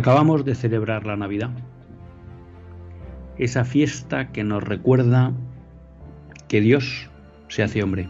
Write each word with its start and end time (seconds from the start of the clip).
Acabamos 0.00 0.46
de 0.46 0.54
celebrar 0.54 1.04
la 1.04 1.14
Navidad, 1.14 1.50
esa 3.36 3.66
fiesta 3.66 4.32
que 4.32 4.42
nos 4.44 4.64
recuerda 4.64 5.34
que 6.48 6.62
Dios 6.62 7.10
se 7.48 7.62
hace 7.62 7.82
hombre. 7.82 8.08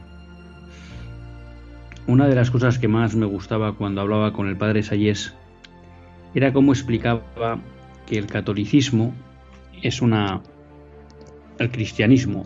Una 2.06 2.28
de 2.28 2.36
las 2.36 2.52
cosas 2.52 2.78
que 2.78 2.86
más 2.86 3.16
me 3.16 3.26
gustaba 3.26 3.72
cuando 3.72 4.02
hablaba 4.02 4.32
con 4.32 4.46
el 4.46 4.56
padre 4.56 4.84
Sayés 4.84 5.34
era 6.32 6.52
cómo 6.52 6.70
explicaba 6.70 7.58
que 8.06 8.18
el 8.18 8.28
catolicismo 8.28 9.12
es 9.82 10.00
una 10.00 10.42
el 11.58 11.72
cristianismo 11.72 12.44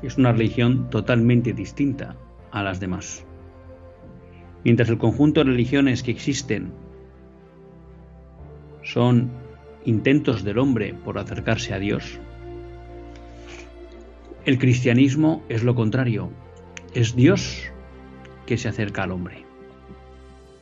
es 0.00 0.16
una 0.16 0.30
religión 0.30 0.88
totalmente 0.90 1.52
distinta 1.54 2.14
a 2.52 2.62
las 2.62 2.78
demás. 2.78 3.24
Mientras 4.62 4.88
el 4.90 4.98
conjunto 4.98 5.42
de 5.42 5.50
religiones 5.50 6.04
que 6.04 6.12
existen 6.12 6.70
son 8.92 9.30
intentos 9.84 10.44
del 10.44 10.58
hombre 10.58 10.94
por 11.04 11.18
acercarse 11.18 11.74
a 11.74 11.78
Dios. 11.78 12.18
El 14.46 14.58
cristianismo 14.58 15.42
es 15.50 15.62
lo 15.62 15.74
contrario, 15.74 16.32
es 16.94 17.14
Dios 17.14 17.62
que 18.46 18.56
se 18.56 18.68
acerca 18.68 19.02
al 19.02 19.12
hombre. 19.12 19.44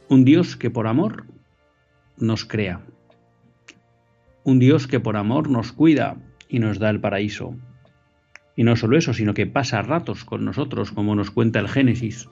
Un 0.09 0.25
Dios 0.25 0.57
que 0.57 0.71
por 0.71 0.89
amor 0.89 1.25
nos 2.17 2.45
crea. 2.45 2.81
Un 4.43 4.59
Dios 4.59 4.89
que 4.89 4.99
por 4.99 5.17
amor 5.17 5.49
nos 5.49 5.73
cuida 5.73 6.17
y 6.49 6.59
nos 6.59 6.81
da 6.81 6.91
el 6.91 7.01
paraíso. 7.01 7.55
Y 8.57 8.65
no 8.65 8.75
solo 8.75 8.97
eso, 8.99 9.15
sino 9.15 9.35
que 9.35 9.47
pasa 9.47 9.83
ratos 9.83 10.25
con 10.25 10.45
nosotros, 10.45 10.91
como 10.91 11.15
nos 11.15 11.31
cuenta 11.31 11.61
el 11.61 11.69
Génesis, 11.69 12.29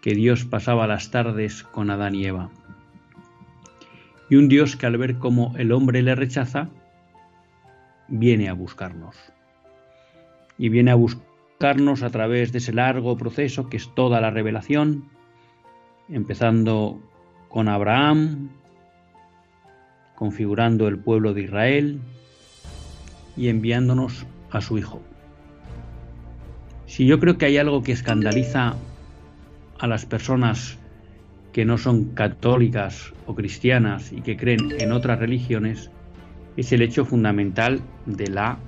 que 0.00 0.14
Dios 0.14 0.44
pasaba 0.44 0.88
las 0.88 1.10
tardes 1.10 1.62
con 1.62 1.90
Adán 1.90 2.16
y 2.16 2.26
Eva 2.26 2.50
y 4.30 4.36
un 4.36 4.48
Dios 4.48 4.76
que 4.76 4.86
al 4.86 4.96
ver 4.96 5.18
cómo 5.18 5.54
el 5.56 5.72
hombre 5.72 6.02
le 6.02 6.14
rechaza, 6.14 6.68
viene 8.08 8.48
a 8.48 8.54
buscarnos. 8.54 9.16
Y 10.58 10.68
viene 10.68 10.90
a 10.90 10.94
buscarnos 10.94 12.02
a 12.02 12.10
través 12.10 12.52
de 12.52 12.58
ese 12.58 12.72
largo 12.72 13.16
proceso 13.16 13.68
que 13.68 13.76
es 13.76 13.92
toda 13.94 14.20
la 14.20 14.30
revelación, 14.30 15.08
empezando 16.08 17.00
con 17.48 17.68
Abraham, 17.68 18.50
configurando 20.14 20.88
el 20.88 20.98
pueblo 20.98 21.34
de 21.34 21.42
Israel 21.42 22.00
y 23.36 23.48
enviándonos 23.48 24.26
a 24.50 24.60
su 24.60 24.78
Hijo. 24.78 25.02
Si 26.86 27.06
yo 27.06 27.18
creo 27.18 27.38
que 27.38 27.46
hay 27.46 27.58
algo 27.58 27.82
que 27.82 27.92
escandaliza 27.92 28.76
a 29.78 29.86
las 29.86 30.06
personas 30.06 30.78
que 31.54 31.64
no 31.64 31.78
son 31.78 32.06
católicas 32.14 33.14
o 33.26 33.34
cristianas 33.36 34.12
y 34.12 34.22
que 34.22 34.36
creen 34.36 34.74
en 34.80 34.90
otras 34.90 35.20
religiones, 35.20 35.88
es 36.56 36.72
el 36.72 36.82
hecho 36.82 37.04
fundamental 37.04 37.80
de 38.06 38.26
la 38.26 38.58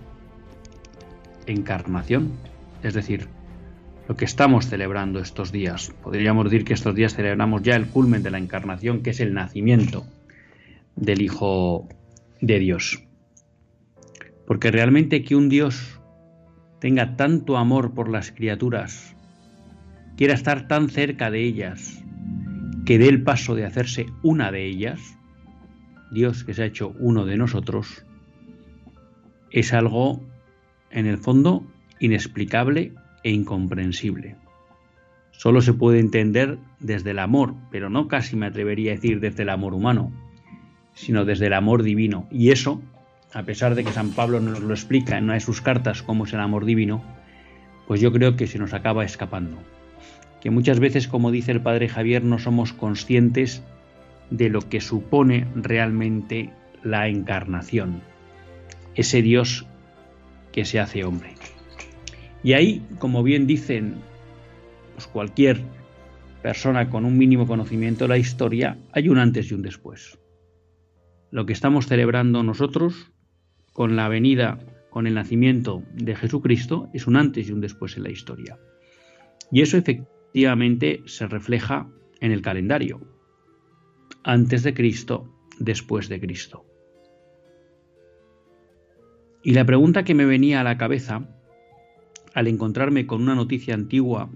encarnación. 1.47 2.31
Es 2.85 2.95
decir, 2.95 3.27
lo 4.09 4.17
que 4.17 4.25
estamos 4.25 4.69
celebrando 4.69 5.19
estos 5.19 5.51
días. 5.51 5.93
Podríamos 6.01 6.45
decir 6.45 6.65
que 6.65 6.75
estos 6.75 6.95
días 6.95 7.17
celebramos 7.17 7.63
ya 7.63 7.75
el 7.75 7.89
culmen 7.89 8.23
de 8.23 8.31
la 8.31 8.39
encarnación, 8.39 9.03
que 9.03 9.11
es 9.11 9.19
el 9.19 9.35
nacimiento 9.35 10.07
del 10.95 11.23
Hijo 11.23 11.89
de 12.41 12.61
Dios. 12.61 13.03
Porque 14.47 14.71
realmente 14.71 15.25
que 15.25 15.35
un 15.35 15.49
Dios 15.49 16.01
tenga 16.81 17.17
tanto 17.17 17.57
amor 17.57 17.95
por 17.95 18.09
las 18.09 18.31
criaturas, 18.31 19.17
quiera 20.17 20.35
estar 20.35 20.69
tan 20.69 20.89
cerca 20.89 21.33
de 21.33 21.43
ellas, 21.43 22.06
que 22.87 22.99
dé 22.99 23.09
el 23.09 23.23
paso 23.23 23.57
de 23.57 23.67
hacerse 23.67 24.07
una 24.23 24.53
de 24.53 24.65
ellas, 24.65 25.01
Dios 26.13 26.45
que 26.45 26.55
se 26.55 26.63
ha 26.63 26.67
hecho 26.67 26.95
uno 27.01 27.27
de 27.27 27.37
nosotros, 27.37 28.07
es 29.51 29.73
algo, 29.73 30.23
en 30.93 31.07
el 31.07 31.19
fondo, 31.19 31.67
inexplicable 31.99 32.93
e 33.25 33.33
incomprensible. 33.33 34.37
Solo 35.33 35.61
se 35.63 35.75
puede 35.75 35.99
entender 35.99 36.59
desde 36.79 37.11
el 37.11 37.19
amor, 37.19 37.57
pero 37.73 37.91
no 37.91 38.07
casi 38.07 38.37
me 38.37 38.47
atrevería 38.47 38.93
a 38.93 38.95
decir 38.95 39.19
desde 39.19 39.43
el 39.43 39.51
amor 39.51 39.75
humano, 39.75 40.13
sino 40.95 41.25
desde 41.25 41.49
el 41.49 41.55
amor 41.55 41.83
divino. 41.83 42.29
Y 42.31 42.51
eso, 42.51 42.81
a 43.35 43.43
pesar 43.43 43.75
de 43.75 43.83
que 43.83 43.91
San 43.91 44.13
Pablo 44.13 44.39
nos 44.39 44.61
lo 44.61 44.73
explica 44.73 45.19
en 45.19 45.25
una 45.25 45.35
de 45.35 45.41
sus 45.41 45.61
cartas 45.61 46.03
cómo 46.03 46.25
es 46.25 46.33
el 46.33 46.41
amor 46.41 46.65
divino, 46.65 47.03
pues 47.89 48.01
yo 48.01 48.13
creo 48.13 48.37
que 48.37 48.47
se 48.47 48.61
nos 48.61 48.75
acaba 48.75 49.05
escapando 49.05 49.59
que 50.47 50.51
muchas 50.53 50.79
veces, 50.79 51.09
como 51.09 51.33
dice 51.33 51.51
el 51.51 51.61
padre 51.61 51.89
Javier, 51.89 52.23
no 52.23 52.39
somos 52.39 52.73
conscientes 52.73 53.65
de 54.31 54.49
lo 54.49 54.61
que 54.61 54.81
supone 54.81 55.45
realmente 55.57 56.53
la 56.85 57.09
encarnación, 57.09 58.01
ese 58.95 59.23
Dios 59.23 59.67
que 60.53 60.65
se 60.65 60.79
hace 60.79 61.03
hombre. 61.03 61.35
Y 62.45 62.53
ahí, 62.53 62.87
como 63.01 63.25
bien 63.25 63.49
dicen 63.49 63.97
pues 64.95 65.09
cualquier 65.09 65.63
persona 66.43 66.91
con 66.91 67.05
un 67.05 67.19
mínimo 67.19 67.49
conocimiento 67.49 68.05
de 68.05 68.09
la 68.11 68.19
historia, 68.19 68.79
hay 68.93 69.09
un 69.09 69.19
antes 69.19 69.51
y 69.51 69.55
un 69.55 69.63
después. 69.63 70.17
Lo 71.33 71.45
que 71.45 71.55
estamos 71.55 71.89
celebrando 71.89 72.45
nosotros 72.45 73.11
con 73.73 73.97
la 73.97 74.09
venida, 74.09 74.61
con 74.91 75.09
el 75.09 75.15
nacimiento 75.15 75.83
de 75.93 76.15
Jesucristo, 76.15 76.89
es 76.95 77.09
un 77.09 77.17
antes 77.17 77.49
y 77.49 77.53
un 77.53 77.61
después 77.61 77.97
en 77.97 78.05
la 78.05 78.11
historia. 78.11 78.61
Y 79.51 79.63
eso 79.63 79.77
efectivamente 79.77 80.16
efectivamente 80.37 81.03
se 81.07 81.27
refleja 81.27 81.89
en 82.21 82.31
el 82.31 82.43
calendario. 82.43 83.01
Antes 84.23 84.63
de 84.65 84.75
Cristo, 84.75 85.33
después 85.59 86.11
de 86.11 86.21
Cristo. 86.21 86.67
Y 89.43 89.55
la 89.55 89.65
pregunta 89.65 90.05
que 90.05 90.15
me 90.15 90.27
venía 90.27 90.61
a 90.61 90.65
la 90.65 90.77
cabeza 90.77 91.27
al 92.35 92.49
encontrarme 92.49 93.07
con 93.07 93.23
una 93.23 93.35
noticia 93.35 93.73
antigua 93.73 94.29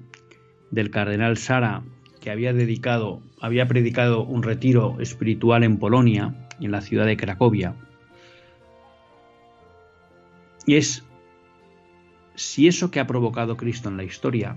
del 0.70 0.88
cardenal 0.88 1.36
Sara 1.36 1.82
que 2.18 2.30
había 2.30 2.54
dedicado, 2.54 3.22
había 3.38 3.68
predicado 3.68 4.24
un 4.24 4.42
retiro 4.42 4.96
espiritual 5.00 5.64
en 5.64 5.76
Polonia, 5.76 6.48
en 6.60 6.70
la 6.70 6.80
ciudad 6.80 7.04
de 7.04 7.18
Cracovia, 7.18 7.76
y 10.64 10.76
es 10.76 11.04
si 12.36 12.68
eso 12.68 12.90
que 12.90 13.00
ha 13.00 13.06
provocado 13.06 13.58
Cristo 13.58 13.90
en 13.90 13.98
la 13.98 14.04
historia 14.04 14.56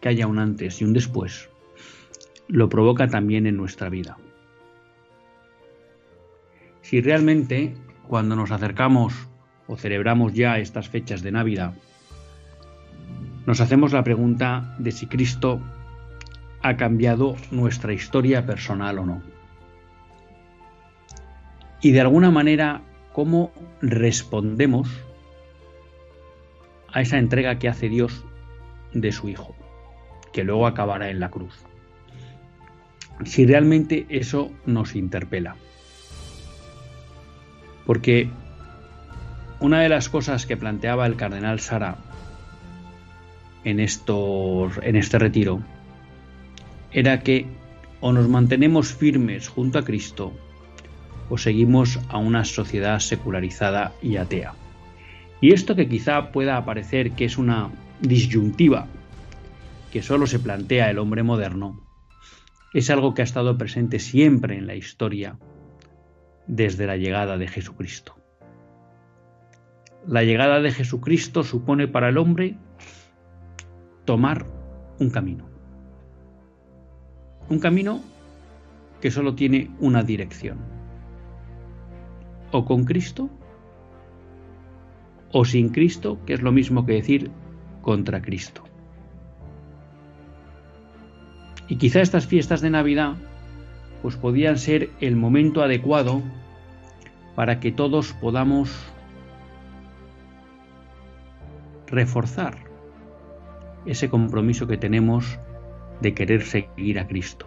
que 0.00 0.08
haya 0.08 0.26
un 0.26 0.38
antes 0.38 0.80
y 0.80 0.84
un 0.84 0.92
después, 0.92 1.48
lo 2.48 2.68
provoca 2.68 3.08
también 3.08 3.46
en 3.46 3.56
nuestra 3.56 3.88
vida. 3.88 4.16
Si 6.82 7.00
realmente 7.00 7.74
cuando 8.08 8.34
nos 8.34 8.50
acercamos 8.50 9.14
o 9.68 9.76
celebramos 9.76 10.34
ya 10.34 10.58
estas 10.58 10.88
fechas 10.88 11.22
de 11.22 11.30
Navidad, 11.30 11.74
nos 13.46 13.60
hacemos 13.60 13.92
la 13.92 14.02
pregunta 14.02 14.74
de 14.78 14.90
si 14.90 15.06
Cristo 15.06 15.60
ha 16.62 16.76
cambiado 16.76 17.36
nuestra 17.50 17.92
historia 17.92 18.44
personal 18.44 18.98
o 18.98 19.06
no. 19.06 19.22
Y 21.80 21.92
de 21.92 22.00
alguna 22.00 22.30
manera, 22.30 22.82
¿cómo 23.12 23.52
respondemos 23.80 24.88
a 26.92 27.00
esa 27.00 27.18
entrega 27.18 27.58
que 27.58 27.68
hace 27.68 27.88
Dios 27.88 28.24
de 28.92 29.12
su 29.12 29.28
Hijo? 29.28 29.54
Que 30.32 30.44
luego 30.44 30.66
acabará 30.66 31.10
en 31.10 31.20
la 31.20 31.30
cruz. 31.30 31.54
Si 33.24 33.46
realmente 33.46 34.06
eso 34.08 34.50
nos 34.66 34.96
interpela. 34.96 35.56
Porque 37.86 38.30
una 39.60 39.80
de 39.80 39.88
las 39.88 40.08
cosas 40.08 40.46
que 40.46 40.56
planteaba 40.56 41.06
el 41.06 41.16
cardenal 41.16 41.60
Sara 41.60 41.98
en, 43.64 43.80
estos, 43.80 44.72
en 44.82 44.96
este 44.96 45.18
retiro 45.18 45.60
era 46.92 47.20
que 47.20 47.46
o 48.00 48.12
nos 48.12 48.28
mantenemos 48.28 48.94
firmes 48.94 49.48
junto 49.48 49.78
a 49.78 49.84
Cristo 49.84 50.32
o 51.28 51.36
seguimos 51.36 52.00
a 52.08 52.18
una 52.18 52.44
sociedad 52.44 52.98
secularizada 52.98 53.92
y 54.02 54.16
atea. 54.16 54.54
Y 55.40 55.52
esto 55.52 55.76
que 55.76 55.88
quizá 55.88 56.32
pueda 56.32 56.64
parecer 56.64 57.12
que 57.12 57.26
es 57.26 57.38
una 57.38 57.70
disyuntiva 58.00 58.86
que 59.90 60.02
solo 60.02 60.26
se 60.26 60.38
plantea 60.38 60.90
el 60.90 60.98
hombre 60.98 61.22
moderno, 61.22 61.86
es 62.72 62.90
algo 62.90 63.14
que 63.14 63.22
ha 63.22 63.24
estado 63.24 63.58
presente 63.58 63.98
siempre 63.98 64.56
en 64.56 64.66
la 64.66 64.76
historia 64.76 65.38
desde 66.46 66.86
la 66.86 66.96
llegada 66.96 67.36
de 67.36 67.48
Jesucristo. 67.48 68.16
La 70.06 70.22
llegada 70.22 70.60
de 70.60 70.70
Jesucristo 70.70 71.42
supone 71.42 71.88
para 71.88 72.08
el 72.08 72.18
hombre 72.18 72.56
tomar 74.04 74.46
un 74.98 75.10
camino. 75.10 75.48
Un 77.48 77.58
camino 77.58 78.00
que 79.00 79.10
solo 79.10 79.34
tiene 79.34 79.70
una 79.80 80.02
dirección. 80.02 80.58
O 82.52 82.64
con 82.64 82.84
Cristo 82.84 83.28
o 85.32 85.44
sin 85.44 85.68
Cristo, 85.68 86.18
que 86.26 86.34
es 86.34 86.42
lo 86.42 86.52
mismo 86.52 86.86
que 86.86 86.94
decir 86.94 87.30
contra 87.82 88.20
Cristo. 88.20 88.69
Y 91.70 91.76
quizá 91.76 92.00
estas 92.00 92.26
fiestas 92.26 92.60
de 92.60 92.68
Navidad 92.68 93.14
pues 94.02 94.16
podían 94.16 94.58
ser 94.58 94.90
el 95.00 95.14
momento 95.14 95.62
adecuado 95.62 96.20
para 97.36 97.60
que 97.60 97.70
todos 97.70 98.12
podamos 98.12 98.76
reforzar 101.86 102.58
ese 103.86 104.10
compromiso 104.10 104.66
que 104.66 104.78
tenemos 104.78 105.38
de 106.00 106.12
querer 106.12 106.42
seguir 106.42 106.98
a 106.98 107.06
Cristo. 107.06 107.46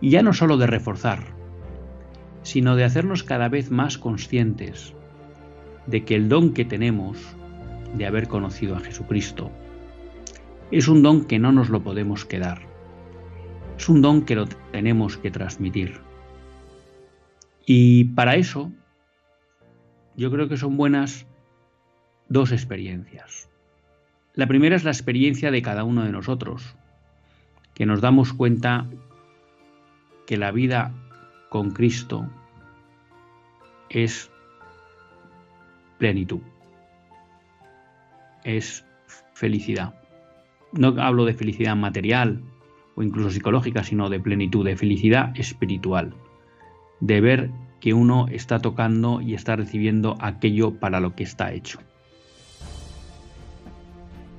Y 0.00 0.10
ya 0.10 0.22
no 0.22 0.32
solo 0.32 0.56
de 0.56 0.66
reforzar, 0.66 1.20
sino 2.42 2.74
de 2.74 2.84
hacernos 2.84 3.22
cada 3.22 3.48
vez 3.48 3.70
más 3.70 3.98
conscientes 3.98 4.94
de 5.86 6.04
que 6.04 6.16
el 6.16 6.28
don 6.28 6.54
que 6.54 6.64
tenemos 6.64 7.18
de 7.94 8.06
haber 8.06 8.26
conocido 8.26 8.74
a 8.74 8.80
Jesucristo 8.80 9.52
es 10.72 10.88
un 10.88 11.02
don 11.02 11.24
que 11.24 11.38
no 11.38 11.52
nos 11.52 11.68
lo 11.68 11.84
podemos 11.84 12.24
quedar. 12.24 12.69
Es 13.80 13.88
un 13.88 14.02
don 14.02 14.26
que 14.26 14.34
lo 14.34 14.44
tenemos 14.46 15.16
que 15.16 15.30
transmitir. 15.30 16.02
Y 17.64 18.04
para 18.04 18.36
eso, 18.36 18.70
yo 20.16 20.30
creo 20.30 20.50
que 20.50 20.58
son 20.58 20.76
buenas 20.76 21.26
dos 22.28 22.52
experiencias. 22.52 23.48
La 24.34 24.46
primera 24.46 24.76
es 24.76 24.84
la 24.84 24.90
experiencia 24.90 25.50
de 25.50 25.62
cada 25.62 25.84
uno 25.84 26.04
de 26.04 26.12
nosotros, 26.12 26.76
que 27.72 27.86
nos 27.86 28.02
damos 28.02 28.34
cuenta 28.34 28.86
que 30.26 30.36
la 30.36 30.50
vida 30.50 30.92
con 31.48 31.70
Cristo 31.70 32.28
es 33.88 34.30
plenitud, 35.96 36.42
es 38.44 38.84
felicidad. 39.32 39.94
No 40.72 40.88
hablo 41.00 41.24
de 41.24 41.32
felicidad 41.32 41.76
material 41.76 42.42
o 43.00 43.02
incluso 43.02 43.30
psicológica, 43.30 43.82
sino 43.82 44.10
de 44.10 44.20
plenitud, 44.20 44.62
de 44.62 44.76
felicidad 44.76 45.32
espiritual, 45.34 46.12
de 47.00 47.20
ver 47.22 47.50
que 47.80 47.94
uno 47.94 48.28
está 48.28 48.58
tocando 48.58 49.22
y 49.22 49.32
está 49.32 49.56
recibiendo 49.56 50.18
aquello 50.20 50.78
para 50.78 51.00
lo 51.00 51.14
que 51.14 51.22
está 51.22 51.50
hecho. 51.54 51.80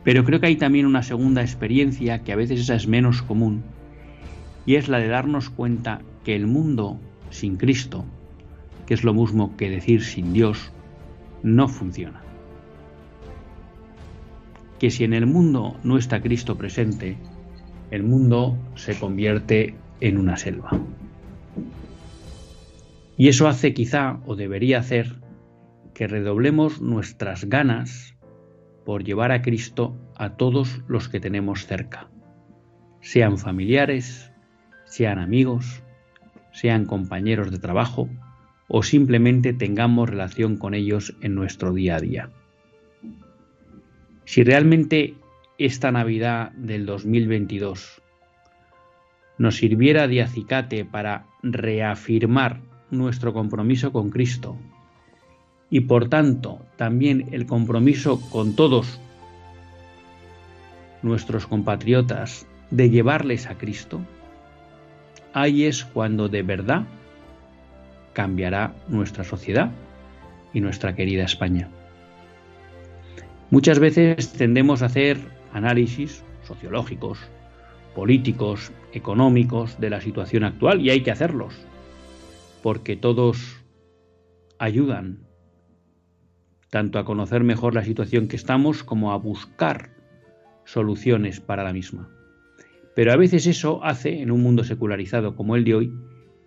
Pero 0.03 0.23
creo 0.23 0.39
que 0.39 0.45
hay 0.45 0.57
también 0.57 0.85
una 0.85 1.01
segunda 1.01 1.41
experiencia 1.41 2.23
que 2.23 2.33
a 2.33 2.35
veces 2.35 2.59
esa 2.59 2.75
es 2.75 2.87
menos 2.87 3.23
común 3.23 3.63
y 4.67 4.75
es 4.75 4.87
la 4.87 4.99
de 4.99 5.07
darnos 5.07 5.49
cuenta 5.49 6.01
que 6.23 6.35
el 6.35 6.45
mundo 6.45 6.99
sin 7.31 7.57
Cristo, 7.57 8.05
que 8.85 8.93
es 8.93 9.03
lo 9.03 9.15
mismo 9.15 9.57
que 9.57 9.71
decir 9.71 10.03
sin 10.03 10.33
Dios, 10.33 10.71
no 11.41 11.67
funciona. 11.67 12.21
Que 14.79 14.91
si 14.91 15.03
en 15.03 15.13
el 15.13 15.25
mundo 15.25 15.77
no 15.83 15.97
está 15.97 16.21
Cristo 16.21 16.57
presente, 16.57 17.17
el 17.91 18.03
mundo 18.03 18.57
se 18.75 18.97
convierte 18.97 19.75
en 19.99 20.17
una 20.17 20.37
selva. 20.37 20.79
Y 23.17 23.27
eso 23.27 23.47
hace 23.47 23.73
quizá, 23.73 24.19
o 24.25 24.35
debería 24.35 24.79
hacer, 24.79 25.13
que 25.93 26.07
redoblemos 26.07 26.81
nuestras 26.81 27.45
ganas 27.45 28.15
por 28.85 29.03
llevar 29.03 29.31
a 29.31 29.41
Cristo 29.41 29.95
a 30.15 30.37
todos 30.37 30.81
los 30.87 31.09
que 31.09 31.19
tenemos 31.19 31.67
cerca, 31.67 32.09
sean 33.01 33.37
familiares, 33.37 34.31
sean 34.85 35.19
amigos, 35.19 35.83
sean 36.51 36.85
compañeros 36.85 37.51
de 37.51 37.59
trabajo, 37.59 38.09
o 38.67 38.83
simplemente 38.83 39.53
tengamos 39.53 40.09
relación 40.09 40.57
con 40.57 40.73
ellos 40.73 41.15
en 41.21 41.35
nuestro 41.35 41.73
día 41.73 41.97
a 41.97 41.99
día. 41.99 42.29
Si 44.25 44.43
realmente 44.43 45.15
esta 45.65 45.91
Navidad 45.91 46.51
del 46.53 46.87
2022 46.87 48.01
nos 49.37 49.57
sirviera 49.57 50.07
de 50.07 50.23
acicate 50.23 50.85
para 50.85 51.27
reafirmar 51.43 52.61
nuestro 52.89 53.31
compromiso 53.31 53.91
con 53.91 54.09
Cristo 54.09 54.57
y 55.69 55.81
por 55.81 56.09
tanto 56.09 56.65
también 56.77 57.27
el 57.31 57.45
compromiso 57.45 58.19
con 58.31 58.55
todos 58.55 58.99
nuestros 61.03 61.45
compatriotas 61.45 62.47
de 62.71 62.89
llevarles 62.89 63.45
a 63.45 63.55
Cristo, 63.55 64.01
ahí 65.31 65.65
es 65.65 65.85
cuando 65.85 66.27
de 66.27 66.41
verdad 66.41 66.87
cambiará 68.13 68.73
nuestra 68.87 69.23
sociedad 69.23 69.69
y 70.55 70.59
nuestra 70.59 70.95
querida 70.95 71.23
España. 71.23 71.69
Muchas 73.51 73.77
veces 73.77 74.33
tendemos 74.33 74.81
a 74.81 74.87
hacer 74.87 75.40
análisis 75.53 76.23
sociológicos, 76.43 77.19
políticos, 77.95 78.71
económicos 78.93 79.79
de 79.79 79.89
la 79.89 80.01
situación 80.01 80.43
actual 80.43 80.81
y 80.81 80.89
hay 80.89 81.03
que 81.03 81.11
hacerlos, 81.11 81.53
porque 82.63 82.95
todos 82.95 83.61
ayudan 84.59 85.19
tanto 86.69 86.99
a 86.99 87.05
conocer 87.05 87.43
mejor 87.43 87.75
la 87.75 87.83
situación 87.83 88.27
que 88.27 88.37
estamos 88.37 88.83
como 88.83 89.11
a 89.11 89.17
buscar 89.17 89.91
soluciones 90.63 91.41
para 91.41 91.63
la 91.63 91.73
misma. 91.73 92.09
Pero 92.95 93.11
a 93.11 93.17
veces 93.17 93.45
eso 93.47 93.83
hace, 93.83 94.21
en 94.21 94.31
un 94.31 94.41
mundo 94.41 94.63
secularizado 94.63 95.35
como 95.35 95.55
el 95.55 95.63
de 95.63 95.75
hoy, 95.75 95.93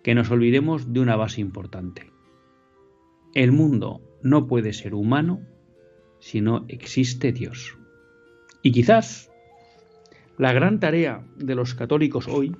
que 0.03 0.15
nos 0.15 0.31
olvidemos 0.31 0.93
de 0.93 0.99
una 0.99 1.15
base 1.15 1.41
importante. 1.41 2.11
El 3.33 3.51
mundo 3.51 4.01
no 4.23 4.47
puede 4.47 4.73
ser 4.73 4.93
humano 4.93 5.41
si 6.19 6.41
no 6.41 6.65
existe 6.69 7.31
Dios. 7.31 7.77
Y 8.65 8.71
quizás 8.71 9.29
la 10.39 10.51
gran 10.51 10.79
tarea 10.79 11.23
de 11.35 11.53
los 11.53 11.75
católicos 11.75 12.27
hoy 12.27 12.55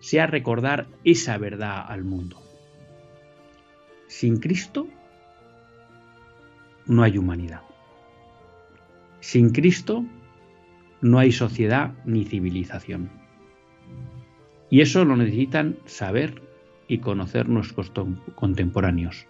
sea 0.00 0.26
recordar 0.26 0.86
esa 1.04 1.36
verdad 1.36 1.84
al 1.86 2.02
mundo. 2.02 2.40
Sin 4.06 4.38
Cristo 4.38 4.88
no 6.86 7.02
hay 7.02 7.18
humanidad. 7.18 7.60
Sin 9.20 9.50
Cristo 9.50 10.06
no 11.02 11.18
hay 11.18 11.30
sociedad 11.30 11.92
ni 12.06 12.24
civilización. 12.24 13.10
Y 14.70 14.80
eso 14.80 15.04
lo 15.04 15.14
necesitan 15.14 15.76
saber 15.84 16.40
y 16.88 17.00
conocer 17.00 17.50
nuestros 17.50 17.92
contemporáneos. 18.34 19.26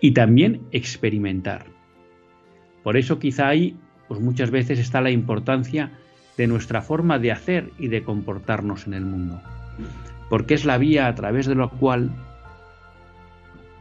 Y 0.00 0.12
también 0.12 0.60
experimentar. 0.70 1.66
Por 2.84 2.96
eso 2.96 3.18
quizá 3.18 3.48
ahí, 3.48 3.76
pues 4.14 4.24
muchas 4.24 4.52
veces 4.52 4.78
está 4.78 5.00
la 5.00 5.10
importancia 5.10 5.90
de 6.36 6.46
nuestra 6.46 6.82
forma 6.82 7.18
de 7.18 7.32
hacer 7.32 7.72
y 7.80 7.88
de 7.88 8.04
comportarnos 8.04 8.86
en 8.86 8.94
el 8.94 9.04
mundo. 9.04 9.42
Porque 10.30 10.54
es 10.54 10.64
la 10.64 10.78
vía 10.78 11.08
a 11.08 11.14
través 11.16 11.46
de 11.46 11.56
la 11.56 11.66
cual 11.66 12.12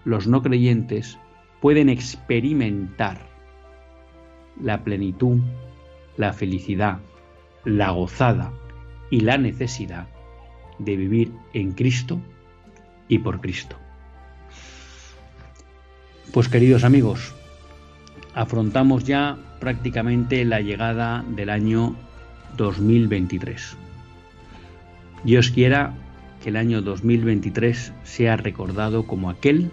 los 0.06 0.26
no 0.26 0.42
creyentes 0.42 1.20
pueden 1.62 1.88
experimentar 1.88 3.20
la 4.60 4.84
plenitud, 4.84 5.38
la 6.18 6.34
felicidad, 6.34 6.98
la 7.64 7.92
gozada 7.92 8.52
y 9.12 9.20
la 9.20 9.38
necesidad 9.38 10.08
de 10.80 10.98
vivir 10.98 11.32
en 11.54 11.74
Cristo 11.74 12.20
y 13.08 13.20
por 13.20 13.40
Cristo. 13.40 13.76
Pues 16.34 16.50
queridos 16.50 16.84
amigos, 16.84 17.36
afrontamos 18.36 19.04
ya 19.04 19.38
prácticamente 19.60 20.44
la 20.46 20.62
llegada 20.62 21.24
del 21.30 21.50
año 21.50 21.96
2023. 22.58 23.78
Dios 25.24 25.52
quiera 25.52 25.94
que 26.42 26.50
el 26.50 26.58
año 26.58 26.82
2023 26.82 27.94
sea 28.04 28.36
recordado 28.36 29.08
como 29.08 29.30
aquel 29.30 29.72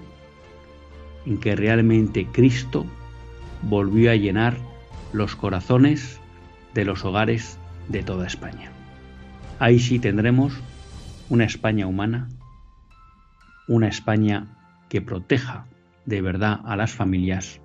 en 1.27 1.39
que 1.39 1.57
realmente 1.57 2.27
Cristo 2.27 2.87
volvió 3.63 4.11
a 4.11 4.17
llenar 4.17 4.57
los 5.13 5.37
corazones 5.37 6.21
de 6.75 6.85
los 6.85 7.05
hogares 7.05 7.59
de 7.89 8.03
toda 8.03 8.27
España. 8.27 8.71
Ahí 9.59 9.79
sí 9.79 9.99
tendremos 9.99 10.55
una 11.29 11.45
España 11.45 11.87
humana, 11.87 12.29
una 13.69 13.89
España 13.89 14.47
que 14.89 15.03
proteja 15.03 15.67
de 16.07 16.23
verdad 16.23 16.61
a 16.65 16.77
las 16.77 16.93
familias, 16.93 17.61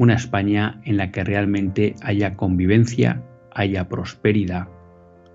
una 0.00 0.14
España 0.14 0.80
en 0.86 0.96
la 0.96 1.12
que 1.12 1.24
realmente 1.24 1.94
haya 2.00 2.34
convivencia, 2.34 3.22
haya 3.52 3.86
prosperidad, 3.86 4.66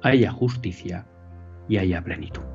haya 0.01 0.31
justicia 0.31 1.05
y 1.69 1.77
haya 1.77 2.03
plenitud. 2.03 2.54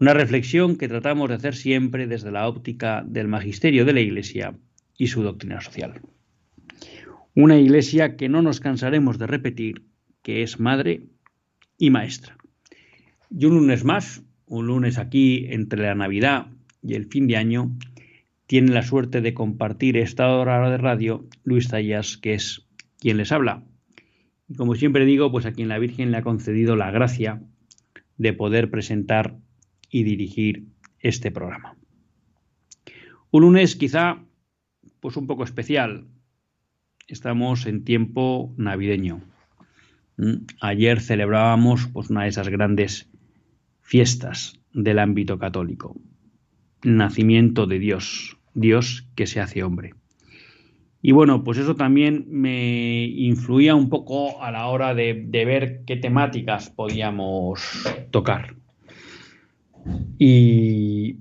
una 0.00 0.14
reflexión 0.14 0.76
que 0.76 0.88
tratamos 0.88 1.28
de 1.28 1.36
hacer 1.36 1.54
siempre 1.54 2.06
desde 2.06 2.30
la 2.30 2.48
óptica 2.48 3.04
del 3.06 3.28
magisterio 3.28 3.84
de 3.84 3.92
la 3.92 4.00
Iglesia 4.00 4.54
y 4.98 5.06
su 5.08 5.22
doctrina 5.22 5.60
social. 5.60 6.00
Una 7.34 7.58
Iglesia 7.58 8.16
que 8.16 8.28
no 8.28 8.42
nos 8.42 8.60
cansaremos 8.60 9.18
de 9.18 9.26
repetir 9.26 9.86
que 10.22 10.42
es 10.42 10.58
madre 10.58 11.06
y 11.78 11.90
maestra. 11.90 12.36
Y 13.30 13.46
un 13.46 13.54
lunes 13.54 13.84
más, 13.84 14.22
un 14.46 14.66
lunes 14.66 14.98
aquí 14.98 15.46
entre 15.50 15.82
la 15.82 15.94
Navidad 15.94 16.46
y 16.82 16.94
el 16.94 17.06
fin 17.06 17.26
de 17.26 17.36
año, 17.36 17.76
tiene 18.46 18.72
la 18.72 18.82
suerte 18.82 19.20
de 19.20 19.34
compartir 19.34 19.96
esta 19.96 20.30
hora 20.30 20.70
de 20.70 20.76
radio 20.76 21.26
Luis 21.44 21.68
Zayas, 21.68 22.18
que 22.18 22.34
es 22.34 22.66
quien 22.98 23.16
les 23.16 23.32
habla. 23.32 23.64
Y 24.48 24.54
como 24.54 24.74
siempre 24.74 25.06
digo, 25.06 25.30
pues 25.32 25.46
a 25.46 25.52
quien 25.52 25.68
la 25.68 25.78
Virgen 25.78 26.10
le 26.10 26.18
ha 26.18 26.22
concedido 26.22 26.76
la 26.76 26.90
gracia 26.90 27.42
de 28.18 28.32
poder 28.32 28.70
presentar 28.70 29.38
y 29.94 30.02
dirigir 30.02 30.66
este 30.98 31.30
programa. 31.30 31.76
Un 33.30 33.42
lunes 33.42 33.76
quizá 33.76 34.18
pues 34.98 35.16
un 35.16 35.28
poco 35.28 35.44
especial. 35.44 36.08
Estamos 37.06 37.64
en 37.66 37.84
tiempo 37.84 38.52
navideño. 38.56 39.20
Mm, 40.16 40.46
ayer 40.60 41.00
celebrábamos 41.00 41.86
pues 41.92 42.10
una 42.10 42.24
de 42.24 42.30
esas 42.30 42.48
grandes 42.48 43.08
fiestas 43.82 44.58
del 44.72 44.98
ámbito 44.98 45.38
católico. 45.38 45.94
Nacimiento 46.82 47.68
de 47.68 47.78
Dios, 47.78 48.36
Dios 48.52 49.06
que 49.14 49.28
se 49.28 49.38
hace 49.38 49.62
hombre. 49.62 49.94
Y 51.02 51.12
bueno, 51.12 51.44
pues 51.44 51.58
eso 51.58 51.76
también 51.76 52.24
me 52.30 53.04
influía 53.04 53.76
un 53.76 53.88
poco 53.88 54.42
a 54.42 54.50
la 54.50 54.66
hora 54.66 54.92
de, 54.92 55.24
de 55.24 55.44
ver 55.44 55.84
qué 55.86 55.94
temáticas 55.94 56.68
podíamos 56.68 57.62
tocar. 58.10 58.56
Y 60.18 61.18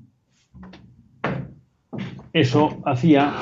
eso 2.34 2.82
hacía 2.86 3.34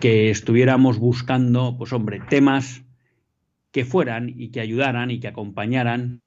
que 0.00 0.30
estuviéramos 0.30 0.98
buscando, 0.98 1.76
pues 1.76 1.92
hombre, 1.92 2.20
temas 2.28 2.82
que 3.72 3.84
fueran 3.84 4.32
y 4.34 4.50
que 4.50 4.60
ayudaran 4.60 5.10
y 5.10 5.20
que 5.20 5.28
acompañaran, 5.28 6.22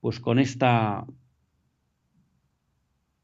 pues 0.00 0.20
con 0.20 0.38
esta 0.38 1.06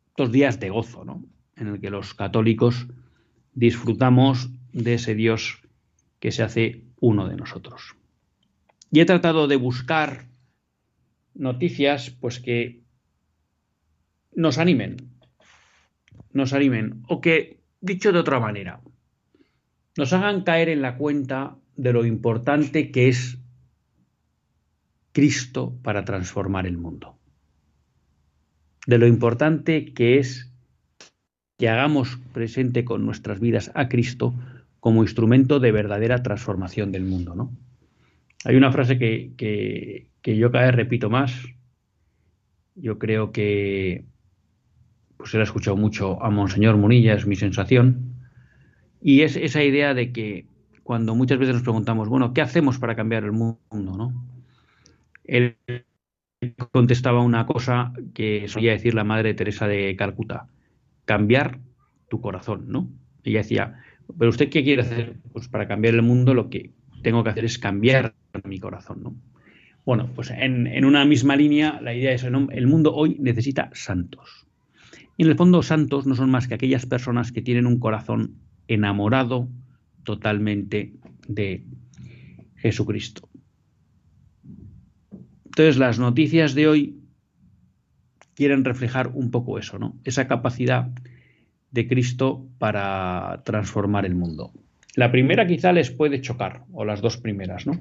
estos 0.09 0.31
días 0.31 0.61
de 0.61 0.71
gozo, 0.71 1.05
¿no? 1.05 1.25
En 1.57 1.67
el 1.67 1.81
que 1.81 1.91
los 1.91 2.15
católicos 2.15 2.87
disfrutamos 3.53 4.49
de 4.73 4.95
ese 4.95 5.17
Dios 5.17 5.61
que 6.21 6.31
se 6.31 6.45
hace 6.45 6.85
uno 7.01 7.29
de 7.29 7.37
nosotros. 7.37 7.97
Y 8.93 9.01
he 9.01 9.05
tratado 9.05 9.49
de 9.49 9.57
buscar 9.57 10.29
noticias, 11.35 12.11
pues 12.11 12.39
que 12.39 12.84
nos 14.35 14.59
animen, 14.59 14.97
nos 16.33 16.53
animen, 16.53 17.03
o 17.09 17.21
que, 17.21 17.61
dicho 17.81 18.13
de 18.13 18.19
otra 18.19 18.41
manera, 18.41 18.81
nos 19.97 20.13
hagan 20.13 20.43
caer 20.43 20.69
en 20.69 20.83
la 20.83 20.97
cuenta 20.97 21.57
de 21.77 21.93
lo 21.93 22.05
importante 22.05 22.91
que 22.91 23.09
es 23.09 23.39
Cristo 25.13 25.79
para 25.83 26.05
transformar 26.05 26.67
el 26.67 26.77
mundo, 26.77 27.19
de 28.87 28.99
lo 28.99 29.07
importante 29.07 29.93
que 29.93 30.19
es 30.19 30.53
que 31.57 31.69
hagamos 31.69 32.19
presente 32.33 32.85
con 32.85 33.07
nuestras 33.07 33.39
vidas 33.39 33.71
a 33.75 33.89
Cristo 33.89 34.35
como 34.81 35.03
instrumento 35.03 35.61
de 35.61 35.73
verdadera 35.73 36.23
transformación 36.23 36.91
del 36.91 37.05
mundo. 37.05 37.35
¿no? 37.35 37.57
Hay 38.45 38.57
una 38.57 38.73
frase 38.73 38.99
que, 38.99 39.33
que, 39.37 40.11
que 40.21 40.37
yo 40.37 40.51
cada 40.51 40.67
vez 40.67 40.75
repito 40.75 41.11
más. 41.11 41.33
Yo 42.75 42.99
creo 42.99 43.31
que 43.31 44.05
pues 45.17 45.35
él 45.35 45.41
ha 45.41 45.45
escuchado 45.45 45.77
mucho 45.77 46.23
a 46.23 46.31
Monseñor 46.31 46.77
Munilla, 46.77 47.15
es 47.15 47.27
mi 47.27 47.37
sensación, 47.37 48.15
y 49.01 49.23
es 49.23 49.37
esa 49.37 49.63
idea 49.63 49.95
de 49.95 50.13
que 50.13 50.47
cuando 50.83 51.15
muchas 51.15 51.39
veces 51.39 51.55
nos 51.55 51.63
preguntamos, 51.63 52.09
bueno, 52.09 52.33
¿qué 52.33 52.43
hacemos 52.43 52.79
para 52.79 52.95
cambiar 52.95 53.25
el 53.25 53.33
mundo? 53.33 53.59
¿no? 53.71 54.27
Él 55.25 55.57
contestaba 56.71 57.23
una 57.23 57.47
cosa 57.47 57.93
que 58.15 58.49
solía 58.49 58.73
decir 58.73 58.95
la 58.95 59.05
madre 59.05 59.35
Teresa 59.35 59.67
de 59.67 59.97
Calcuta, 59.97 60.49
cambiar 61.05 61.61
tu 62.09 62.21
corazón, 62.21 62.67
¿no? 62.69 62.91
Ella 63.25 63.39
decía, 63.39 63.83
pero 64.19 64.31
usted 64.31 64.51
qué 64.51 64.63
quiere 64.63 64.83
hacer? 64.83 65.17
Pues 65.33 65.49
para 65.49 65.67
cambiar 65.67 65.95
el 65.95 66.03
mundo 66.03 66.35
lo 66.35 66.51
que 66.51 66.73
tengo 67.03 67.25
que 67.25 67.31
hacer 67.31 67.45
es 67.45 67.59
cambiar 67.59 68.15
mi 68.45 68.61
corazón, 68.61 69.03
¿no? 69.03 69.15
Bueno, 69.85 70.11
pues 70.15 70.31
en, 70.31 70.67
en 70.67 70.85
una 70.85 71.05
misma 71.05 71.37
línea 71.37 71.79
la 71.83 71.95
idea 71.95 72.13
es, 72.13 72.25
el 72.25 72.67
mundo 72.67 72.95
hoy 72.95 73.17
necesita 73.21 73.71
santos. 73.75 74.47
Y 75.17 75.23
en 75.25 75.31
el 75.31 75.37
fondo 75.37 75.63
santos 75.63 76.07
no 76.07 76.15
son 76.15 76.31
más 76.31 76.49
que 76.49 76.55
aquellas 76.55 76.87
personas 76.87 77.33
que 77.33 77.43
tienen 77.43 77.67
un 77.67 77.79
corazón 77.79 78.37
enamorado 78.69 79.49
totalmente 80.03 80.95
de 81.29 81.65
Jesucristo. 82.57 83.29
Entonces 85.45 85.77
las 85.77 85.99
noticias 85.99 86.55
de 86.55 86.67
hoy 86.67 87.01
quieren 88.35 88.65
reflejar 88.65 89.09
un 89.15 89.31
poco 89.31 89.59
eso, 89.59 89.79
¿no? 89.79 89.97
Esa 90.05 90.27
capacidad 90.27 90.91
de 91.71 91.89
Cristo 91.89 92.47
para 92.59 93.43
transformar 93.45 94.07
el 94.07 94.15
mundo. 94.15 94.53
La 94.97 95.11
primera 95.11 95.47
quizá 95.47 95.73
les 95.73 95.91
puede 95.91 96.21
chocar, 96.21 96.65
o 96.73 96.85
las 96.85 97.01
dos 97.01 97.17
primeras, 97.17 97.67
¿no? 97.67 97.81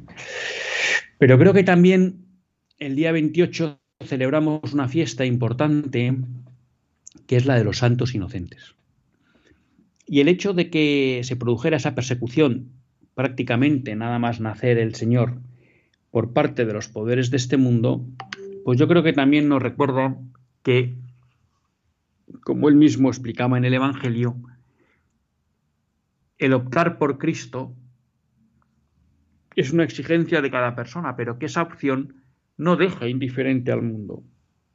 Pero 1.19 1.37
creo 1.37 1.53
que 1.53 1.63
también 1.63 2.25
el 2.79 2.95
día 2.95 3.11
28 3.11 3.79
celebramos 4.03 4.73
una 4.73 4.87
fiesta 4.87 5.25
importante 5.25 6.15
que 7.27 7.35
es 7.35 7.45
la 7.45 7.55
de 7.55 7.63
los 7.63 7.77
santos 7.77 8.15
inocentes. 8.15 8.75
Y 10.05 10.19
el 10.19 10.27
hecho 10.27 10.53
de 10.53 10.69
que 10.69 11.21
se 11.23 11.35
produjera 11.35 11.77
esa 11.77 11.95
persecución, 11.95 12.71
prácticamente 13.15 13.95
nada 13.95 14.19
más 14.19 14.39
nacer 14.39 14.77
el 14.77 14.95
Señor, 14.95 15.39
por 16.11 16.33
parte 16.33 16.65
de 16.65 16.73
los 16.73 16.89
poderes 16.89 17.31
de 17.31 17.37
este 17.37 17.57
mundo, 17.57 18.05
pues 18.65 18.77
yo 18.77 18.87
creo 18.87 19.03
que 19.03 19.13
también 19.13 19.49
nos 19.49 19.61
recuerda 19.61 20.17
que, 20.61 20.95
como 22.43 22.69
él 22.69 22.75
mismo 22.75 23.09
explicaba 23.09 23.57
en 23.57 23.65
el 23.65 23.73
Evangelio, 23.73 24.35
el 26.37 26.53
optar 26.53 26.97
por 26.97 27.17
Cristo 27.17 27.73
es 29.55 29.71
una 29.71 29.83
exigencia 29.83 30.41
de 30.41 30.51
cada 30.51 30.75
persona, 30.75 31.15
pero 31.15 31.39
que 31.39 31.45
esa 31.45 31.61
opción 31.61 32.21
no 32.57 32.75
deja 32.75 33.07
indiferente 33.07 33.71
al 33.71 33.81
mundo. 33.81 34.23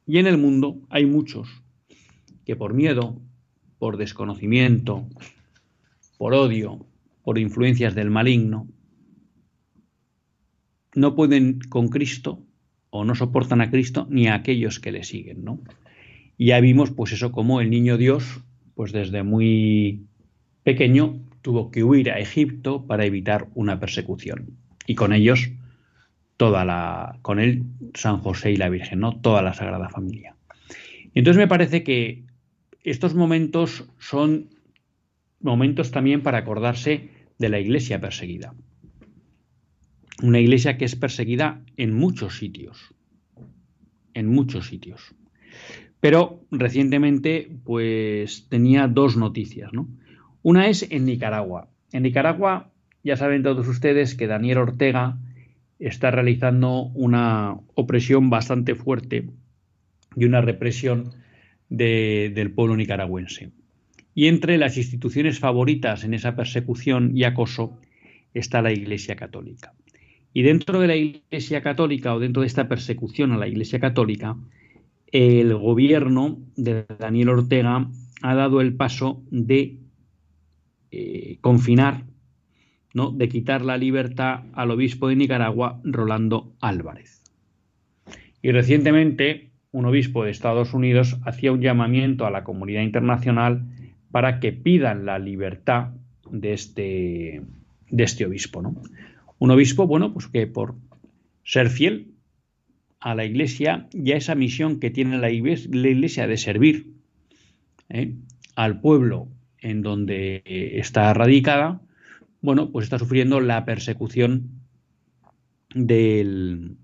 Y 0.05 0.17
en 0.17 0.27
el 0.27 0.37
mundo 0.37 0.81
hay 0.89 1.05
muchos 1.05 1.63
que 2.49 2.55
por 2.55 2.73
miedo, 2.73 3.21
por 3.77 3.97
desconocimiento, 3.97 5.07
por 6.17 6.33
odio, 6.33 6.83
por 7.21 7.37
influencias 7.37 7.93
del 7.93 8.09
maligno, 8.09 8.67
no 10.95 11.13
pueden 11.13 11.59
con 11.69 11.89
Cristo 11.89 12.41
o 12.89 13.05
no 13.05 13.13
soportan 13.13 13.61
a 13.61 13.69
Cristo 13.69 14.07
ni 14.09 14.25
a 14.25 14.33
aquellos 14.33 14.79
que 14.79 14.91
le 14.91 15.03
siguen, 15.03 15.43
¿no? 15.43 15.61
Y 16.39 16.47
ya 16.47 16.59
vimos 16.59 16.89
pues 16.89 17.11
eso 17.11 17.31
como 17.31 17.61
el 17.61 17.69
niño 17.69 17.97
Dios 17.97 18.41
pues 18.73 18.93
desde 18.93 19.21
muy 19.21 20.07
pequeño 20.63 21.19
tuvo 21.43 21.69
que 21.69 21.83
huir 21.83 22.09
a 22.09 22.17
Egipto 22.17 22.87
para 22.87 23.05
evitar 23.05 23.47
una 23.53 23.79
persecución 23.79 24.57
y 24.87 24.95
con 24.95 25.13
ellos 25.13 25.51
toda 26.35 26.65
la 26.65 27.19
con 27.21 27.39
él 27.39 27.65
San 27.93 28.17
José 28.17 28.53
y 28.53 28.55
la 28.55 28.69
Virgen, 28.69 29.01
¿no? 29.01 29.21
Toda 29.21 29.43
la 29.43 29.53
Sagrada 29.53 29.89
Familia. 29.89 30.35
Entonces 31.13 31.37
me 31.37 31.47
parece 31.47 31.83
que 31.83 32.27
estos 32.83 33.15
momentos 33.15 33.85
son 33.97 34.49
momentos 35.41 35.91
también 35.91 36.21
para 36.21 36.39
acordarse 36.39 37.09
de 37.37 37.49
la 37.49 37.59
iglesia 37.59 38.01
perseguida. 38.01 38.53
Una 40.21 40.39
iglesia 40.39 40.77
que 40.77 40.85
es 40.85 40.95
perseguida 40.95 41.61
en 41.77 41.93
muchos 41.93 42.37
sitios, 42.37 42.93
en 44.13 44.27
muchos 44.27 44.67
sitios. 44.67 45.15
Pero 45.99 46.45
recientemente 46.51 47.49
pues 47.63 48.47
tenía 48.49 48.87
dos 48.87 49.17
noticias, 49.17 49.71
¿no? 49.73 49.87
Una 50.41 50.67
es 50.67 50.89
en 50.89 51.05
Nicaragua. 51.05 51.69
En 51.91 52.03
Nicaragua 52.03 52.71
ya 53.03 53.17
saben 53.17 53.43
todos 53.43 53.67
ustedes 53.67 54.15
que 54.15 54.27
Daniel 54.27 54.59
Ortega 54.59 55.17
está 55.79 56.11
realizando 56.11 56.83
una 56.93 57.57
opresión 57.75 58.29
bastante 58.29 58.75
fuerte 58.75 59.29
y 60.15 60.25
una 60.25 60.41
represión 60.41 61.13
del 61.69 62.51
pueblo 62.51 62.75
nicaragüense. 62.75 63.51
Y 64.15 64.27
entre 64.27 64.57
las 64.57 64.77
instituciones 64.77 65.39
favoritas 65.39 66.03
en 66.03 66.13
esa 66.13 66.35
persecución 66.35 67.15
y 67.15 67.23
acoso 67.23 67.77
está 68.33 68.61
la 68.61 68.71
Iglesia 68.71 69.15
Católica. 69.15 69.73
Y 70.33 70.41
dentro 70.43 70.79
de 70.79 70.87
la 70.87 70.95
Iglesia 70.95 71.61
Católica 71.61 72.13
o 72.13 72.19
dentro 72.19 72.41
de 72.41 72.47
esta 72.47 72.67
persecución 72.67 73.31
a 73.31 73.37
la 73.37 73.47
Iglesia 73.47 73.79
Católica, 73.79 74.35
el 75.11 75.55
gobierno 75.55 76.39
de 76.55 76.85
Daniel 76.99 77.29
Ortega 77.29 77.89
ha 78.21 78.35
dado 78.35 78.61
el 78.61 78.75
paso 78.75 79.23
de 79.31 79.77
eh, 80.91 81.37
confinar, 81.41 82.03
¿no? 82.93 83.11
de 83.11 83.29
quitar 83.29 83.63
la 83.63 83.77
libertad 83.77 84.43
al 84.53 84.71
obispo 84.71 85.07
de 85.07 85.15
Nicaragua, 85.15 85.79
Rolando 85.83 86.53
Álvarez. 86.59 87.23
Y 88.41 88.51
recientemente 88.51 89.48
un 89.71 89.85
obispo 89.85 90.23
de 90.23 90.31
Estados 90.31 90.73
Unidos 90.73 91.17
hacía 91.25 91.51
un 91.51 91.61
llamamiento 91.61 92.25
a 92.25 92.31
la 92.31 92.43
comunidad 92.43 92.81
internacional 92.81 93.65
para 94.11 94.39
que 94.39 94.51
pidan 94.51 95.05
la 95.05 95.19
libertad 95.19 95.89
de 96.29 96.53
este, 96.53 97.41
de 97.89 98.03
este 98.03 98.25
obispo. 98.25 98.61
¿no? 98.61 98.81
Un 99.37 99.51
obispo, 99.51 99.85
bueno, 99.85 100.13
pues 100.13 100.27
que 100.27 100.47
por 100.47 100.75
ser 101.43 101.69
fiel 101.69 102.11
a 102.99 103.15
la 103.15 103.25
iglesia 103.25 103.87
y 103.93 104.11
a 104.11 104.17
esa 104.17 104.35
misión 104.35 104.79
que 104.79 104.89
tiene 104.89 105.17
la 105.17 105.31
iglesia 105.31 106.27
de 106.27 106.37
servir 106.37 106.93
¿eh? 107.89 108.15
al 108.55 108.81
pueblo 108.81 109.27
en 109.59 109.81
donde 109.81 110.41
está 110.45 111.13
radicada, 111.13 111.81
bueno, 112.41 112.71
pues 112.71 112.85
está 112.85 112.97
sufriendo 112.97 113.39
la 113.39 113.65
persecución 113.65 114.49
del 115.75 116.77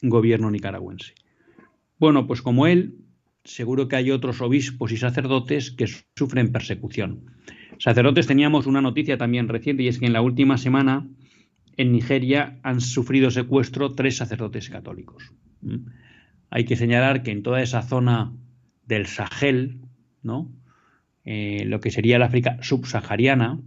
gobierno 0.00 0.50
nicaragüense. 0.50 1.14
Bueno, 2.02 2.26
pues 2.26 2.42
como 2.42 2.66
él, 2.66 2.96
seguro 3.44 3.86
que 3.86 3.94
hay 3.94 4.10
otros 4.10 4.40
obispos 4.40 4.90
y 4.90 4.96
sacerdotes 4.96 5.70
que 5.70 5.86
sufren 6.16 6.50
persecución. 6.50 7.26
Sacerdotes 7.78 8.26
teníamos 8.26 8.66
una 8.66 8.80
noticia 8.80 9.16
también 9.16 9.46
reciente 9.46 9.84
y 9.84 9.86
es 9.86 10.00
que 10.00 10.06
en 10.06 10.12
la 10.12 10.20
última 10.20 10.58
semana 10.58 11.08
en 11.76 11.92
Nigeria 11.92 12.58
han 12.64 12.80
sufrido 12.80 13.30
secuestro 13.30 13.94
tres 13.94 14.16
sacerdotes 14.16 14.68
católicos. 14.68 15.32
¿Mm? 15.60 15.90
Hay 16.50 16.64
que 16.64 16.74
señalar 16.74 17.22
que 17.22 17.30
en 17.30 17.44
toda 17.44 17.62
esa 17.62 17.82
zona 17.82 18.32
del 18.84 19.06
Sahel, 19.06 19.82
¿no? 20.24 20.50
Eh, 21.24 21.62
lo 21.66 21.78
que 21.78 21.92
sería 21.92 22.16
el 22.16 22.22
África 22.22 22.58
subsahariana, 22.62 23.60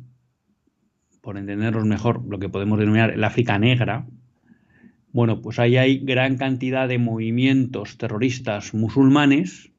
por 1.21 1.37
entendernos 1.37 1.85
mejor 1.85 2.21
lo 2.27 2.37
que 2.37 2.49
podemos 2.49 2.79
denominar 2.79 3.11
el 3.11 3.23
África 3.23 3.57
negra, 3.57 4.07
bueno, 5.15 5.41
pues 5.41 5.59
ahí 5.59 5.77
hay 5.77 5.99
gran 5.99 6.35
cantidad 6.35 6.89
de 6.89 6.97
movimientos 6.97 7.97
terroristas 7.97 8.73
musulmanes, 8.73 9.71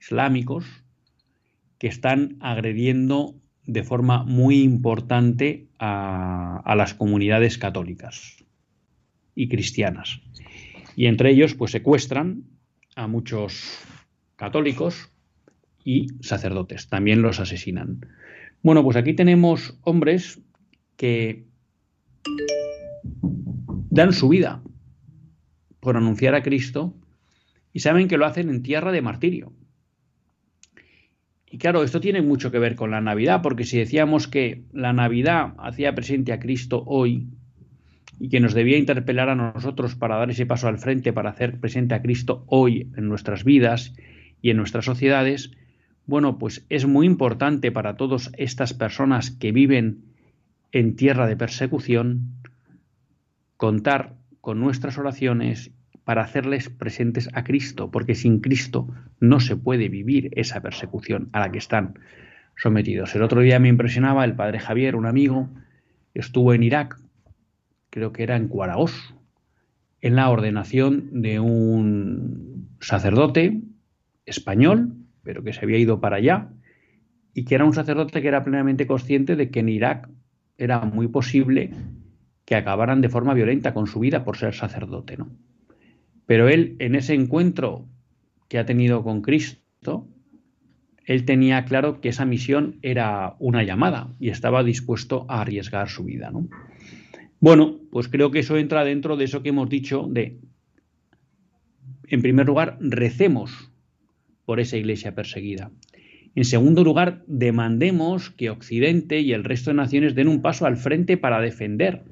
islámicos, 0.00 0.64
que 1.76 1.88
están 1.88 2.38
agrediendo 2.40 3.34
de 3.66 3.82
forma 3.82 4.24
muy 4.24 4.62
importante 4.62 5.68
a, 5.78 6.74
las 6.74 6.94
comunidades 6.94 7.58
católicas 7.58 8.42
y 9.34 9.50
cristianas. 9.50 10.22
Y 10.96 11.04
entre 11.04 11.32
ellos, 11.32 11.54
pues 11.54 11.70
secuestran 11.72 12.44
a 12.96 13.06
muchos 13.08 13.80
católicos 14.36 15.12
y 15.84 16.06
sacerdotes. 16.22 16.88
También 16.88 17.20
los 17.20 17.40
asesinan. 17.40 18.06
Bueno, 18.62 18.82
pues 18.82 18.96
aquí 18.96 19.12
tenemos 19.12 19.78
hombres 19.82 20.40
que 20.96 21.44
dan 23.90 24.14
su 24.14 24.30
vida 24.30 24.62
por 25.80 25.96
anunciar 25.96 26.34
a 26.34 26.42
Cristo 26.42 26.94
y 27.72 27.80
saben 27.80 28.08
que 28.08 28.18
lo 28.18 28.26
hacen 28.26 28.48
en 28.48 28.62
tierra 28.62 28.92
de 28.92 29.02
martirio. 29.02 29.52
Y 31.50 31.58
claro, 31.58 31.82
esto 31.82 32.00
tiene 32.00 32.20
mucho 32.20 32.50
que 32.50 32.58
ver 32.58 32.74
con 32.74 32.90
la 32.90 33.00
Navidad, 33.00 33.40
porque 33.42 33.64
si 33.64 33.78
decíamos 33.78 34.28
que 34.28 34.64
la 34.72 34.92
Navidad 34.92 35.54
hacía 35.58 35.94
presente 35.94 36.32
a 36.32 36.40
Cristo 36.40 36.82
hoy 36.86 37.28
y 38.20 38.28
que 38.28 38.40
nos 38.40 38.52
debía 38.52 38.76
interpelar 38.76 39.30
a 39.30 39.34
nosotros 39.34 39.94
para 39.94 40.16
dar 40.16 40.30
ese 40.30 40.44
paso 40.44 40.68
al 40.68 40.78
frente, 40.78 41.12
para 41.12 41.30
hacer 41.30 41.58
presente 41.58 41.94
a 41.94 42.02
Cristo 42.02 42.44
hoy 42.48 42.90
en 42.96 43.08
nuestras 43.08 43.44
vidas 43.44 43.94
y 44.42 44.50
en 44.50 44.58
nuestras 44.58 44.84
sociedades, 44.84 45.52
bueno, 46.04 46.38
pues 46.38 46.66
es 46.68 46.86
muy 46.86 47.06
importante 47.06 47.72
para 47.72 47.96
todas 47.96 48.30
estas 48.36 48.74
personas 48.74 49.30
que 49.30 49.52
viven 49.52 50.04
en 50.72 50.96
tierra 50.96 51.26
de 51.26 51.36
persecución 51.36 52.34
contar 53.56 54.17
con 54.48 54.60
nuestras 54.60 54.96
oraciones 54.96 55.72
para 56.04 56.22
hacerles 56.22 56.70
presentes 56.70 57.28
a 57.34 57.44
Cristo, 57.44 57.90
porque 57.90 58.14
sin 58.14 58.40
Cristo 58.40 58.88
no 59.20 59.40
se 59.40 59.56
puede 59.56 59.90
vivir 59.90 60.30
esa 60.36 60.62
persecución 60.62 61.28
a 61.32 61.40
la 61.40 61.52
que 61.52 61.58
están 61.58 61.98
sometidos. 62.56 63.14
El 63.14 63.24
otro 63.24 63.42
día 63.42 63.58
me 63.58 63.68
impresionaba 63.68 64.24
el 64.24 64.36
padre 64.36 64.58
Javier, 64.58 64.96
un 64.96 65.04
amigo, 65.04 65.50
estuvo 66.14 66.54
en 66.54 66.62
Irak, 66.62 66.98
creo 67.90 68.14
que 68.14 68.22
era 68.22 68.36
en 68.36 68.48
Cuaraos, 68.48 69.14
en 70.00 70.16
la 70.16 70.30
ordenación 70.30 71.20
de 71.20 71.40
un 71.40 72.70
sacerdote 72.80 73.60
español, 74.24 74.94
pero 75.22 75.44
que 75.44 75.52
se 75.52 75.60
había 75.62 75.76
ido 75.76 76.00
para 76.00 76.16
allá, 76.16 76.48
y 77.34 77.44
que 77.44 77.54
era 77.54 77.66
un 77.66 77.74
sacerdote 77.74 78.22
que 78.22 78.28
era 78.28 78.44
plenamente 78.44 78.86
consciente 78.86 79.36
de 79.36 79.50
que 79.50 79.60
en 79.60 79.68
Irak 79.68 80.08
era 80.56 80.80
muy 80.86 81.06
posible 81.06 81.74
que 82.48 82.54
acabaran 82.54 83.02
de 83.02 83.10
forma 83.10 83.34
violenta 83.34 83.74
con 83.74 83.86
su 83.86 84.00
vida 84.00 84.24
por 84.24 84.38
ser 84.38 84.54
sacerdote, 84.54 85.18
¿no? 85.18 85.28
Pero 86.24 86.48
él, 86.48 86.76
en 86.78 86.94
ese 86.94 87.12
encuentro 87.12 87.86
que 88.48 88.58
ha 88.58 88.64
tenido 88.64 89.02
con 89.04 89.20
Cristo, 89.20 90.08
él 91.04 91.26
tenía 91.26 91.66
claro 91.66 92.00
que 92.00 92.08
esa 92.08 92.24
misión 92.24 92.78
era 92.80 93.36
una 93.38 93.64
llamada 93.64 94.14
y 94.18 94.30
estaba 94.30 94.64
dispuesto 94.64 95.26
a 95.28 95.42
arriesgar 95.42 95.90
su 95.90 96.04
vida, 96.04 96.30
¿no? 96.30 96.48
Bueno, 97.38 97.80
pues 97.90 98.08
creo 98.08 98.30
que 98.30 98.38
eso 98.38 98.56
entra 98.56 98.82
dentro 98.82 99.18
de 99.18 99.24
eso 99.24 99.42
que 99.42 99.50
hemos 99.50 99.68
dicho 99.68 100.08
de, 100.08 100.40
en 102.06 102.22
primer 102.22 102.46
lugar, 102.46 102.78
recemos 102.80 103.70
por 104.46 104.58
esa 104.58 104.78
iglesia 104.78 105.14
perseguida. 105.14 105.70
En 106.34 106.46
segundo 106.46 106.82
lugar, 106.82 107.24
demandemos 107.26 108.30
que 108.30 108.48
Occidente 108.48 109.20
y 109.20 109.34
el 109.34 109.44
resto 109.44 109.68
de 109.68 109.76
naciones 109.76 110.14
den 110.14 110.28
un 110.28 110.40
paso 110.40 110.64
al 110.64 110.78
frente 110.78 111.18
para 111.18 111.42
defender 111.42 112.04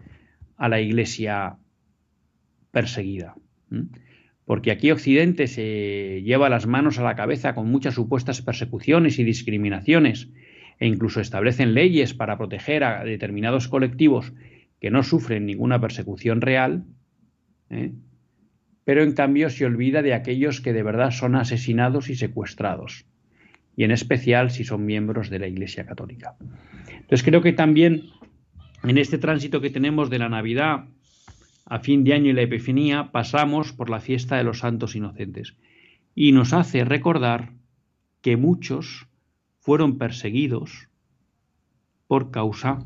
a 0.56 0.68
la 0.68 0.80
iglesia 0.80 1.56
perseguida. 2.70 3.34
Porque 4.44 4.70
aquí 4.70 4.90
Occidente 4.90 5.46
se 5.48 6.22
lleva 6.22 6.48
las 6.48 6.66
manos 6.66 6.98
a 6.98 7.02
la 7.02 7.16
cabeza 7.16 7.54
con 7.54 7.70
muchas 7.70 7.94
supuestas 7.94 8.42
persecuciones 8.42 9.18
y 9.18 9.24
discriminaciones, 9.24 10.28
e 10.78 10.86
incluso 10.86 11.20
establecen 11.20 11.74
leyes 11.74 12.14
para 12.14 12.36
proteger 12.36 12.84
a 12.84 13.04
determinados 13.04 13.68
colectivos 13.68 14.32
que 14.80 14.90
no 14.90 15.02
sufren 15.02 15.46
ninguna 15.46 15.80
persecución 15.80 16.40
real, 16.40 16.84
¿eh? 17.70 17.92
pero 18.84 19.02
en 19.02 19.12
cambio 19.12 19.50
se 19.50 19.64
olvida 19.64 20.02
de 20.02 20.14
aquellos 20.14 20.60
que 20.60 20.72
de 20.72 20.82
verdad 20.82 21.10
son 21.10 21.34
asesinados 21.34 22.08
y 22.08 22.14
secuestrados, 22.14 23.06
y 23.74 23.84
en 23.84 23.90
especial 23.90 24.50
si 24.50 24.64
son 24.64 24.86
miembros 24.86 25.28
de 25.28 25.38
la 25.38 25.48
Iglesia 25.48 25.86
Católica. 25.86 26.36
Entonces 26.88 27.24
creo 27.24 27.42
que 27.42 27.52
también 27.52 28.02
en 28.82 28.98
este 28.98 29.18
tránsito 29.18 29.60
que 29.60 29.70
tenemos 29.70 30.10
de 30.10 30.18
la 30.18 30.28
Navidad 30.28 30.84
a 31.64 31.78
fin 31.80 32.04
de 32.04 32.14
año 32.14 32.30
y 32.30 32.32
la 32.32 32.42
Epifanía 32.42 33.10
pasamos 33.12 33.72
por 33.72 33.90
la 33.90 34.00
fiesta 34.00 34.36
de 34.36 34.44
los 34.44 34.60
santos 34.60 34.94
inocentes 34.94 35.54
y 36.14 36.32
nos 36.32 36.52
hace 36.52 36.84
recordar 36.84 37.52
que 38.20 38.36
muchos 38.36 39.06
fueron 39.58 39.98
perseguidos 39.98 40.88
por 42.06 42.30
causa 42.30 42.78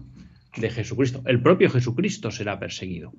de 0.57 0.71
Jesucristo. 0.71 1.23
El 1.27 1.43
propio 1.43 1.71
Jesucristo 1.71 2.31
será 2.31 2.59
perseguido 2.59 3.13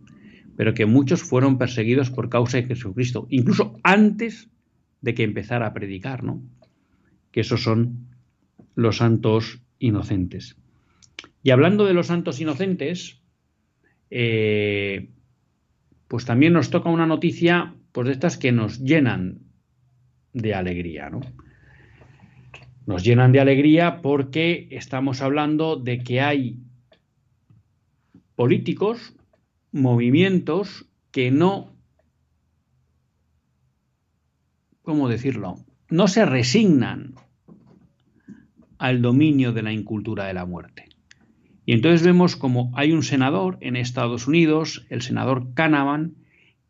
pero 0.56 0.74
que 0.74 0.86
muchos 0.86 1.24
fueron 1.24 1.58
perseguidos 1.58 2.12
por 2.12 2.30
causa 2.30 2.58
de 2.58 2.64
Jesucristo, 2.64 3.28
incluso 3.30 3.80
antes 3.84 4.50
de 5.02 5.14
que 5.14 5.24
empezara 5.24 5.68
a 5.68 5.74
predicar, 5.74 6.24
¿no? 6.24 6.42
Que 7.32 7.42
esos 7.42 7.64
son 7.64 8.08
los 8.76 8.98
santos 8.98 9.62
inocentes. 9.80 10.58
Y 11.44 11.52
hablando 11.52 11.86
de 11.86 11.94
los 11.94 12.08
santos 12.08 12.40
inocentes, 12.40 13.22
eh, 14.10 15.10
pues 16.08 16.26
también 16.26 16.54
nos 16.54 16.70
toca 16.70 16.90
una 16.90 17.08
noticia, 17.08 17.76
pues 17.92 18.08
de 18.08 18.14
estas 18.14 18.38
que 18.38 18.52
nos 18.52 18.80
llenan 18.80 19.40
de 20.34 20.54
alegría, 20.54 21.10
¿no? 21.10 21.22
Nos 22.86 23.04
llenan 23.04 23.32
de 23.32 23.40
alegría 23.40 24.02
porque 24.02 24.68
estamos 24.72 25.22
hablando 25.22 25.78
de 25.78 26.00
que 26.00 26.22
hay 26.22 26.60
políticos 28.36 29.16
movimientos 29.72 30.88
que 31.12 31.32
no, 31.32 31.76
¿cómo 34.82 35.08
decirlo? 35.08 35.58
No 35.90 36.08
se 36.08 36.26
resignan 36.26 37.16
al 38.78 39.02
dominio 39.02 39.54
de 39.54 39.62
la 39.62 39.72
incultura 39.72 40.26
de 40.26 40.34
la 40.34 40.46
muerte. 40.46 40.91
Y 41.66 41.74
entonces 41.74 42.06
vemos 42.06 42.36
como 42.36 42.72
hay 42.76 42.92
un 42.92 43.04
senador 43.04 43.58
en 43.62 43.76
Estados 43.76 44.28
Unidos, 44.28 44.86
el 44.90 45.02
senador 45.02 45.54
Canavan, 45.54 46.16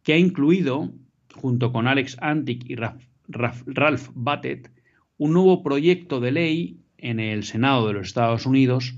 que 0.04 0.14
ha 0.14 0.18
incluido, 0.18 0.92
junto 1.34 1.72
con 1.72 1.88
Alex 1.88 2.18
Antic 2.20 2.70
y 2.70 2.76
Ralph 2.76 4.10
Battet, 4.14 4.72
un 5.18 5.34
nuevo 5.34 5.64
proyecto 5.64 6.20
de 6.20 6.32
ley 6.32 6.80
en 6.98 7.20
el 7.20 7.44
Senado 7.44 7.88
de 7.88 7.94
los 7.94 8.08
Estados 8.08 8.46
Unidos 8.46 8.96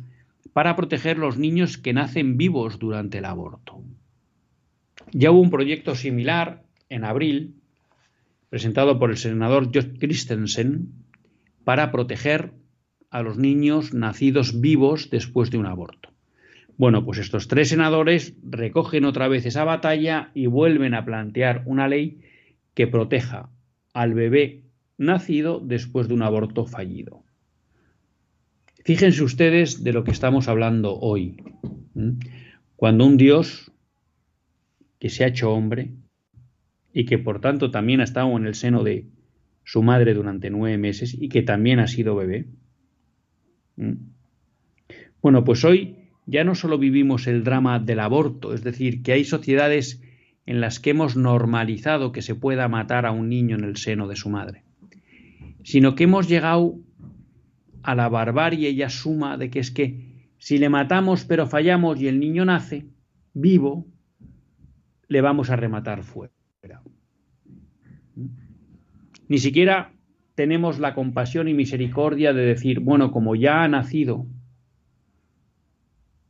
para 0.54 0.76
proteger 0.76 1.18
los 1.18 1.38
niños 1.38 1.78
que 1.78 1.94
nacen 1.94 2.38
vivos 2.38 2.80
durante 2.80 3.18
el 3.18 3.26
aborto. 3.26 3.84
Ya 5.12 5.32
hubo 5.32 5.42
un 5.42 5.50
proyecto 5.50 5.96
similar 5.96 6.64
en 6.90 7.04
abril, 7.04 7.56
presentado 8.50 9.00
por 9.00 9.10
el 9.10 9.18
senador 9.18 9.72
George 9.72 9.98
Christensen, 10.00 10.90
para 11.64 11.92
proteger 11.92 12.54
a 13.14 13.22
los 13.22 13.38
niños 13.38 13.94
nacidos 13.94 14.60
vivos 14.60 15.12
después 15.12 15.52
de 15.52 15.60
un 15.60 15.68
aborto. 15.68 16.10
Bueno, 16.78 17.06
pues 17.06 17.20
estos 17.20 17.48
tres 17.48 17.70
senadores 17.70 18.34
recogen 18.44 19.06
otra 19.06 19.28
vez 19.28 19.46
esa 19.46 19.64
batalla 19.64 20.32
y 20.34 20.48
vuelven 20.48 20.96
a 20.96 21.06
plantear 21.06 21.62
una 21.68 21.88
ley 21.88 22.22
que 22.74 22.88
proteja 22.88 23.52
al 23.94 24.16
bebé 24.16 24.64
nacido 24.98 25.60
después 25.60 26.08
de 26.08 26.16
un 26.16 26.24
aborto 26.24 26.66
fallido. 26.66 27.24
Fíjense 28.84 29.24
ustedes 29.24 29.84
de 29.84 29.94
lo 29.94 30.04
que 30.04 30.12
estamos 30.12 30.48
hablando 30.48 30.98
hoy. 30.98 31.38
Cuando 32.76 33.06
un 33.06 33.18
Dios 33.18 33.72
que 34.98 35.10
se 35.10 35.24
ha 35.24 35.28
hecho 35.28 35.54
hombre 35.54 35.92
y 36.92 37.06
que 37.06 37.20
por 37.20 37.42
tanto 37.42 37.70
también 37.70 38.02
ha 38.02 38.06
estado 38.06 38.36
en 38.36 38.48
el 38.48 38.56
seno 38.56 38.84
de 38.84 39.06
su 39.64 39.84
madre 39.84 40.16
durante 40.16 40.50
nueve 40.50 40.80
meses 40.80 41.14
y 41.14 41.30
que 41.30 41.44
también 41.44 41.80
ha 41.80 41.88
sido 41.88 42.16
bebé. 42.16 42.48
¿Mm? 43.76 43.94
Bueno, 45.22 45.44
pues 45.44 45.64
hoy 45.64 45.96
ya 46.26 46.44
no 46.44 46.56
solo 46.56 46.78
vivimos 46.78 47.28
el 47.28 47.44
drama 47.44 47.80
del 47.80 48.00
aborto, 48.00 48.54
es 48.54 48.64
decir, 48.64 49.04
que 49.04 49.14
hay 49.14 49.26
sociedades 49.26 50.02
en 50.46 50.62
las 50.62 50.80
que 50.80 50.92
hemos 50.92 51.16
normalizado 51.16 52.12
que 52.12 52.22
se 52.22 52.36
pueda 52.36 52.68
matar 52.68 53.06
a 53.06 53.12
un 53.12 53.30
niño 53.30 53.56
en 53.56 53.64
el 53.64 53.78
seno 53.78 54.08
de 54.08 54.16
su 54.16 54.30
madre, 54.30 54.64
sino 55.64 55.96
que 55.96 56.04
hemos 56.04 56.28
llegado 56.28 56.76
a 57.82 57.96
la 57.96 58.10
barbarie 58.10 58.76
ya 58.76 58.90
suma 58.90 59.38
de 59.38 59.50
que 59.50 59.60
es 59.60 59.72
que 59.72 60.28
si 60.38 60.58
le 60.58 60.70
matamos 60.70 61.26
pero 61.26 61.48
fallamos 61.48 62.00
y 62.02 62.08
el 62.08 62.20
niño 62.20 62.46
nace 62.46 62.86
vivo, 63.34 63.88
le 65.08 65.22
vamos 65.22 65.50
a 65.50 65.56
rematar 65.56 66.04
fuera. 66.04 66.34
Ni 69.28 69.38
siquiera 69.38 69.94
tenemos 70.36 70.80
la 70.80 70.94
compasión 70.94 71.48
y 71.48 71.54
misericordia 71.54 72.34
de 72.34 72.46
decir, 72.46 72.80
bueno, 72.80 73.12
como 73.12 73.36
ya 73.36 73.64
ha 73.64 73.68
nacido, 73.68 74.26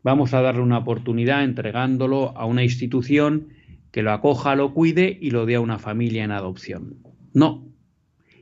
vamos 0.03 0.33
a 0.33 0.41
darle 0.41 0.61
una 0.61 0.79
oportunidad 0.79 1.43
entregándolo 1.43 2.37
a 2.37 2.45
una 2.45 2.63
institución 2.63 3.49
que 3.91 4.03
lo 4.03 4.11
acoja, 4.11 4.55
lo 4.55 4.73
cuide 4.73 5.17
y 5.21 5.31
lo 5.31 5.45
dé 5.45 5.55
a 5.55 5.61
una 5.61 5.79
familia 5.79 6.23
en 6.23 6.31
adopción. 6.31 6.97
No. 7.33 7.65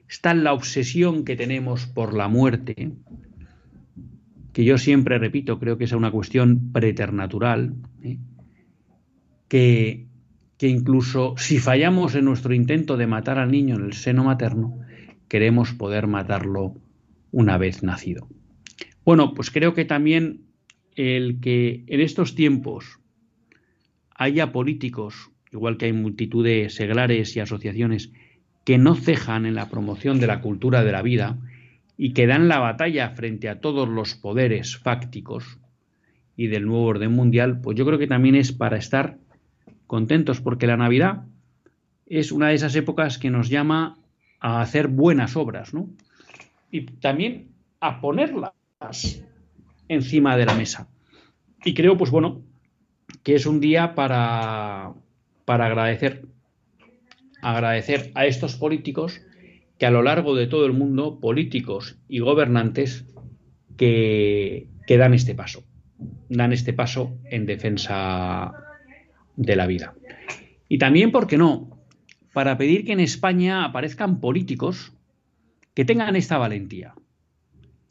Está 0.08 0.32
en 0.32 0.43
la 0.43 0.54
obsesión 0.54 1.24
que 1.24 1.36
tenemos 1.36 1.86
por 1.86 2.13
la 2.13 2.28
muerte, 2.28 2.91
que 4.52 4.65
yo 4.65 4.78
siempre 4.78 5.17
repito, 5.19 5.60
creo 5.60 5.78
que 5.78 5.86
es 5.86 5.93
una 5.93 6.12
cuestión 6.12 6.71
preternatural, 6.74 7.76
¿eh? 8.04 8.17
que 9.47 10.12
que 10.62 10.67
incluso 10.67 11.34
si 11.38 11.58
fallamos 11.58 12.13
en 12.13 12.26
nuestro 12.26 12.54
intento 12.54 12.95
de 12.95 13.08
matar 13.08 13.39
al 13.39 13.50
niño 13.50 13.78
en 13.78 13.86
el 13.86 13.93
seno 13.93 14.24
materno, 14.26 14.78
queremos 15.32 15.72
poder 15.72 16.08
matarlo 16.08 16.76
una 17.32 17.58
vez 17.58 17.84
nacido. 17.84 18.28
Bueno, 19.06 19.34
pues 19.34 19.50
creo 19.50 19.74
que 19.74 19.86
también 19.86 20.41
el 20.98 21.39
que 21.39 21.86
en 21.88 22.02
estos 22.02 22.36
tiempos 22.36 23.00
haya 24.13 24.52
políticos, 24.52 25.32
igual 25.54 25.78
que 25.78 25.86
hay 25.86 25.94
multitud 25.94 26.44
de 26.44 26.70
seglares 26.70 27.34
y 27.38 27.39
asociaciones, 27.39 28.12
que 28.65 28.78
no 28.78 28.94
cejan 28.94 29.46
en 29.46 29.56
la 29.56 29.70
promoción 29.70 30.20
de 30.20 30.28
la 30.28 30.41
cultura 30.41 30.84
de 30.84 30.91
la 30.91 31.02
vida 31.02 31.38
y 31.96 32.12
que 32.12 32.28
dan 32.28 32.50
la 32.50 32.60
batalla 32.60 33.12
frente 33.12 33.48
a 33.48 33.62
todos 33.62 33.88
los 33.88 34.15
poderes 34.15 34.76
fácticos 34.76 35.60
y 36.36 36.48
del 36.48 36.65
nuevo 36.65 36.84
orden 36.84 37.13
mundial, 37.13 37.62
pues 37.62 37.78
yo 37.78 37.86
creo 37.86 38.00
que 38.00 38.08
también 38.08 38.36
es 38.36 38.52
para 38.52 38.76
estar 38.76 39.17
contentos 39.88 40.41
porque 40.41 40.67
la 40.67 40.76
Navidad 40.76 41.24
es 42.06 42.34
una 42.34 42.50
de 42.50 42.56
esas 42.56 42.76
épocas 42.76 43.17
que 43.17 43.30
nos 43.30 43.48
llama 43.48 44.01
a 44.41 44.62
hacer 44.62 44.88
buenas 44.88 45.38
obras, 45.38 45.73
¿no? 45.73 45.88
Y 46.71 46.82
también 46.82 47.51
a 47.80 48.01
ponerlas 48.01 48.51
encima 49.88 50.36
de 50.36 50.45
la 50.45 50.56
mesa. 50.56 50.89
Y 51.63 51.73
creo, 51.73 51.97
pues 51.97 52.10
bueno, 52.10 52.41
que 53.23 53.36
es 53.36 53.45
un 53.45 53.60
día 53.60 53.93
para, 53.93 54.93
para 55.45 55.67
agradecer, 55.67 56.25
agradecer 57.41 58.12
a 58.15 58.25
estos 58.25 58.56
políticos 58.56 59.21
que 59.77 59.86
a 59.86 59.91
lo 59.91 60.01
largo 60.01 60.36
de 60.36 60.47
todo 60.47 60.65
el 60.65 60.73
mundo, 60.73 61.19
políticos 61.19 61.97
y 62.08 62.19
gobernantes, 62.19 63.06
que, 63.77 64.67
que 64.88 64.97
dan 64.97 65.13
este 65.13 65.36
paso, 65.36 65.63
dan 66.30 66.54
este 66.54 66.73
paso 66.73 67.17
en 67.25 67.45
defensa 67.45 68.54
de 69.36 69.56
la 69.56 69.67
vida. 69.67 69.93
Y 70.67 70.77
también, 70.77 71.12
¿por 71.12 71.27
qué 71.27 71.38
no?, 71.38 71.81
para 72.34 72.58
pedir 72.58 72.86
que 72.86 72.94
en 72.94 73.00
España 73.00 73.65
aparezcan 73.65 74.20
políticos 74.20 74.94
que 75.74 75.86
tengan 75.86 76.15
esta 76.15 76.38
valentía, 76.38 76.94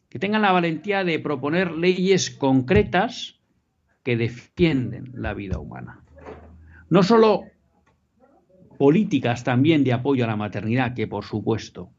que 0.08 0.18
tengan 0.18 0.42
la 0.42 0.52
valentía 0.52 1.04
de 1.04 1.18
proponer 1.18 1.72
leyes 1.72 2.30
concretas 2.30 3.40
que 4.02 4.16
defienden 4.16 5.12
la 5.14 5.34
vida 5.34 5.58
humana. 5.58 6.02
No 6.88 7.02
solo 7.02 7.44
políticas 8.78 9.44
también 9.44 9.84
de 9.84 9.92
apoyo 9.92 10.24
a 10.24 10.28
la 10.28 10.36
maternidad, 10.36 10.94
que 10.94 11.06
por 11.06 11.24
supuesto, 11.24 11.90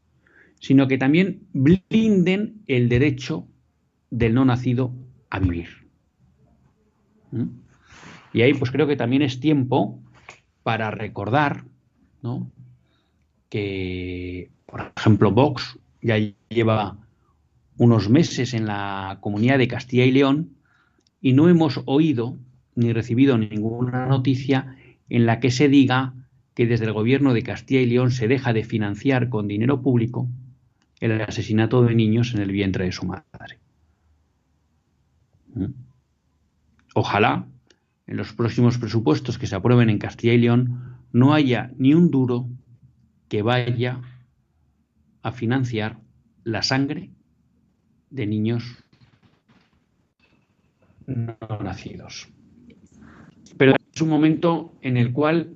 sino 0.60 0.88
que 0.88 0.98
también 0.98 1.48
blinden 1.54 2.64
el 2.68 2.90
derecho 2.90 3.48
del 4.10 4.34
no 4.34 4.46
nacido 4.46 4.94
a 5.30 5.40
vivir. 5.40 5.70
¿Mm? 7.32 7.46
Y 8.34 8.42
ahí 8.42 8.54
pues 8.54 8.72
creo 8.72 8.88
que 8.88 8.96
también 8.96 9.22
es 9.22 9.40
tiempo 9.40 10.02
para 10.64 10.92
recordar 10.92 11.66
que, 13.50 14.50
por 14.66 14.92
ejemplo, 14.96 15.32
Vox 15.32 15.78
ya 16.02 16.18
lleva 16.50 16.98
unos 17.78 18.10
meses 18.10 18.54
en 18.54 18.66
la 18.66 19.18
comunidad 19.22 19.58
de 19.58 19.68
Castilla 19.68 20.06
y 20.06 20.12
León 20.12 20.56
y 21.22 21.34
no 21.34 21.50
hemos 21.50 21.82
oído 21.86 22.38
ni 22.76 22.94
recibido 22.94 23.38
ninguna 23.38 24.06
noticia 24.06 24.76
en 25.10 25.26
la 25.26 25.40
que 25.40 25.52
se 25.52 25.68
diga 25.68 26.14
que 26.54 26.68
desde 26.68 26.86
el 26.86 26.94
gobierno 26.94 27.34
de 27.34 27.44
Castilla 27.44 27.82
y 27.82 27.86
León 27.86 28.12
se 28.12 28.28
deja 28.28 28.54
de 28.54 28.64
financiar 28.64 29.30
con 29.30 29.48
dinero 29.48 29.82
público 29.82 30.28
el 31.00 31.20
asesinato 31.22 31.84
de 31.84 31.96
niños 31.96 32.34
en 32.34 32.42
el 32.42 32.52
vientre 32.52 32.86
de 32.86 32.92
su 32.92 33.06
madre. 33.06 33.60
Ojalá 36.94 37.48
en 38.08 38.18
los 38.18 38.34
próximos 38.34 38.78
presupuestos 38.78 39.38
que 39.38 39.48
se 39.48 39.56
aprueben 39.56 39.90
en 39.90 39.98
Castilla 39.98 40.34
y 40.34 40.38
León 40.38 40.91
no 41.14 41.34
haya 41.34 41.72
ni 41.78 41.94
un 41.94 42.12
duro 42.12 42.50
que 43.28 43.42
vaya 43.42 44.02
a 45.22 45.32
financiar 45.32 46.00
la 46.44 46.64
sangre 46.64 47.12
de 48.10 48.28
niños 48.28 48.84
no 51.06 51.38
nacidos. 51.64 52.30
Pero 53.58 53.76
es 53.94 54.02
un 54.02 54.10
momento 54.10 54.74
en 54.82 54.98
el 54.98 55.14
cual 55.14 55.56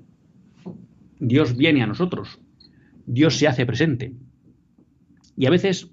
Dios 1.20 1.56
viene 1.56 1.82
a 1.82 1.88
nosotros, 1.88 2.40
Dios 3.06 3.38
se 3.38 3.48
hace 3.48 3.66
presente. 3.66 4.14
Y 5.38 5.46
a 5.46 5.50
veces, 5.50 5.92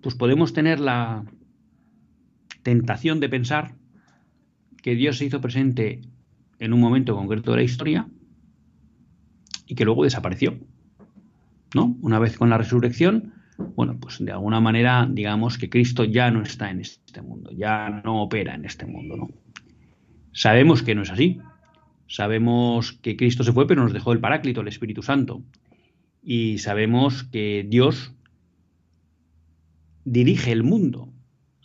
pues 0.00 0.14
podemos 0.14 0.52
tener 0.52 0.80
la 0.80 1.24
tentación 2.62 3.20
de 3.20 3.28
pensar 3.28 3.74
que 4.82 4.94
Dios 4.94 5.18
se 5.18 5.26
hizo 5.26 5.40
presente 5.40 6.00
en 6.58 6.72
un 6.72 6.80
momento 6.80 7.14
concreto 7.14 7.50
de 7.50 7.58
la 7.58 7.62
historia 7.62 8.08
y 9.66 9.74
que 9.74 9.84
luego 9.84 10.04
desapareció. 10.04 10.58
¿No? 11.74 11.96
Una 12.00 12.18
vez 12.18 12.38
con 12.38 12.48
la 12.48 12.58
resurrección, 12.58 13.34
bueno, 13.74 13.98
pues 14.00 14.24
de 14.24 14.32
alguna 14.32 14.60
manera 14.60 15.08
digamos 15.10 15.58
que 15.58 15.68
Cristo 15.68 16.04
ya 16.04 16.30
no 16.30 16.42
está 16.42 16.70
en 16.70 16.80
este 16.80 17.22
mundo, 17.22 17.50
ya 17.50 18.02
no 18.04 18.22
opera 18.22 18.54
en 18.54 18.64
este 18.64 18.86
mundo, 18.86 19.16
¿no? 19.16 19.30
Sabemos 20.32 20.82
que 20.82 20.94
no 20.94 21.02
es 21.02 21.10
así. 21.10 21.40
Sabemos 22.08 22.92
que 22.92 23.16
Cristo 23.16 23.42
se 23.42 23.52
fue, 23.52 23.66
pero 23.66 23.82
nos 23.82 23.92
dejó 23.92 24.12
el 24.12 24.20
Paráclito, 24.20 24.60
el 24.60 24.68
Espíritu 24.68 25.02
Santo. 25.02 25.42
Y 26.22 26.58
sabemos 26.58 27.24
que 27.24 27.66
Dios 27.68 28.12
dirige 30.04 30.52
el 30.52 30.62
mundo 30.62 31.12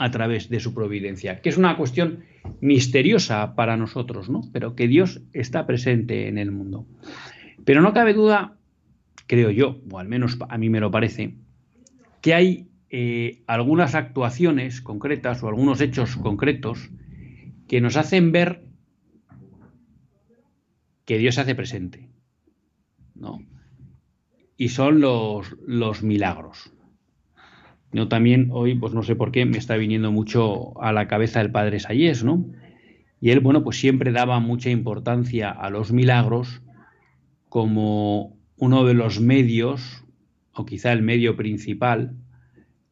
a 0.02 0.10
través 0.10 0.50
de 0.50 0.60
su 0.60 0.74
providencia, 0.74 1.42
que 1.42 1.50
es 1.50 1.58
una 1.58 1.78
cuestión 1.78 2.24
misteriosa 2.60 3.54
para 3.54 3.78
nosotros, 3.78 4.30
¿no? 4.30 4.42
Pero 4.52 4.76
que 4.76 4.88
Dios 4.88 5.22
está 5.32 5.68
presente 5.68 6.28
en 6.28 6.40
el 6.40 6.52
mundo. 6.52 6.88
Pero 7.66 7.84
no 7.84 7.94
cabe 7.94 8.16
duda, 8.16 8.58
creo 9.28 9.52
yo, 9.52 9.80
o 9.92 10.00
al 10.00 10.08
menos 10.08 10.40
a 10.50 10.58
mí 10.58 10.72
me 10.72 10.80
lo 10.80 10.90
parece, 10.90 11.36
que 12.20 12.34
hay 12.34 12.68
eh, 12.90 13.44
algunas 13.46 13.94
actuaciones 13.94 14.82
concretas 14.82 15.44
o 15.44 15.48
algunos 15.48 15.80
hechos 15.82 16.16
concretos 16.16 16.90
que 17.68 17.80
nos 17.80 17.96
hacen 17.96 18.32
ver 18.32 18.64
que 21.06 21.20
Dios 21.20 21.36
se 21.36 21.42
hace 21.42 21.54
presente, 21.54 22.10
¿no? 23.14 23.46
Y 24.58 24.70
son 24.70 25.00
los, 25.00 25.56
los 25.68 26.02
milagros. 26.02 26.74
Yo 27.93 28.08
también 28.08 28.49
hoy, 28.51 28.75
pues 28.75 28.93
no 28.93 29.04
sé 29.04 29.15
por 29.15 29.32
qué, 29.32 29.45
me 29.45 29.58
está 29.58 29.75
viniendo 29.75 30.12
mucho 30.12 30.82
a 30.82 30.93
la 30.93 31.08
cabeza 31.08 31.41
el 31.41 31.51
padre 31.51 31.80
Sayés, 31.80 32.23
¿no? 32.23 32.45
Y 33.19 33.32
él, 33.32 33.39
bueno, 33.39 33.63
pues 33.63 33.77
siempre 33.80 34.12
daba 34.12 34.39
mucha 34.39 34.69
importancia 34.69 35.51
a 35.51 35.69
los 35.69 35.91
milagros 35.91 36.62
como 37.49 38.38
uno 38.58 38.86
de 38.86 38.93
los 38.93 39.19
medios, 39.19 40.04
o 40.54 40.65
quizá 40.65 40.93
el 40.93 41.01
medio 41.01 41.36
principal, 41.36 42.15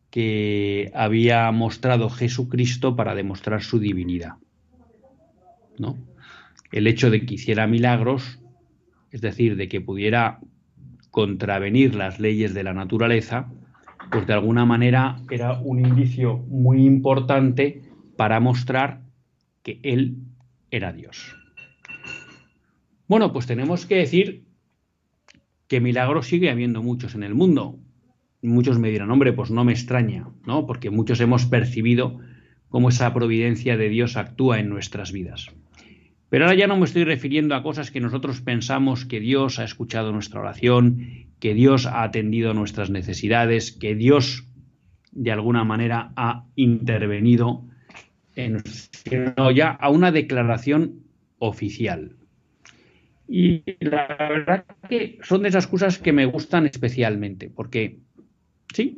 que 0.10 0.92
había 0.94 1.50
mostrado 1.52 2.10
Jesucristo 2.10 2.96
para 2.96 3.16
demostrar 3.16 3.62
su 3.62 3.80
divinidad. 3.80 4.34
¿no? 5.78 5.98
El 6.72 6.88
hecho 6.88 7.10
de 7.10 7.26
que 7.26 7.36
hiciera 7.36 7.68
milagros, 7.68 8.40
es 9.12 9.22
decir, 9.22 9.56
de 9.56 9.68
que 9.68 9.82
pudiera 9.82 10.40
contravenir 11.10 11.96
las 11.96 12.20
leyes 12.20 12.54
de 12.54 12.64
la 12.64 12.74
naturaleza, 12.74 13.52
pues 14.12 14.26
de 14.26 14.34
alguna 14.34 14.66
manera 14.66 15.18
era 15.30 15.60
un 15.60 15.86
indicio 15.86 16.38
muy 16.38 16.86
importante 16.86 17.82
para 18.18 18.40
mostrar 18.40 19.02
que 19.64 19.80
Él 19.84 20.18
era 20.72 20.94
Dios. 20.94 21.36
Bueno, 23.08 23.32
pues 23.32 23.46
tenemos 23.48 23.86
que 23.86 23.96
decir 23.96 24.46
que 25.68 25.82
milagros 25.82 26.28
sigue 26.28 26.50
habiendo 26.50 26.82
muchos 26.82 27.16
en 27.16 27.24
el 27.24 27.36
mundo. 27.36 27.80
Muchos 28.42 28.80
me 28.80 28.90
dirán, 28.90 29.12
hombre, 29.12 29.34
pues 29.34 29.52
no 29.52 29.64
me 29.64 29.74
extraña, 29.74 30.28
¿no? 30.46 30.66
Porque 30.66 30.90
muchos 30.90 31.20
hemos 31.20 31.46
percibido 31.46 32.20
cómo 32.70 32.90
esa 32.90 33.14
providencia 33.14 33.78
de 33.78 33.90
Dios 33.90 34.18
actúa 34.18 34.60
en 34.60 34.70
nuestras 34.70 35.12
vidas. 35.12 35.48
Pero 36.30 36.46
ahora 36.46 36.58
ya 36.58 36.68
no 36.68 36.78
me 36.78 36.86
estoy 36.86 37.04
refiriendo 37.04 37.56
a 37.56 37.64
cosas 37.64 37.92
que 37.92 38.00
nosotros 38.00 38.42
pensamos 38.42 39.06
que 39.06 39.20
Dios 39.20 39.60
ha 39.60 39.64
escuchado 39.64 40.12
nuestra 40.12 40.40
oración, 40.40 41.29
que 41.40 41.54
Dios 41.54 41.86
ha 41.86 42.04
atendido 42.04 42.54
nuestras 42.54 42.90
necesidades, 42.90 43.72
que 43.72 43.96
Dios 43.96 44.46
de 45.12 45.32
alguna 45.32 45.64
manera 45.64 46.12
ha 46.16 46.46
intervenido, 46.56 47.66
en, 48.36 48.62
ya 49.56 49.72
a 49.72 49.90
una 49.90 50.12
declaración 50.12 51.04
oficial. 51.40 52.16
Y 53.28 53.64
la 53.80 54.08
verdad 54.18 54.66
que 54.90 55.20
son 55.24 55.44
de 55.44 55.50
esas 55.50 55.68
cosas 55.68 55.98
que 55.98 56.14
me 56.14 56.26
gustan 56.26 56.66
especialmente, 56.66 57.50
porque 57.50 58.00
sí, 58.74 58.98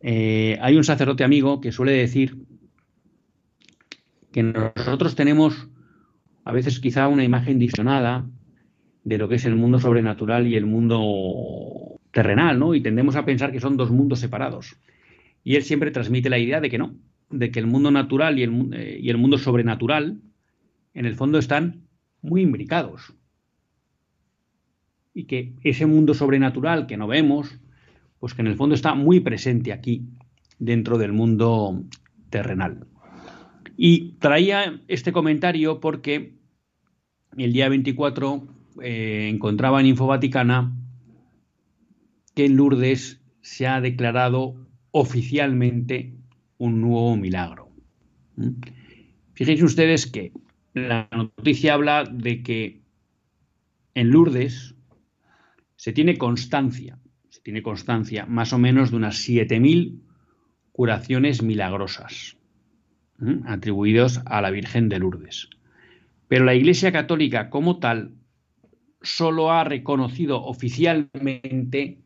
eh, 0.00 0.58
hay 0.60 0.76
un 0.76 0.84
sacerdote 0.84 1.24
amigo 1.24 1.60
que 1.60 1.72
suele 1.72 1.92
decir 1.92 2.36
que 4.32 4.42
nosotros 4.42 5.14
tenemos 5.14 5.68
a 6.44 6.52
veces 6.52 6.80
quizá 6.80 7.08
una 7.08 7.24
imagen 7.24 7.58
distorsionada 7.58 8.26
de 9.04 9.18
lo 9.18 9.28
que 9.28 9.36
es 9.36 9.44
el 9.44 9.56
mundo 9.56 9.78
sobrenatural 9.78 10.46
y 10.46 10.56
el 10.56 10.66
mundo 10.66 12.00
terrenal, 12.10 12.58
¿no? 12.58 12.74
Y 12.74 12.82
tendemos 12.82 13.16
a 13.16 13.24
pensar 13.24 13.52
que 13.52 13.60
son 13.60 13.76
dos 13.76 13.90
mundos 13.90 14.20
separados. 14.20 14.76
Y 15.42 15.56
él 15.56 15.62
siempre 15.62 15.90
transmite 15.90 16.28
la 16.28 16.38
idea 16.38 16.60
de 16.60 16.70
que 16.70 16.78
no, 16.78 16.94
de 17.30 17.50
que 17.50 17.60
el 17.60 17.66
mundo 17.66 17.90
natural 17.90 18.38
y 18.38 18.42
el, 18.42 18.74
eh, 18.74 18.98
y 19.00 19.10
el 19.10 19.18
mundo 19.18 19.38
sobrenatural, 19.38 20.20
en 20.94 21.06
el 21.06 21.14
fondo, 21.14 21.38
están 21.38 21.86
muy 22.20 22.42
imbricados. 22.42 23.14
Y 25.14 25.24
que 25.24 25.54
ese 25.62 25.86
mundo 25.86 26.14
sobrenatural 26.14 26.86
que 26.86 26.96
no 26.96 27.06
vemos, 27.06 27.58
pues 28.18 28.34
que 28.34 28.42
en 28.42 28.48
el 28.48 28.56
fondo 28.56 28.74
está 28.74 28.94
muy 28.94 29.20
presente 29.20 29.72
aquí, 29.72 30.08
dentro 30.58 30.98
del 30.98 31.12
mundo 31.12 31.84
terrenal. 32.28 32.86
Y 33.76 34.12
traía 34.18 34.82
este 34.88 35.10
comentario 35.10 35.80
porque 35.80 36.34
el 37.36 37.52
día 37.52 37.68
24 37.68 38.46
eh, 38.82 39.28
encontraba 39.32 39.80
en 39.80 39.86
Info 39.86 40.06
Vaticana 40.06 40.72
que 42.34 42.44
en 42.44 42.56
Lourdes 42.56 43.20
se 43.40 43.66
ha 43.66 43.80
declarado 43.80 44.54
oficialmente 44.92 46.14
un 46.58 46.80
nuevo 46.80 47.16
milagro. 47.16 47.68
¿Mm? 48.36 48.60
Fíjense 49.34 49.64
ustedes 49.64 50.06
que 50.06 50.32
la 50.74 51.08
noticia 51.12 51.74
habla 51.74 52.04
de 52.04 52.42
que 52.42 52.80
en 53.94 54.10
Lourdes 54.10 54.74
se 55.76 55.92
tiene 55.92 56.18
constancia, 56.18 56.98
se 57.30 57.40
tiene 57.40 57.62
constancia 57.62 58.26
más 58.26 58.52
o 58.52 58.58
menos 58.58 58.90
de 58.90 58.96
unas 58.96 59.26
7.000 59.26 60.00
curaciones 60.72 61.42
milagrosas 61.42 62.36
atribuidos 63.44 64.20
a 64.24 64.40
la 64.40 64.50
Virgen 64.50 64.88
de 64.88 64.98
Lourdes. 64.98 65.50
Pero 66.28 66.44
la 66.44 66.54
Iglesia 66.54 66.92
Católica 66.92 67.50
como 67.50 67.78
tal 67.78 68.14
solo 69.02 69.50
ha 69.50 69.64
reconocido 69.64 70.42
oficialmente 70.42 71.98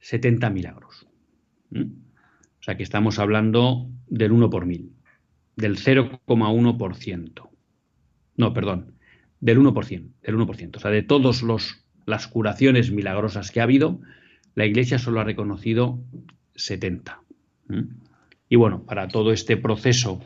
70 0.00 0.50
milagros. 0.50 1.06
O 1.74 2.62
sea 2.62 2.76
que 2.76 2.82
estamos 2.82 3.18
hablando 3.18 3.88
del 4.08 4.32
1 4.32 4.50
por 4.50 4.66
mil, 4.66 4.92
del 5.56 5.78
0,1%. 5.78 7.48
No, 8.36 8.52
perdón, 8.52 8.94
del 9.40 9.58
1%, 9.58 10.10
del 10.22 10.36
1%. 10.36 10.76
O 10.76 10.80
sea, 10.80 10.90
de 10.90 11.02
todas 11.02 11.42
las 12.06 12.28
curaciones 12.28 12.90
milagrosas 12.90 13.50
que 13.50 13.60
ha 13.60 13.64
habido, 13.64 14.00
la 14.54 14.66
Iglesia 14.66 14.98
solo 14.98 15.20
ha 15.20 15.24
reconocido 15.24 15.98
70. 16.54 17.22
Y 18.48 18.56
bueno, 18.56 18.84
para 18.84 19.08
todo 19.08 19.32
este 19.32 19.56
proceso 19.56 20.20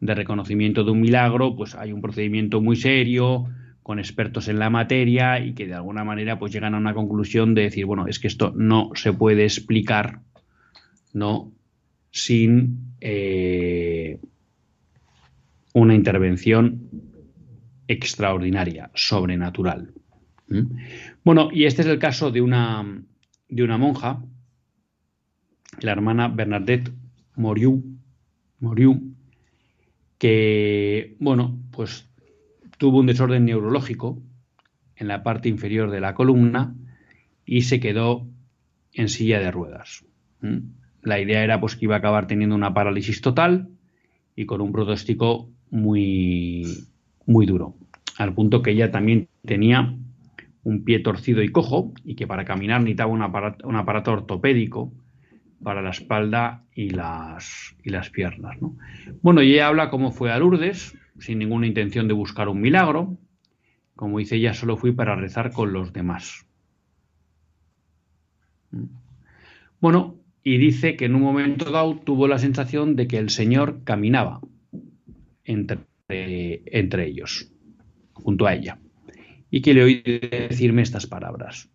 de 0.00 0.14
reconocimiento 0.14 0.84
de 0.84 0.92
un 0.92 1.00
milagro, 1.00 1.56
pues 1.56 1.74
hay 1.74 1.92
un 1.92 2.00
procedimiento 2.00 2.60
muy 2.60 2.76
serio, 2.76 3.46
con 3.86 4.00
expertos 4.00 4.48
en 4.48 4.58
la 4.58 4.68
materia 4.68 5.38
y 5.38 5.54
que 5.54 5.68
de 5.68 5.74
alguna 5.74 6.02
manera 6.02 6.40
pues 6.40 6.52
llegan 6.52 6.74
a 6.74 6.78
una 6.78 6.92
conclusión 6.92 7.54
de 7.54 7.62
decir, 7.62 7.86
bueno, 7.86 8.08
es 8.08 8.18
que 8.18 8.26
esto 8.26 8.52
no 8.56 8.90
se 8.96 9.12
puede 9.12 9.44
explicar, 9.44 10.22
¿no? 11.12 11.52
Sin 12.10 12.96
eh, 13.00 14.18
una 15.72 15.94
intervención 15.94 16.90
extraordinaria, 17.86 18.90
sobrenatural. 18.92 19.92
Bueno, 21.22 21.50
y 21.52 21.66
este 21.66 21.82
es 21.82 21.86
el 21.86 22.00
caso 22.00 22.32
de 22.32 22.40
una, 22.40 22.84
de 23.48 23.62
una 23.62 23.78
monja, 23.78 24.20
la 25.78 25.92
hermana 25.92 26.26
Bernadette 26.26 26.90
Moriu, 27.36 27.84
Moriu 28.58 29.14
que, 30.18 31.14
bueno, 31.20 31.56
pues 31.70 32.10
tuvo 32.76 32.98
un 32.98 33.06
desorden 33.06 33.44
neurológico 33.44 34.22
en 34.96 35.08
la 35.08 35.22
parte 35.22 35.48
inferior 35.48 35.90
de 35.90 36.00
la 36.00 36.14
columna 36.14 36.74
y 37.44 37.62
se 37.62 37.80
quedó 37.80 38.26
en 38.92 39.08
silla 39.08 39.38
de 39.38 39.50
ruedas. 39.50 40.04
La 41.02 41.20
idea 41.20 41.44
era 41.44 41.60
pues 41.60 41.76
que 41.76 41.84
iba 41.84 41.94
a 41.94 41.98
acabar 41.98 42.26
teniendo 42.26 42.54
una 42.54 42.74
parálisis 42.74 43.20
total 43.20 43.68
y 44.34 44.46
con 44.46 44.60
un 44.60 44.72
pronóstico 44.72 45.50
muy, 45.70 46.64
muy 47.26 47.46
duro, 47.46 47.76
al 48.18 48.34
punto 48.34 48.62
que 48.62 48.72
ella 48.72 48.90
también 48.90 49.28
tenía 49.44 49.94
un 50.62 50.84
pie 50.84 50.98
torcido 50.98 51.42
y 51.42 51.48
cojo 51.48 51.92
y 52.04 52.16
que 52.16 52.26
para 52.26 52.44
caminar 52.44 52.80
necesitaba 52.80 53.12
un 53.12 53.22
aparato, 53.22 53.68
un 53.68 53.76
aparato 53.76 54.12
ortopédico 54.12 54.92
para 55.62 55.80
la 55.80 55.90
espalda 55.90 56.64
y 56.74 56.90
las, 56.90 57.76
y 57.82 57.90
las 57.90 58.10
piernas. 58.10 58.58
Bueno, 59.22 59.42
y 59.42 59.54
ella 59.54 59.68
habla 59.68 59.90
cómo 59.90 60.10
fue 60.10 60.32
a 60.32 60.38
Lourdes, 60.38 60.95
sin 61.18 61.38
ninguna 61.38 61.66
intención 61.66 62.08
de 62.08 62.14
buscar 62.14 62.48
un 62.48 62.60
milagro. 62.60 63.16
Como 63.94 64.18
dice 64.18 64.36
ella, 64.36 64.54
solo 64.54 64.76
fui 64.76 64.92
para 64.92 65.16
rezar 65.16 65.52
con 65.52 65.72
los 65.72 65.92
demás. 65.92 66.46
Bueno, 69.80 70.16
y 70.42 70.58
dice 70.58 70.96
que 70.96 71.06
en 71.06 71.14
un 71.14 71.22
momento 71.22 71.70
dado 71.70 71.96
tuvo 71.96 72.28
la 72.28 72.38
sensación 72.38 72.96
de 72.96 73.06
que 73.08 73.18
el 73.18 73.30
Señor 73.30 73.82
caminaba 73.84 74.40
entre, 75.44 75.80
entre 76.08 77.06
ellos, 77.06 77.52
junto 78.12 78.46
a 78.46 78.54
ella, 78.54 78.78
y 79.50 79.62
que 79.62 79.74
le 79.74 79.82
oí 79.82 80.02
decirme 80.02 80.82
estas 80.82 81.06
palabras. 81.06 81.70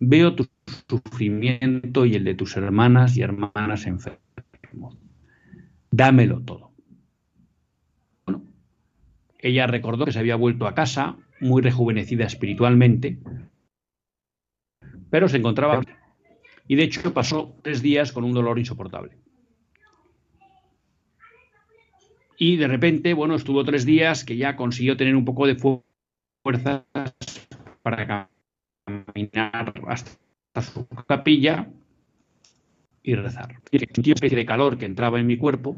Veo 0.00 0.34
tu 0.34 0.46
sufrimiento 0.88 2.04
y 2.06 2.14
el 2.14 2.24
de 2.24 2.34
tus 2.34 2.56
hermanas 2.56 3.16
y 3.16 3.22
hermanas 3.22 3.86
enfermos. 3.86 4.98
Dámelo 5.90 6.40
todo. 6.40 6.73
Ella 9.44 9.66
recordó 9.66 10.06
que 10.06 10.12
se 10.12 10.18
había 10.18 10.36
vuelto 10.36 10.66
a 10.66 10.74
casa 10.74 11.18
muy 11.38 11.60
rejuvenecida 11.60 12.24
espiritualmente, 12.24 13.18
pero 15.10 15.28
se 15.28 15.36
encontraba 15.36 15.82
y 16.66 16.76
de 16.76 16.84
hecho 16.84 17.12
pasó 17.12 17.54
tres 17.60 17.82
días 17.82 18.10
con 18.10 18.24
un 18.24 18.32
dolor 18.32 18.58
insoportable. 18.58 19.18
Y 22.38 22.56
de 22.56 22.68
repente, 22.68 23.12
bueno, 23.12 23.34
estuvo 23.34 23.66
tres 23.66 23.84
días 23.84 24.24
que 24.24 24.38
ya 24.38 24.56
consiguió 24.56 24.96
tener 24.96 25.14
un 25.14 25.26
poco 25.26 25.46
de 25.46 25.56
fuerzas 25.56 26.84
para 27.82 28.30
caminar 28.86 29.74
hasta 29.88 30.62
su 30.62 30.86
capilla 31.06 31.68
y 33.02 33.14
rezar. 33.14 33.60
Y 33.70 33.78
sentí 33.78 34.08
una 34.08 34.14
especie 34.14 34.38
de 34.38 34.46
calor 34.46 34.78
que 34.78 34.86
entraba 34.86 35.20
en 35.20 35.26
mi 35.26 35.36
cuerpo, 35.36 35.76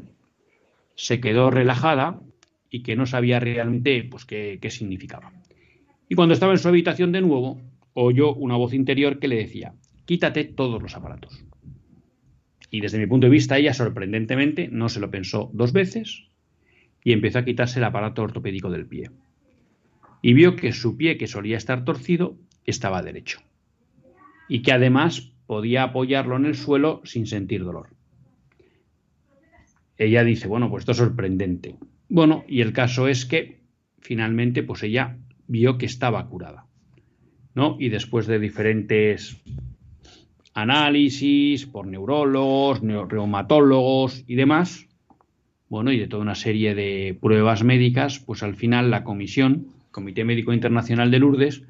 se 0.95 1.19
quedó 1.19 1.51
relajada 1.51 2.21
y 2.69 2.83
que 2.83 2.95
no 2.95 3.05
sabía 3.05 3.39
realmente 3.39 4.03
pues, 4.03 4.25
qué, 4.25 4.59
qué 4.61 4.69
significaba. 4.69 5.31
Y 6.09 6.15
cuando 6.15 6.33
estaba 6.33 6.53
en 6.53 6.59
su 6.59 6.67
habitación 6.67 7.11
de 7.11 7.21
nuevo, 7.21 7.61
oyó 7.93 8.33
una 8.33 8.55
voz 8.55 8.73
interior 8.73 9.19
que 9.19 9.27
le 9.27 9.37
decía, 9.37 9.73
quítate 10.05 10.45
todos 10.45 10.81
los 10.81 10.95
aparatos. 10.95 11.43
Y 12.69 12.81
desde 12.81 12.99
mi 12.99 13.07
punto 13.07 13.27
de 13.27 13.31
vista, 13.31 13.57
ella 13.57 13.73
sorprendentemente 13.73 14.67
no 14.71 14.89
se 14.89 14.99
lo 14.99 15.09
pensó 15.09 15.49
dos 15.53 15.73
veces 15.73 16.27
y 17.03 17.13
empezó 17.13 17.39
a 17.39 17.45
quitarse 17.45 17.79
el 17.79 17.85
aparato 17.85 18.23
ortopédico 18.23 18.69
del 18.69 18.85
pie. 18.85 19.11
Y 20.21 20.33
vio 20.33 20.55
que 20.55 20.73
su 20.73 20.97
pie, 20.97 21.17
que 21.17 21.27
solía 21.27 21.57
estar 21.57 21.85
torcido, 21.85 22.37
estaba 22.65 23.01
derecho. 23.01 23.39
Y 24.49 24.61
que 24.61 24.73
además 24.73 25.31
podía 25.45 25.83
apoyarlo 25.83 26.35
en 26.35 26.45
el 26.45 26.55
suelo 26.55 27.01
sin 27.05 27.25
sentir 27.25 27.63
dolor. 27.63 27.89
Ella 29.97 30.23
dice, 30.23 30.47
bueno, 30.47 30.69
pues 30.69 30.81
esto 30.81 30.91
es 30.91 30.97
sorprendente. 30.97 31.75
Bueno, 32.09 32.45
y 32.47 32.61
el 32.61 32.73
caso 32.73 33.07
es 33.07 33.25
que 33.25 33.59
finalmente, 33.99 34.63
pues 34.63 34.83
ella 34.83 35.17
vio 35.47 35.77
que 35.77 35.85
estaba 35.85 36.27
curada. 36.27 36.65
¿no? 37.53 37.75
Y 37.79 37.89
después 37.89 38.27
de 38.27 38.39
diferentes 38.39 39.41
análisis 40.53 41.65
por 41.65 41.87
neurólogos, 41.87 42.81
reumatólogos 42.81 44.23
y 44.27 44.35
demás, 44.35 44.87
bueno, 45.69 45.91
y 45.91 45.99
de 45.99 46.07
toda 46.07 46.21
una 46.21 46.35
serie 46.35 46.75
de 46.75 47.17
pruebas 47.19 47.63
médicas, 47.63 48.19
pues 48.19 48.41
al 48.43 48.55
final 48.55 48.89
la 48.89 49.03
comisión, 49.03 49.67
Comité 49.91 50.23
Médico 50.23 50.53
Internacional 50.53 51.11
de 51.11 51.19
Lourdes, 51.19 51.63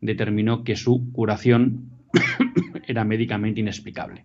determinó 0.00 0.64
que 0.64 0.76
su 0.76 1.12
curación 1.12 1.90
era 2.86 3.04
médicamente 3.04 3.60
inexplicable. 3.60 4.24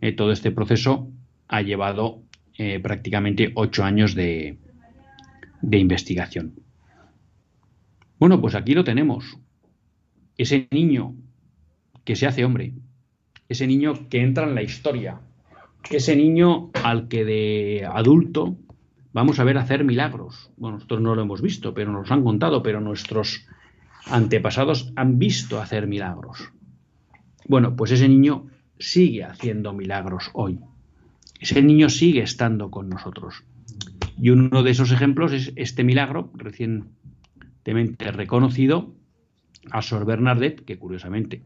Eh, 0.00 0.12
todo 0.12 0.30
este 0.30 0.52
proceso 0.52 1.10
ha 1.48 1.62
llevado 1.62 2.22
eh, 2.56 2.78
prácticamente 2.80 3.50
ocho 3.54 3.82
años 3.82 4.14
de, 4.14 4.58
de 5.70 5.78
investigación. 5.78 6.54
Bueno, 8.18 8.40
pues 8.40 8.54
aquí 8.54 8.74
lo 8.74 8.84
tenemos. 8.84 9.38
Ese 10.36 10.68
niño 10.70 11.14
que 12.04 12.16
se 12.16 12.26
hace 12.26 12.44
hombre, 12.44 12.74
ese 13.48 13.66
niño 13.66 14.08
que 14.08 14.20
entra 14.20 14.46
en 14.46 14.54
la 14.54 14.62
historia, 14.62 15.20
ese 15.90 16.16
niño 16.16 16.70
al 16.82 17.08
que 17.08 17.24
de 17.24 17.88
adulto 17.90 18.56
vamos 19.12 19.38
a 19.38 19.44
ver 19.44 19.58
hacer 19.58 19.84
milagros. 19.84 20.50
Bueno, 20.56 20.76
nosotros 20.76 21.00
no 21.00 21.14
lo 21.14 21.22
hemos 21.22 21.40
visto, 21.40 21.72
pero 21.72 21.92
nos 21.92 22.10
han 22.10 22.24
contado, 22.24 22.62
pero 22.62 22.80
nuestros 22.80 23.46
antepasados 24.06 24.92
han 24.96 25.18
visto 25.18 25.60
hacer 25.60 25.86
milagros. 25.86 26.52
Bueno, 27.46 27.76
pues 27.76 27.90
ese 27.90 28.08
niño 28.08 28.46
sigue 28.78 29.24
haciendo 29.24 29.72
milagros 29.72 30.30
hoy. 30.34 30.60
Ese 31.40 31.62
niño 31.62 31.88
sigue 31.88 32.22
estando 32.22 32.70
con 32.70 32.88
nosotros. 32.88 33.44
Y 34.20 34.30
uno 34.30 34.62
de 34.62 34.70
esos 34.70 34.92
ejemplos 34.92 35.32
es 35.32 35.52
este 35.56 35.84
milagro 35.84 36.30
recientemente 36.34 38.10
reconocido 38.12 38.94
a 39.70 39.82
Sor 39.82 40.04
Bernadette, 40.04 40.64
que 40.64 40.78
curiosamente 40.78 41.42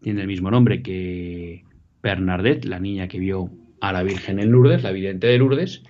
tiene 0.00 0.22
el 0.22 0.26
mismo 0.26 0.50
nombre 0.50 0.82
que 0.82 1.64
Bernadette, 2.02 2.64
la 2.64 2.80
niña 2.80 3.08
que 3.08 3.18
vio 3.18 3.50
a 3.80 3.92
la 3.92 4.02
Virgen 4.02 4.38
en 4.38 4.50
Lourdes, 4.50 4.82
la 4.82 4.92
vidente 4.92 5.26
de 5.26 5.38
Lourdes, 5.38 5.82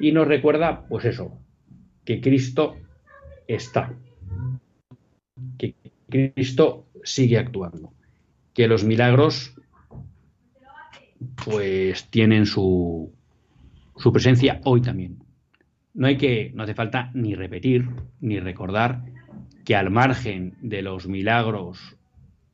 y 0.00 0.12
nos 0.12 0.26
recuerda, 0.26 0.86
pues 0.88 1.04
eso, 1.04 1.38
que 2.04 2.20
Cristo 2.20 2.76
está, 3.46 3.94
que 5.58 5.74
Cristo 6.08 6.86
sigue 7.04 7.38
actuando, 7.38 7.92
que 8.54 8.66
los 8.66 8.84
milagros 8.84 9.54
pues 11.44 12.08
tienen 12.10 12.46
su, 12.46 13.12
su 13.96 14.12
presencia 14.12 14.60
hoy 14.64 14.82
también. 14.82 15.21
No 15.94 16.06
hay 16.06 16.16
que, 16.16 16.52
no 16.54 16.62
hace 16.62 16.74
falta 16.74 17.10
ni 17.14 17.34
repetir 17.34 17.88
ni 18.20 18.40
recordar 18.40 19.04
que 19.64 19.76
al 19.76 19.90
margen 19.90 20.54
de 20.60 20.82
los 20.82 21.06
milagros 21.06 21.96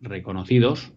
reconocidos, 0.01 0.93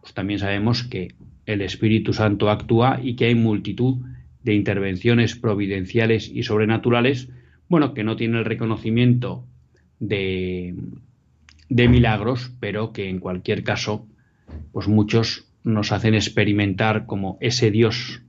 pues 0.00 0.14
también 0.14 0.38
sabemos 0.38 0.84
que 0.84 1.14
el 1.46 1.60
Espíritu 1.60 2.12
Santo 2.12 2.50
actúa 2.50 3.00
y 3.02 3.14
que 3.14 3.26
hay 3.26 3.34
multitud 3.34 3.98
de 4.42 4.54
intervenciones 4.54 5.36
providenciales 5.36 6.28
y 6.28 6.42
sobrenaturales, 6.42 7.28
bueno, 7.68 7.94
que 7.94 8.04
no 8.04 8.16
tienen 8.16 8.38
el 8.38 8.44
reconocimiento 8.44 9.46
de, 10.00 10.74
de 11.68 11.88
milagros, 11.88 12.52
pero 12.58 12.92
que 12.92 13.08
en 13.08 13.20
cualquier 13.20 13.62
caso, 13.62 14.06
pues 14.72 14.88
muchos 14.88 15.46
nos 15.62 15.92
hacen 15.92 16.14
experimentar 16.14 17.06
como 17.06 17.38
ese 17.40 17.70
Dios 17.70 18.22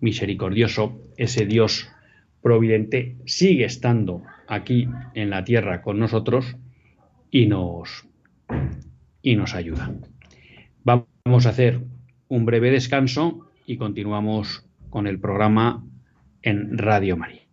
misericordioso, 0.00 0.98
ese 1.16 1.44
Dios 1.44 1.88
providente, 2.42 3.16
sigue 3.26 3.64
estando 3.64 4.22
aquí 4.46 4.88
en 5.14 5.30
la 5.30 5.44
tierra 5.44 5.82
con 5.82 5.98
nosotros 5.98 6.56
y 7.30 7.46
nos, 7.46 8.06
y 9.22 9.36
nos 9.36 9.54
ayuda. 9.54 9.92
Vamos 10.84 11.46
a 11.46 11.50
hacer 11.50 11.80
un 12.28 12.44
breve 12.44 12.70
descanso 12.70 13.50
y 13.66 13.76
continuamos 13.76 14.66
con 14.90 15.06
el 15.06 15.20
programa 15.20 15.84
en 16.42 16.78
Radio 16.78 17.16
María. 17.16 17.47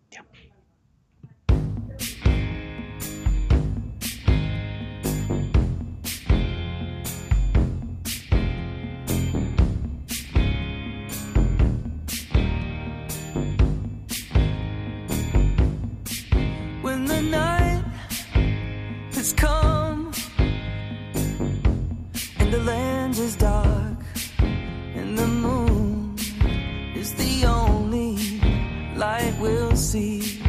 see. 29.96 30.42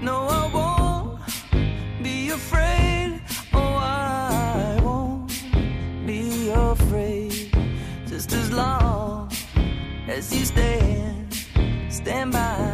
No, 0.00 0.16
I 0.40 0.44
won't 0.56 1.20
be 2.02 2.30
afraid. 2.30 3.20
Oh, 3.52 3.74
I 3.76 4.80
won't 4.82 5.30
be 6.06 6.50
afraid. 6.50 7.52
Just 8.06 8.32
as 8.32 8.50
long 8.50 9.30
as 10.08 10.34
you 10.34 10.44
stand, 10.44 11.34
stand 11.88 12.32
by. 12.32 12.73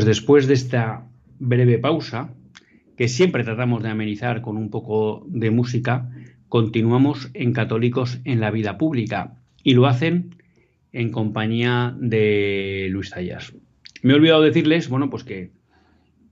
Pues 0.00 0.06
después 0.06 0.46
de 0.46 0.54
esta 0.54 1.06
breve 1.38 1.76
pausa, 1.76 2.32
que 2.96 3.06
siempre 3.06 3.44
tratamos 3.44 3.82
de 3.82 3.90
amenizar 3.90 4.40
con 4.40 4.56
un 4.56 4.70
poco 4.70 5.26
de 5.28 5.50
música, 5.50 6.08
continuamos 6.48 7.28
en 7.34 7.52
Católicos 7.52 8.18
en 8.24 8.40
la 8.40 8.50
Vida 8.50 8.78
Pública 8.78 9.34
y 9.62 9.74
lo 9.74 9.86
hacen 9.86 10.36
en 10.94 11.10
compañía 11.10 11.94
de 12.00 12.88
Luis 12.90 13.10
Zayas. 13.10 13.52
Me 14.00 14.14
he 14.14 14.16
olvidado 14.16 14.40
decirles, 14.40 14.88
bueno, 14.88 15.10
pues 15.10 15.22
que 15.22 15.50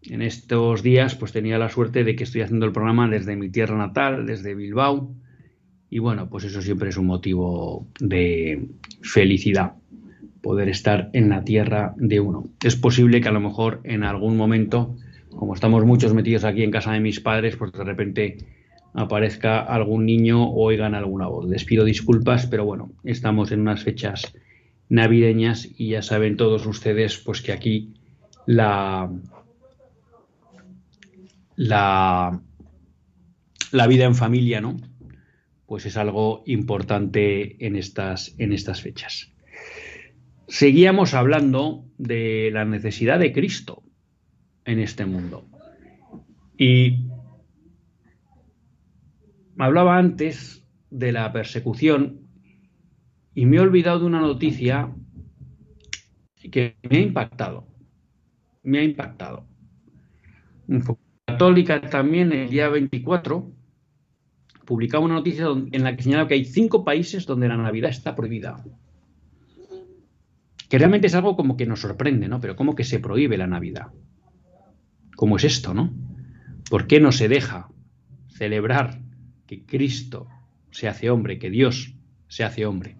en 0.04 0.22
estos 0.22 0.82
días 0.82 1.14
pues 1.14 1.32
tenía 1.32 1.58
la 1.58 1.68
suerte 1.68 2.04
de 2.04 2.16
que 2.16 2.24
estoy 2.24 2.40
haciendo 2.40 2.64
el 2.64 2.72
programa 2.72 3.06
desde 3.06 3.36
mi 3.36 3.50
tierra 3.50 3.76
natal, 3.76 4.24
desde 4.24 4.54
Bilbao, 4.54 5.14
y 5.90 5.98
bueno, 5.98 6.30
pues 6.30 6.44
eso 6.44 6.62
siempre 6.62 6.88
es 6.88 6.96
un 6.96 7.04
motivo 7.04 7.86
de 8.00 8.66
felicidad 9.02 9.74
poder 10.42 10.68
estar 10.68 11.10
en 11.12 11.28
la 11.28 11.44
tierra 11.44 11.94
de 11.96 12.20
uno. 12.20 12.48
Es 12.62 12.76
posible 12.76 13.20
que 13.20 13.28
a 13.28 13.32
lo 13.32 13.40
mejor 13.40 13.80
en 13.84 14.04
algún 14.04 14.36
momento, 14.36 14.96
como 15.30 15.54
estamos 15.54 15.84
muchos 15.84 16.14
metidos 16.14 16.44
aquí 16.44 16.62
en 16.62 16.70
casa 16.70 16.92
de 16.92 17.00
mis 17.00 17.20
padres, 17.20 17.56
pues 17.56 17.72
de 17.72 17.84
repente 17.84 18.38
aparezca 18.94 19.60
algún 19.60 20.06
niño 20.06 20.44
o 20.44 20.64
oigan 20.64 20.94
alguna 20.94 21.26
voz. 21.26 21.48
Les 21.48 21.64
pido 21.64 21.84
disculpas, 21.84 22.46
pero 22.46 22.64
bueno, 22.64 22.90
estamos 23.04 23.52
en 23.52 23.60
unas 23.60 23.82
fechas 23.82 24.34
navideñas 24.88 25.68
y 25.76 25.90
ya 25.90 26.02
saben 26.02 26.36
todos 26.36 26.66
ustedes 26.66 27.18
pues 27.18 27.42
que 27.42 27.52
aquí 27.52 27.94
la 28.46 29.10
la 31.56 32.40
la 33.70 33.86
vida 33.86 34.04
en 34.04 34.14
familia, 34.14 34.60
¿no? 34.62 34.76
Pues 35.66 35.84
es 35.84 35.98
algo 35.98 36.42
importante 36.46 37.66
en 37.66 37.76
estas 37.76 38.34
en 38.38 38.52
estas 38.52 38.80
fechas 38.80 39.30
seguíamos 40.48 41.14
hablando 41.14 41.84
de 41.98 42.50
la 42.52 42.64
necesidad 42.64 43.18
de 43.18 43.32
Cristo 43.32 43.82
en 44.64 44.80
este 44.80 45.04
mundo. 45.06 45.46
Y 46.56 47.06
hablaba 49.58 49.98
antes 49.98 50.66
de 50.90 51.12
la 51.12 51.30
persecución 51.32 52.28
y 53.34 53.46
me 53.46 53.58
he 53.58 53.60
olvidado 53.60 54.00
de 54.00 54.06
una 54.06 54.20
noticia 54.20 54.92
que 56.50 56.76
me 56.88 56.98
ha 56.98 57.00
impactado. 57.00 57.66
Me 58.62 58.78
ha 58.78 58.82
impactado. 58.82 59.46
Católica 61.26 61.80
también 61.80 62.32
el 62.32 62.48
día 62.48 62.68
24 62.68 63.52
publicaba 64.64 65.04
una 65.04 65.14
noticia 65.14 65.46
en 65.48 65.84
la 65.84 65.94
que 65.94 66.02
señalaba 66.02 66.28
que 66.28 66.34
hay 66.34 66.44
cinco 66.44 66.84
países 66.84 67.26
donde 67.26 67.48
la 67.48 67.56
Navidad 67.56 67.90
está 67.90 68.14
prohibida 68.14 68.62
que 70.68 70.78
realmente 70.78 71.06
es 71.06 71.14
algo 71.14 71.36
como 71.36 71.56
que 71.56 71.66
nos 71.66 71.80
sorprende, 71.80 72.28
¿no? 72.28 72.40
Pero 72.40 72.56
¿cómo 72.56 72.74
que 72.74 72.84
se 72.84 73.00
prohíbe 73.00 73.38
la 73.38 73.46
Navidad? 73.46 73.86
¿Cómo 75.16 75.36
es 75.36 75.44
esto, 75.44 75.74
no? 75.74 75.92
¿Por 76.70 76.86
qué 76.86 77.00
no 77.00 77.12
se 77.12 77.28
deja 77.28 77.68
celebrar 78.28 79.00
que 79.46 79.64
Cristo 79.64 80.28
se 80.70 80.88
hace 80.88 81.10
hombre, 81.10 81.38
que 81.38 81.50
Dios 81.50 81.94
se 82.28 82.44
hace 82.44 82.66
hombre? 82.66 82.96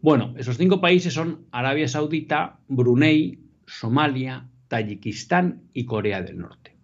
Bueno, 0.00 0.34
esos 0.38 0.56
cinco 0.56 0.80
países 0.80 1.12
son 1.14 1.46
Arabia 1.50 1.88
Saudita, 1.88 2.58
Brunei, 2.68 3.38
Somalia, 3.66 4.48
Tayikistán 4.68 5.62
y 5.72 5.84
Corea 5.84 6.22
del 6.22 6.38
Norte. 6.38 6.76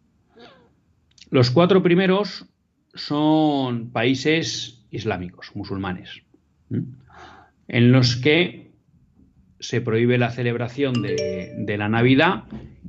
Los 1.30 1.50
cuatro 1.50 1.82
primeros 1.82 2.46
son 2.94 3.90
países 3.90 4.84
islámicos, 4.90 5.52
musulmanes, 5.54 6.22
en 7.68 7.92
los 7.92 8.16
que 8.16 8.61
se 9.62 9.80
prohíbe 9.80 10.18
la 10.18 10.30
celebración 10.30 11.02
de, 11.02 11.76
la 11.78 11.88
Navidad 11.88 12.44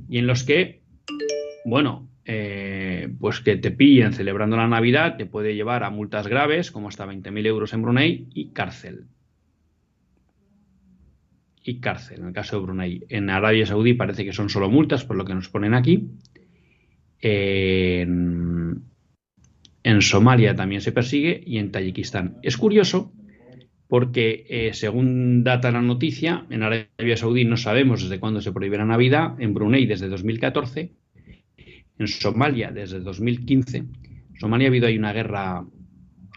y 0.08 0.18
en 0.18 0.26
los 0.26 0.42
que, 0.42 0.82
bueno, 1.64 2.10
eh, 2.24 3.08
pues 3.20 3.40
que 3.40 3.56
te 3.56 3.70
pillen 3.70 4.12
celebrando 4.12 4.56
la 4.56 4.66
Navidad 4.66 5.16
te 5.16 5.26
puede 5.26 5.54
llevar 5.54 5.84
a 5.84 5.90
multas 5.90 6.26
graves, 6.26 6.70
como 6.70 6.88
hasta 6.88 7.06
20.000 7.06 7.46
euros 7.46 7.72
en 7.72 7.82
Brunei, 7.82 8.26
y 8.34 8.50
cárcel. 8.50 9.06
Y 11.62 11.80
cárcel, 11.80 12.20
en 12.20 12.26
el 12.26 12.32
caso 12.32 12.56
de 12.56 12.62
Brunei. 12.62 13.04
En 13.08 13.30
Arabia 13.30 13.66
Saudí 13.66 13.94
parece 13.94 14.24
que 14.24 14.32
son 14.32 14.50
solo 14.50 14.68
multas, 14.68 15.04
por 15.04 15.16
lo 15.16 15.24
que 15.24 15.34
nos 15.34 15.48
ponen 15.48 15.74
aquí. 15.74 16.10
En 17.20 18.82
Somalia 20.00 20.56
también 20.56 20.80
se 20.80 20.92
persigue 20.92 21.40
y 21.46 21.58
en 21.58 21.70
Tayikistán. 21.70 22.38
Es 22.42 22.56
curioso 22.56 23.12
porque 23.88 24.46
eh, 24.48 24.70
según 24.72 25.44
data 25.44 25.70
la 25.70 25.82
noticia, 25.82 26.46
en 26.50 26.62
Arabia 26.62 27.16
Saudí 27.16 27.44
no 27.44 27.56
sabemos 27.56 28.02
desde 28.02 28.18
cuándo 28.18 28.40
se 28.40 28.52
prohíbe 28.52 28.78
la 28.78 28.86
Navidad, 28.86 29.40
en 29.40 29.54
Brunei 29.54 29.86
desde 29.86 30.08
2014, 30.08 30.92
en 31.98 32.08
Somalia 32.08 32.70
desde 32.70 33.00
2015. 33.00 33.76
En 33.78 33.88
Somalia 34.40 34.68
ha 34.68 34.70
habido 34.70 34.86
ahí 34.86 34.98
una 34.98 35.12
guerra 35.12 35.64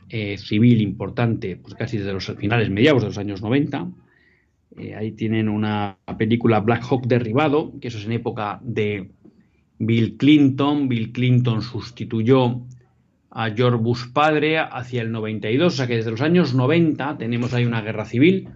eh, 0.09 0.37
civil 0.37 0.81
importante, 0.81 1.57
pues 1.57 1.73
casi 1.75 1.97
desde 1.97 2.13
los 2.13 2.25
finales, 2.37 2.69
mediados 2.69 3.01
de 3.01 3.09
los 3.09 3.17
años 3.17 3.41
90. 3.41 3.91
Eh, 4.77 4.95
ahí 4.95 5.11
tienen 5.13 5.49
una 5.49 5.97
película 6.17 6.59
Black 6.59 6.83
Hawk 6.83 7.07
derribado, 7.07 7.73
que 7.79 7.87
eso 7.87 7.97
es 7.97 8.05
en 8.05 8.11
época 8.11 8.59
de 8.61 9.09
Bill 9.79 10.17
Clinton. 10.17 10.87
Bill 10.87 11.11
Clinton 11.11 11.61
sustituyó 11.61 12.61
a 13.29 13.51
George 13.51 14.11
padre 14.13 14.57
hacia 14.57 15.01
el 15.01 15.11
92, 15.11 15.73
o 15.73 15.75
sea 15.75 15.87
que 15.87 15.97
desde 15.97 16.11
los 16.11 16.21
años 16.21 16.53
90 16.53 17.17
tenemos 17.17 17.53
ahí 17.53 17.65
una 17.65 17.81
guerra 17.81 18.05
civil, 18.05 18.49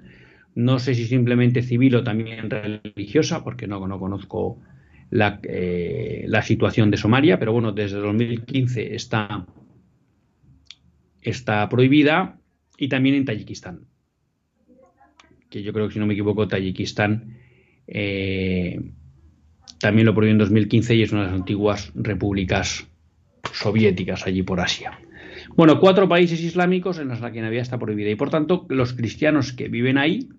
no 0.55 0.79
sé 0.79 0.95
si 0.95 1.05
simplemente 1.05 1.61
civil 1.61 1.95
o 1.95 2.03
también 2.03 2.49
religiosa, 2.49 3.43
porque 3.43 3.67
no, 3.67 3.85
no 3.87 3.99
conozco 3.99 4.59
la, 5.09 5.39
eh, 5.43 6.25
la, 6.27 6.41
situación 6.41 6.91
de 6.91 6.97
Somalia, 6.97 7.37
pero 7.39 7.53
bueno, 7.53 7.71
desde 7.71 7.97
2015 7.97 8.95
está, 8.95 9.45
está 11.21 11.67
prohibida 11.69 12.39
y 12.77 12.87
también 12.87 13.15
en 13.15 13.25
Tayikistán, 13.25 13.85
que 15.49 15.63
yo 15.63 15.73
creo 15.73 15.87
que 15.87 15.93
si 15.93 15.99
no 15.99 16.07
me 16.07 16.13
equivoco, 16.13 16.47
Tayikistán 16.47 17.37
eh, 17.87 18.79
también 19.79 20.05
lo 20.05 20.13
prohibió 20.13 20.31
en 20.31 20.37
2015 20.37 20.95
y 20.95 21.03
es 21.03 21.11
una 21.11 21.21
de 21.21 21.27
las 21.27 21.35
antiguas 21.35 21.91
repúblicas 21.95 22.87
soviéticas 23.53 24.25
allí 24.25 24.43
por 24.43 24.59
Asia. 24.59 24.99
Bueno, 25.55 25.79
cuatro 25.79 26.07
países 26.07 26.41
islámicos 26.41 26.99
en 26.99 27.07
los 27.07 27.19
que 27.19 27.23
la 27.23 27.41
Navidad 27.41 27.63
está 27.63 27.79
prohibida 27.79 28.09
y 28.09 28.15
por 28.15 28.29
tanto 28.29 28.65
los 28.69 28.93
cristianos 28.93 29.53
que 29.53 29.67
viven 29.67 29.97
ahí 29.97 30.29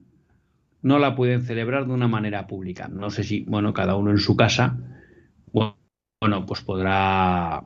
no 0.83 0.99
la 0.99 1.15
pueden 1.15 1.43
celebrar 1.43 1.87
de 1.87 1.93
una 1.93 2.09
manera 2.09 2.47
pública. 2.47 2.89
No 2.89 3.11
sé 3.11 3.23
si, 3.25 3.45
bueno, 3.45 3.73
cada 3.73 3.97
uno 3.97 4.11
en 4.11 4.19
su 4.19 4.37
casa, 4.37 4.79
bueno, 5.53 6.47
pues 6.47 6.61
podrá 6.63 7.63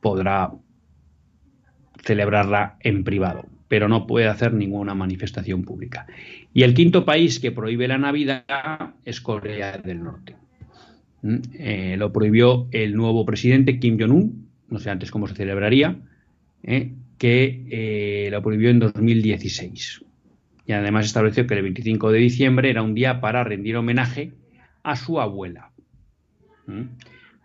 podrá 0.00 0.52
celebrarla 2.02 2.76
en 2.80 3.04
privado, 3.04 3.46
pero 3.68 3.88
no 3.88 4.06
puede 4.06 4.28
hacer 4.28 4.54
ninguna 4.54 4.94
manifestación 4.94 5.64
pública. 5.64 6.06
Y 6.54 6.62
el 6.62 6.74
quinto 6.74 7.04
país 7.04 7.40
que 7.40 7.52
prohíbe 7.52 7.88
la 7.88 7.98
Navidad 7.98 8.94
es 9.04 9.20
Corea 9.20 9.76
del 9.78 10.02
Norte. 10.02 10.36
¿Mm? 11.22 11.36
Eh, 11.54 11.96
lo 11.98 12.12
prohibió 12.12 12.68
el 12.70 12.94
nuevo 12.94 13.24
presidente 13.24 13.78
Kim 13.78 13.98
Jong-un, 13.98 14.48
no 14.68 14.78
sé 14.78 14.90
antes 14.90 15.10
cómo 15.10 15.26
se 15.26 15.34
celebraría, 15.34 15.96
¿eh? 16.62 16.92
que 17.18 17.66
eh, 17.70 18.30
lo 18.30 18.42
prohibió 18.42 18.70
en 18.70 18.78
2016. 18.78 20.04
Y 20.66 20.72
además 20.72 21.06
estableció 21.06 21.46
que 21.46 21.54
el 21.54 21.62
25 21.62 22.12
de 22.12 22.18
diciembre 22.18 22.70
era 22.70 22.82
un 22.82 22.94
día 22.94 23.20
para 23.20 23.42
rendir 23.42 23.76
homenaje 23.76 24.32
a 24.82 24.96
su 24.96 25.20
abuela, 25.20 25.70
¿Mm? 26.66 26.82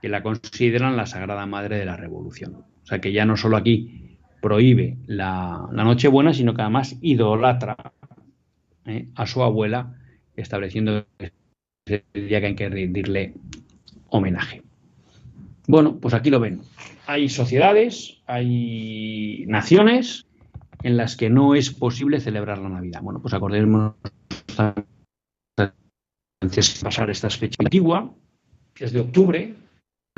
que 0.02 0.10
la 0.10 0.22
consideran 0.22 0.98
la 0.98 1.06
Sagrada 1.06 1.46
Madre 1.46 1.78
de 1.78 1.86
la 1.86 1.96
Revolución. 1.96 2.56
O 2.56 2.86
sea 2.86 3.00
que 3.00 3.14
ya 3.14 3.26
no 3.26 3.38
solo 3.38 3.56
aquí 3.58 4.18
prohíbe 4.42 4.98
la, 5.08 5.70
Nochebuena, 5.72 6.34
sino 6.34 6.54
que 6.54 6.62
además 6.62 6.98
idolatra 7.02 7.78
a 9.16 9.26
su 9.26 9.42
abuela, 9.42 9.96
estableciendo 10.36 11.06
que 11.18 11.32
es 11.86 12.04
el 12.14 12.28
día 12.28 12.42
que 12.42 12.48
hay 12.48 12.56
que 12.56 12.70
rendirle 12.70 13.34
homenaje. 14.14 14.64
Bueno, 15.68 15.98
pues 16.00 16.14
aquí 16.14 16.30
lo 16.30 16.40
ven. 16.40 16.62
Hay 17.08 17.30
sociedades, 17.30 18.22
hay 18.28 19.46
naciones 19.48 20.26
en 20.84 20.98
las 20.98 21.16
que 21.16 21.30
no 21.30 21.56
es 21.56 21.72
posible 21.72 22.20
celebrar 22.20 22.60
la 22.60 22.70
Navidad. 22.70 23.02
Bueno, 23.02 23.22
pues 23.22 23.34
acordémonos 23.34 23.96
antes 26.42 26.80
de 26.80 26.84
pasar 26.84 27.10
esta 27.10 27.30
fecha 27.30 27.58
antigua, 27.60 28.14
que 28.74 28.86
es 28.86 28.94
de 28.94 29.00
octubre. 29.00 29.56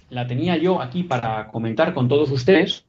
La 0.09 0.27
tenía 0.27 0.57
yo 0.57 0.81
aquí 0.81 1.03
para 1.03 1.47
comentar 1.47 1.93
con 1.93 2.07
todos 2.07 2.31
ustedes. 2.31 2.85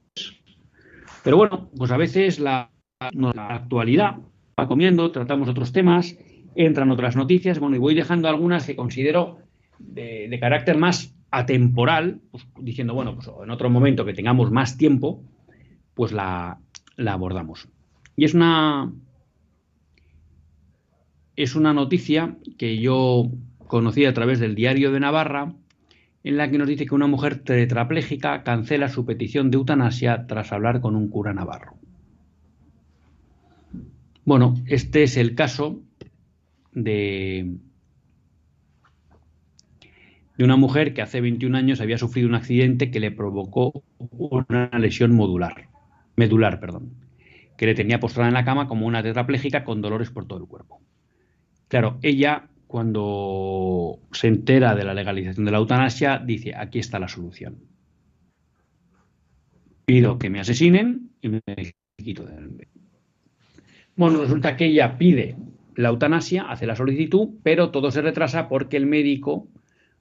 Pero 1.23 1.37
bueno, 1.37 1.71
pues 1.77 1.91
a 1.91 1.97
veces 1.97 2.39
la, 2.41 2.71
la 3.13 3.49
actualidad 3.49 4.17
va 4.59 4.67
comiendo, 4.67 5.11
tratamos 5.11 5.49
otros 5.49 5.73
temas, 5.73 6.17
entran 6.55 6.91
otras 6.91 7.17
noticias, 7.17 7.59
bueno, 7.59 7.77
y 7.77 7.79
voy 7.79 7.95
dejando 7.95 8.29
algunas 8.29 8.67
que 8.67 8.77
considero 8.77 9.39
de, 9.79 10.37
carácter 10.41 10.77
más 10.77 11.15
atemporal, 11.31 12.21
pues, 12.31 12.47
diciendo, 12.61 12.95
bueno, 12.95 13.15
pues 13.15 13.31
en 13.43 13.51
otro 13.51 13.71
momento 13.71 14.05
que 14.05 14.15
tengamos 14.15 14.51
más 14.51 14.77
tiempo, 14.77 15.23
pues 15.95 16.13
la, 16.13 16.59
la 16.97 17.13
abordamos. 17.13 17.69
Y 18.17 18.25
es 18.25 18.35
una, 18.35 18.93
es 21.37 21.55
una 21.55 21.73
noticia 21.73 22.37
que 22.59 22.79
yo 22.79 23.31
conocí 23.67 24.05
a 24.05 24.15
través 24.15 24.41
del 24.41 24.55
diario 24.55 24.93
de 24.93 25.01
Navarra, 25.01 25.53
en 26.25 26.37
la 26.37 26.51
que 26.51 26.59
nos 26.59 26.67
dice 26.67 26.87
que 26.87 26.95
una 26.95 27.07
mujer 27.07 27.39
tetrapléjica 27.39 28.43
cancela 28.43 28.89
su 28.89 29.05
petición 29.05 29.51
de 29.51 29.59
eutanasia 29.59 30.27
tras 30.27 30.53
hablar 30.53 30.81
con 30.81 30.97
un 30.97 31.09
cura 31.09 31.33
navarro. 31.33 31.75
Bueno, 34.25 34.57
este 34.67 35.05
es 35.05 35.17
el 35.17 35.37
caso 35.37 35.81
de, 36.73 37.59
de 40.37 40.45
una 40.45 40.57
mujer 40.57 40.93
que 40.93 41.03
hace 41.03 41.21
21 41.21 41.57
años 41.57 41.81
había 41.81 41.99
sufrido 41.99 42.29
un 42.29 42.35
accidente 42.35 42.91
que 42.91 43.01
le 43.01 43.11
provocó 43.11 43.83
una 43.99 44.71
lesión 44.79 45.15
modular, 45.15 45.69
medular, 46.17 46.61
perdón, 46.61 46.93
que 47.57 47.67
le 47.67 47.75
tenía 47.75 48.01
postrada 48.01 48.29
en 48.29 48.35
la 48.35 48.45
cama 48.45 48.69
como 48.69 48.87
una 48.87 49.03
tetrapléjica 49.03 49.65
con 49.65 49.81
dolores 49.81 50.11
por 50.11 50.27
todo 50.27 50.41
el 50.41 50.47
cuerpo. 50.47 50.81
Claro, 51.69 51.99
ella 52.03 52.49
cuando 52.67 54.01
se 54.13 54.29
entera 54.29 54.75
de 54.75 54.85
la 54.85 54.95
legalización 54.95 55.45
de 55.45 55.53
la 55.53 55.59
eutanasia 55.59 56.19
dice, 56.19 56.55
aquí 56.55 56.79
está 56.79 56.99
la 56.99 57.09
solución. 57.09 57.57
Pido 59.85 60.19
que 60.19 60.31
me 60.31 60.41
asesinen 60.41 61.11
y 61.23 61.29
me 61.29 61.41
quito 61.97 62.25
del 62.25 62.67
Bueno, 63.95 64.21
resulta 64.21 64.57
que 64.57 64.67
ella 64.67 64.99
pide 64.99 65.37
la 65.77 65.91
eutanasia, 65.91 66.43
hace 66.51 66.67
la 66.67 66.75
solicitud, 66.75 67.29
pero 67.43 67.71
todo 67.71 67.91
se 67.91 68.03
retrasa 68.03 68.49
porque 68.49 68.77
el 68.77 68.87
médico 68.87 69.49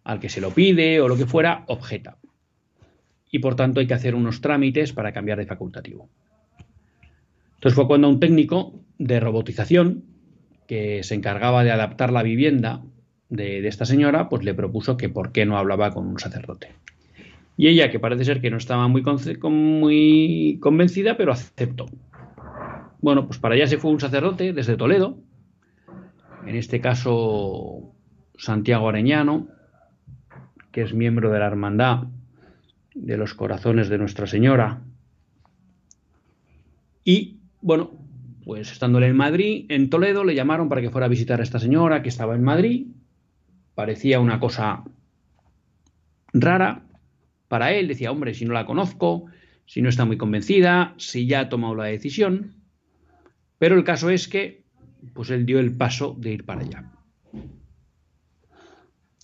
al 0.05 0.19
que 0.19 0.29
se 0.29 0.39
lo 0.39 0.51
pide 0.51 1.01
o 1.01 1.09
lo 1.09 1.17
que 1.17 1.25
fuera, 1.25 1.65
objeta. 1.67 2.17
Y 3.29 3.39
por 3.39 3.55
tanto 3.55 3.81
hay 3.81 3.87
que 3.87 3.95
hacer 3.95 4.15
unos 4.15 4.39
trámites 4.39 4.93
para 4.93 5.11
cambiar 5.11 5.39
de 5.39 5.47
facultativo. 5.47 6.07
Entonces 7.55 7.75
fue 7.75 7.87
cuando 7.87 8.07
un 8.07 8.19
técnico 8.19 8.79
de 8.99 9.19
robotización 9.19 10.05
que 10.67 11.03
se 11.03 11.15
encargaba 11.15 11.63
de 11.63 11.71
adaptar 11.71 12.13
la 12.13 12.23
vivienda 12.23 12.83
de, 13.29 13.67
esta 13.67 13.85
señora, 13.85 14.29
pues 14.29 14.43
le 14.43 14.53
propuso 14.53 14.95
que 14.95 15.09
por 15.09 15.31
qué 15.31 15.45
no 15.45 15.57
hablaba 15.57 15.91
con 15.91 16.07
un 16.07 16.19
sacerdote. 16.19 16.69
Y 17.57 17.67
ella, 17.67 17.89
que 17.89 17.99
parece 17.99 18.25
ser 18.25 18.41
que 18.41 18.51
no 18.51 18.57
estaba 18.57 18.87
muy, 18.87 19.03
muy 19.43 20.59
convencida, 20.61 21.17
pero 21.17 21.31
aceptó. 21.31 21.87
Bueno, 23.01 23.25
pues 23.25 23.39
para 23.39 23.55
allá 23.55 23.65
se 23.65 23.77
fue 23.77 23.91
un 23.91 23.99
sacerdote 23.99 24.53
desde 24.53 24.77
Toledo, 24.77 25.17
en 26.45 26.55
este 26.55 26.79
caso 26.79 27.95
Santiago 28.37 28.89
Areñano, 28.89 29.47
que 30.75 30.81
es 30.81 30.93
miembro 30.93 31.31
de 31.31 31.39
la 31.39 31.47
Hermandad 31.47 32.09
de 32.93 33.15
los 33.15 33.33
Corazones 33.33 33.87
de 33.87 33.97
Nuestra 33.97 34.27
Señora. 34.27 34.81
Y 37.05 37.39
bueno, 37.61 37.91
pues 38.43 38.73
estándole 38.73 39.07
en 39.07 39.15
Madrid, 39.15 39.67
en 39.69 39.89
Toledo, 39.89 40.25
le 40.25 40.35
llamaron 40.35 40.67
para 40.67 40.81
que 40.81 40.89
fuera 40.89 41.05
a 41.05 41.07
visitar 41.07 41.39
a 41.39 41.43
esta 41.43 41.59
señora 41.59 42.03
que 42.03 42.09
estaba 42.09 42.35
en 42.35 42.43
Madrid. 42.43 42.87
Parecía 43.73 44.19
una 44.19 44.41
cosa 44.41 44.83
rara 46.33 46.83
para 47.47 47.71
él. 47.71 47.87
Decía, 47.87 48.11
hombre, 48.11 48.33
si 48.33 48.43
no 48.43 48.51
la 48.51 48.65
conozco, 48.65 49.27
si 49.65 49.81
no 49.81 49.87
está 49.87 50.03
muy 50.03 50.17
convencida, 50.17 50.93
si 50.97 51.25
ya 51.25 51.39
ha 51.39 51.47
tomado 51.47 51.73
la 51.75 51.85
decisión. 51.85 52.53
Pero 53.59 53.77
el 53.77 53.85
caso 53.85 54.09
es 54.09 54.27
que, 54.27 54.65
pues 55.13 55.29
él 55.29 55.45
dio 55.45 55.57
el 55.57 55.71
paso 55.71 56.17
de 56.19 56.33
ir 56.33 56.43
para 56.43 56.63
allá. 56.63 56.91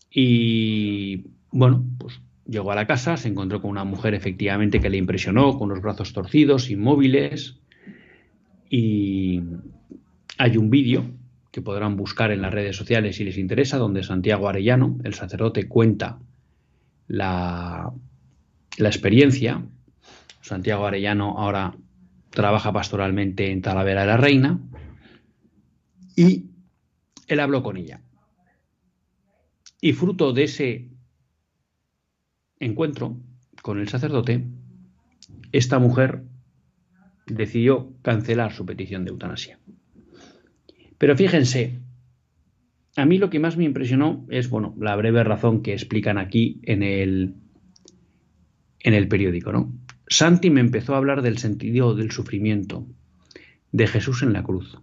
Y 0.10 1.26
bueno, 1.52 1.86
pues 1.98 2.22
llegó 2.46 2.72
a 2.72 2.76
la 2.76 2.88
casa, 2.88 3.18
se 3.18 3.28
encontró 3.28 3.62
con 3.62 3.72
una 3.72 3.84
mujer 3.84 4.14
efectivamente 4.14 4.80
que 4.80 4.90
le 4.90 4.98
impresionó, 4.98 5.58
con 5.58 5.70
los 5.70 5.82
brazos 5.82 6.14
torcidos, 6.14 6.70
inmóviles, 6.70 7.60
y 8.70 9.42
hay 10.38 10.58
un 10.58 10.70
vídeo 10.70 11.04
que 11.52 11.62
podrán 11.62 11.98
buscar 11.98 12.32
en 12.32 12.42
las 12.42 12.54
redes 12.54 12.76
sociales 12.76 13.18
si 13.18 13.26
les 13.26 13.38
interesa, 13.38 13.78
donde 13.78 14.04
Santiago 14.04 14.48
Arellano, 14.48 14.98
el 15.04 15.14
sacerdote, 15.14 15.68
cuenta 15.68 16.20
la, 17.08 17.92
la 18.78 18.90
experiencia. 18.90 19.66
Santiago 20.40 20.86
Arellano 20.86 21.38
ahora 21.38 21.76
trabaja 22.30 22.72
pastoralmente 22.72 23.52
en 23.52 23.62
Talavera 23.62 24.02
de 24.02 24.08
la 24.08 24.18
Reina 24.18 24.60
y 26.16 26.46
él 27.28 27.40
habló 27.40 27.62
con 27.62 27.76
ella. 27.76 28.02
Y 29.82 29.94
fruto 29.94 30.32
de 30.32 30.44
ese 30.44 30.90
encuentro 32.62 33.18
con 33.62 33.80
el 33.80 33.90
sacerdote, 33.90 34.46
esta 35.52 35.80
mujer 35.80 36.24
decidió 37.28 37.94
cancelar 38.02 38.54
su 38.54 38.66
petición 38.66 39.04
de 39.04 39.12
eutanasia. 39.12 39.60
Pero 40.98 41.18
fíjense, 41.18 41.80
a 42.96 43.06
mí 43.06 43.18
lo 43.18 43.30
que 43.30 43.40
más 43.40 43.58
me 43.58 43.64
impresionó 43.64 44.26
es, 44.30 44.50
bueno, 44.50 44.76
la 44.80 44.96
breve 44.96 45.24
razón 45.24 45.62
que 45.62 45.74
explican 45.74 46.18
aquí 46.18 46.62
en 46.64 46.84
el, 46.84 47.36
en 48.80 48.94
el 48.94 49.08
periódico, 49.08 49.52
¿no? 49.52 49.74
Santi 50.08 50.50
me 50.50 50.62
empezó 50.62 50.94
a 50.94 50.98
hablar 50.98 51.22
del 51.22 51.38
sentido 51.38 51.96
del 51.96 52.12
sufrimiento, 52.12 52.86
de 53.72 53.88
Jesús 53.88 54.24
en 54.24 54.34
la 54.34 54.44
cruz. 54.44 54.78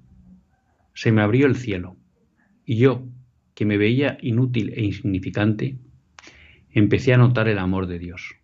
Se 0.95 1.13
me 1.13 1.21
abrió 1.21 1.47
el 1.47 1.57
cielo 1.57 1.97
y 2.65 2.77
yo, 2.77 3.07
que 3.55 3.65
me 3.65 3.77
veía 3.77 4.19
inútil 4.23 4.73
e 4.75 4.83
insignificante, 4.83 5.79
empecé 6.79 7.13
a 7.13 7.19
notar 7.19 7.49
el 7.49 7.59
amor 7.59 7.87
de 7.87 7.99
Dios. 7.99 8.35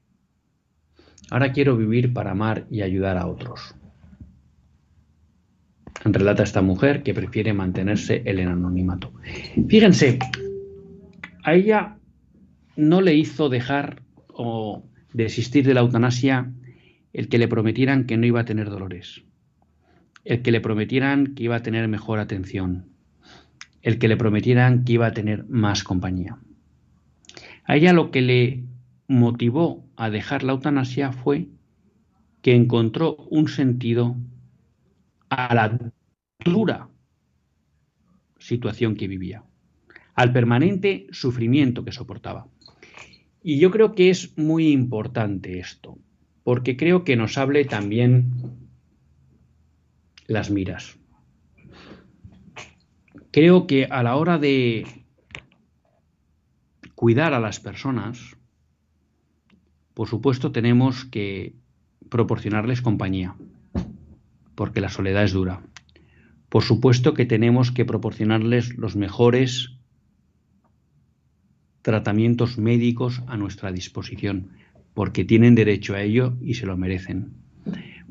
Ahora 1.31 1.53
quiero 1.53 1.77
vivir 1.77 2.13
para 2.13 2.33
amar 2.33 2.67
y 2.71 2.83
ayudar 2.83 3.17
a 3.17 3.27
otros. 3.27 3.75
Relata 6.05 6.43
esta 6.43 6.61
mujer 6.61 7.03
que 7.03 7.15
prefiere 7.15 7.53
mantenerse 7.53 8.23
en 8.27 8.39
el 8.39 8.49
anonimato. 8.49 9.13
Fíjense, 9.69 10.19
a 11.45 11.55
ella 11.55 11.99
no 12.77 13.01
le 13.01 13.15
hizo 13.15 13.49
dejar 13.49 14.03
o 14.29 14.85
desistir 15.13 15.67
de 15.67 15.75
la 15.75 15.81
eutanasia 15.81 16.53
el 17.13 17.29
que 17.29 17.39
le 17.39 17.49
prometieran 17.49 18.07
que 18.07 18.17
no 18.17 18.27
iba 18.27 18.41
a 18.41 18.45
tener 18.45 18.69
dolores, 18.69 19.23
el 20.25 20.43
que 20.43 20.51
le 20.51 20.61
prometieran 20.61 21.35
que 21.35 21.45
iba 21.45 21.57
a 21.57 21.63
tener 21.63 21.87
mejor 21.89 22.19
atención, 22.19 22.89
el 23.83 23.99
que 23.99 24.09
le 24.09 24.17
prometieran 24.17 24.85
que 24.85 24.95
iba 24.95 25.07
a 25.07 25.13
tener 25.13 25.47
más 25.49 25.85
compañía. 25.85 26.39
A 27.65 27.77
ella 27.77 27.93
lo 27.93 28.11
que 28.11 28.21
le 28.21 28.65
motivó 29.09 29.89
a 29.97 30.11
dejar 30.11 30.43
la 30.43 30.53
eutanasia 30.53 31.13
fue 31.13 31.49
que 32.43 32.55
encontró 32.55 33.17
un 33.31 33.49
sentido 33.49 34.17
a 35.31 35.55
la 35.55 35.79
dura 36.45 36.89
situación 38.39 38.97
que 38.97 39.09
vivía, 39.09 39.45
al 40.15 40.33
permanente 40.33 41.07
sufrimiento 41.11 41.85
que 41.85 41.93
soportaba. 41.93 42.49
Y 43.43 43.59
yo 43.59 43.71
creo 43.71 43.95
que 43.95 44.11
es 44.11 44.37
muy 44.37 44.69
importante 44.69 45.59
esto, 45.59 45.99
porque 46.43 46.77
creo 46.77 47.05
que 47.05 47.17
nos 47.17 47.39
hable 47.39 47.65
también 47.65 48.31
las 50.27 50.51
miras. 50.51 50.99
Creo 53.31 53.67
que 53.67 53.87
a 53.87 54.03
la 54.03 54.17
hora 54.17 54.39
de 54.39 55.04
cuidar 56.95 57.35
a 57.35 57.41
las 57.41 57.61
personas, 57.61 58.37
por 59.95 60.09
supuesto 60.09 60.53
tenemos 60.53 61.05
que 61.05 61.55
proporcionarles 62.09 62.83
compañía, 62.83 63.35
porque 64.55 64.81
la 64.81 64.89
soledad 64.89 65.25
es 65.25 65.33
dura. 65.33 65.63
Por 66.49 66.63
supuesto 66.63 67.15
que 67.15 67.27
tenemos 67.27 67.73
que 67.73 67.85
proporcionarles 67.85 68.77
los 68.77 68.97
mejores 68.97 69.73
tratamientos 71.83 72.59
médicos 72.59 73.23
a 73.27 73.37
nuestra 73.37 73.73
disposición, 73.73 74.51
porque 74.95 75.25
tienen 75.25 75.55
derecho 75.55 75.95
a 75.95 76.03
ello 76.03 76.35
y 76.41 76.55
se 76.55 76.67
lo 76.67 76.77
merecen. 76.77 77.35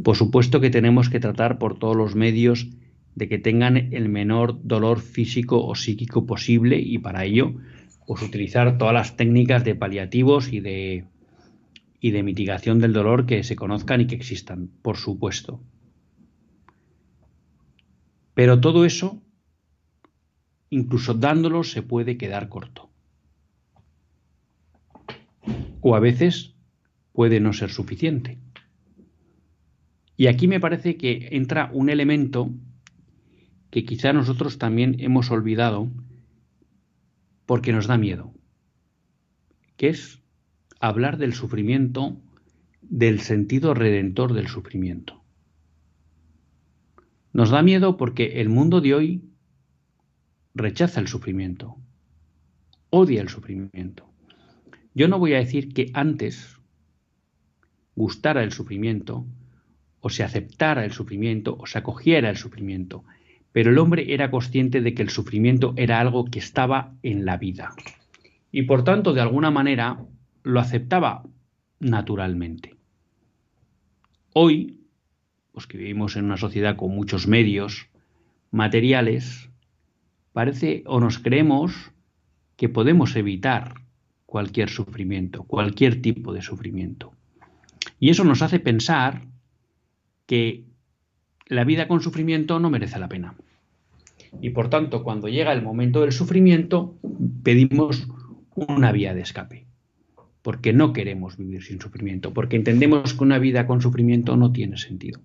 Por 0.03 0.15
supuesto 0.15 0.59
que 0.59 0.69
tenemos 0.69 1.09
que 1.09 1.19
tratar 1.19 1.57
por 1.57 1.79
todos 1.79 1.95
los 1.95 2.15
medios 2.15 2.69
de 3.15 3.29
que 3.29 3.39
tengan 3.39 3.77
el 3.77 4.09
menor 4.09 4.59
dolor 4.63 4.99
físico 4.99 5.65
o 5.65 5.75
psíquico 5.75 6.25
posible 6.25 6.79
y 6.79 6.97
para 6.97 7.25
ello 7.25 7.55
pues 8.07 8.21
utilizar 8.21 8.77
todas 8.77 8.93
las 8.93 9.15
técnicas 9.15 9.63
de 9.63 9.75
paliativos 9.75 10.51
y 10.51 10.59
de 10.59 11.05
y 11.99 12.11
de 12.11 12.21
mitigación 12.21 12.79
del 12.79 12.91
dolor 12.91 13.25
que 13.25 13.43
se 13.43 13.55
conozcan 13.55 14.01
y 14.01 14.07
que 14.07 14.15
existan, 14.15 14.69
por 14.81 14.97
supuesto. 14.97 15.61
Pero 18.33 18.59
todo 18.59 18.83
eso, 18.83 19.21
incluso 20.69 21.13
dándolo, 21.13 21.63
se 21.63 21.81
puede 21.81 22.17
quedar 22.17 22.49
corto 22.49 22.93
o 25.83 25.95
a 25.95 25.99
veces 25.99 26.55
puede 27.11 27.39
no 27.39 27.53
ser 27.53 27.69
suficiente. 27.69 28.39
Y 30.15 30.27
aquí 30.27 30.47
me 30.47 30.59
parece 30.59 30.97
que 30.97 31.29
entra 31.31 31.69
un 31.73 31.89
elemento 31.89 32.49
que 33.69 33.83
quizá 33.85 34.13
nosotros 34.13 34.57
también 34.57 34.95
hemos 34.99 35.29
olvidado 35.29 35.89
porque 37.45 37.73
nos 37.73 37.87
da 37.87 37.97
miedo, 37.97 38.33
que 39.77 39.89
es 39.89 40.21
hablar 40.79 41.17
del 41.17 41.33
sufrimiento, 41.33 42.17
del 42.81 43.21
sentido 43.21 43.73
redentor 43.73 44.33
del 44.33 44.47
sufrimiento. 44.47 45.23
Nos 47.31 47.49
da 47.49 47.63
miedo 47.63 47.97
porque 47.97 48.41
el 48.41 48.49
mundo 48.49 48.81
de 48.81 48.93
hoy 48.93 49.23
rechaza 50.53 50.99
el 50.99 51.07
sufrimiento, 51.07 51.77
odia 52.89 53.21
el 53.21 53.29
sufrimiento. 53.29 54.09
Yo 54.93 55.07
no 55.07 55.17
voy 55.17 55.33
a 55.33 55.39
decir 55.39 55.73
que 55.73 55.89
antes 55.93 56.59
gustara 57.95 58.43
el 58.43 58.51
sufrimiento, 58.51 59.25
o 59.99 60.09
se 60.09 60.23
aceptara 60.23 60.85
el 60.85 60.91
sufrimiento, 60.91 61.55
o 61.57 61.65
se 61.65 61.79
acogiera 61.79 62.29
el 62.29 62.37
sufrimiento, 62.37 63.03
pero 63.53 63.69
el 63.69 63.77
hombre 63.77 64.13
era 64.13 64.29
consciente 64.31 64.81
de 64.81 64.93
que 64.93 65.03
el 65.03 65.09
sufrimiento 65.09 65.73
era 65.77 65.99
algo 65.99 66.25
que 66.25 66.39
estaba 66.39 66.95
en 67.03 67.23
la 67.23 67.37
vida. 67.37 67.69
Y 68.51 68.63
por 68.63 68.83
tanto, 68.83 69.13
de 69.13 69.21
alguna 69.21 69.51
manera, 69.51 70.03
lo 70.41 70.59
aceptaba 70.59 71.23
naturalmente. 71.79 72.75
Hoy, 74.33 74.79
los 75.53 75.67
que 75.67 75.77
vivimos 75.77 76.15
en 76.15 76.25
una 76.25 76.37
sociedad 76.37 76.75
con 76.75 76.93
muchos 76.95 77.27
medios 77.27 77.89
materiales, 78.49 79.49
parece 80.33 80.83
o 80.87 80.99
nos 80.99 81.19
creemos 81.19 81.91
que 82.55 82.69
podemos 82.69 83.15
evitar 83.15 83.75
cualquier 84.25 84.69
sufrimiento, 84.69 85.43
cualquier 85.43 86.01
tipo 86.01 86.33
de 86.33 86.41
sufrimiento. 86.41 87.13
Y 87.99 88.09
eso 88.09 88.23
nos 88.23 88.41
hace 88.41 88.59
pensar 88.59 89.27
que 90.25 90.65
la 91.47 91.63
vida 91.63 91.87
con 91.87 92.01
sufrimiento 92.01 92.59
no 92.59 92.69
merece 92.69 92.99
la 92.99 93.09
pena. 93.09 93.35
Y 94.41 94.49
por 94.51 94.69
tanto, 94.69 95.03
cuando 95.03 95.27
llega 95.27 95.53
el 95.53 95.61
momento 95.61 96.01
del 96.01 96.11
sufrimiento, 96.11 96.95
pedimos 97.43 98.07
una 98.55 98.91
vía 98.91 99.13
de 99.13 99.21
escape. 99.21 99.65
Porque 100.41 100.73
no 100.73 100.91
queremos 100.91 101.37
vivir 101.37 101.63
sin 101.63 101.79
sufrimiento, 101.79 102.33
porque 102.33 102.55
entendemos 102.55 103.13
que 103.13 103.23
una 103.23 103.39
vida 103.39 103.65
con 103.67 103.81
sufrimiento 103.81 104.35
no 104.35 104.51
tiene 104.51 104.77
sentido. 104.77 105.21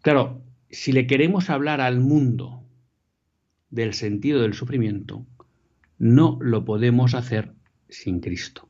Claro, 0.00 0.42
si 0.70 0.92
le 0.92 1.06
queremos 1.06 1.50
hablar 1.50 1.80
al 1.80 2.00
mundo 2.00 2.64
del 3.70 3.94
sentido 3.94 4.42
del 4.42 4.54
sufrimiento, 4.54 5.24
no 5.98 6.38
lo 6.40 6.64
podemos 6.64 7.14
hacer 7.14 7.52
sin 7.88 8.20
Cristo. 8.20 8.68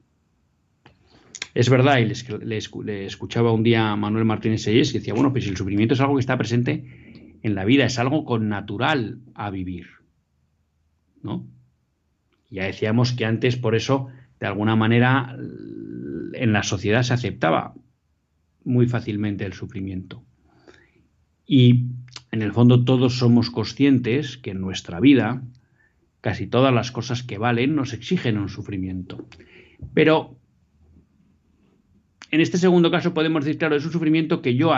Es 1.55 1.71
verdad, 1.71 1.99
y 1.99 2.13
le, 2.45 3.07
escuchaba 3.07 3.53
un 3.53 3.63
día 3.63 3.91
a 3.91 3.97
Manuel 3.97 4.25
Martínez 4.25 4.63
Seyes 4.63 4.93
que 4.93 4.99
decía, 4.99 5.15
bueno, 5.15 5.33
pues 5.33 5.47
el 5.47 5.57
sufrimiento 5.57 5.95
es 5.95 6.01
algo 6.01 6.17
que 6.17 6.21
está 6.21 6.37
presente 6.37 7.39
en 7.43 7.55
la 7.55 7.65
vida, 7.65 7.85
es 7.85 7.99
algo 7.99 8.25
con 8.25 8.49
natural 8.49 9.21
a 9.35 9.51
vivir. 9.51 9.87
¿No? 11.23 11.47
Ya 12.51 12.65
decíamos 12.65 13.13
que 13.13 13.25
antes, 13.25 13.57
por 13.57 13.75
eso, 13.75 14.09
de 14.41 14.47
alguna 14.47 14.77
manera, 14.77 15.37
en 16.35 16.53
la 16.53 16.63
sociedad 16.63 17.03
se 17.03 17.15
aceptaba 17.15 17.75
muy 18.65 18.87
fácilmente 18.89 19.45
el 19.45 19.53
sufrimiento. 19.53 20.25
Y 21.47 21.87
en 22.33 22.43
el 22.43 22.53
fondo 22.53 22.85
todos 22.85 23.19
somos 23.19 23.51
conscientes 23.51 24.37
que 24.37 24.51
en 24.51 24.61
nuestra 24.61 24.99
vida 24.99 25.43
Casi 26.25 26.47
todas 26.47 26.73
las 26.73 26.91
cosas 26.91 27.23
que 27.23 27.37
valen 27.37 27.75
nos 27.75 27.93
exigen 27.93 28.39
un 28.39 28.49
sufrimiento. 28.49 29.29
Pero 29.93 30.39
en 32.35 32.41
este 32.41 32.59
segundo 32.59 32.91
caso 32.91 33.15
podemos 33.15 33.45
decir, 33.45 33.59
claro, 33.59 33.77
es 33.77 33.85
un 33.85 33.93
sufrimiento 33.93 34.43
que 34.43 34.57
yo, 34.57 34.73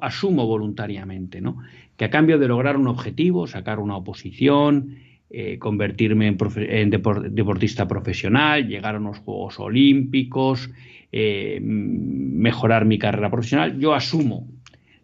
asumo 0.00 0.46
voluntariamente, 0.46 1.40
¿no? 1.40 1.58
Que 1.96 2.06
a 2.06 2.10
cambio 2.10 2.40
de 2.40 2.48
lograr 2.48 2.76
un 2.76 2.88
objetivo, 2.88 3.46
sacar 3.46 3.78
una 3.78 3.96
oposición, 3.96 4.96
eh, 5.30 5.58
convertirme 5.60 6.26
en, 6.26 6.90
deportista 6.90 7.86
profesional, 7.86 8.66
llegar 8.66 8.96
a 8.96 8.98
unos 8.98 9.18
Juegos 9.18 9.60
Olímpicos, 9.60 10.70
eh, 11.12 11.60
mejorar 11.62 12.84
mi 12.84 12.98
carrera 12.98 13.30
profesional, 13.30 13.78
yo 13.78 13.94
asumo 13.94 14.48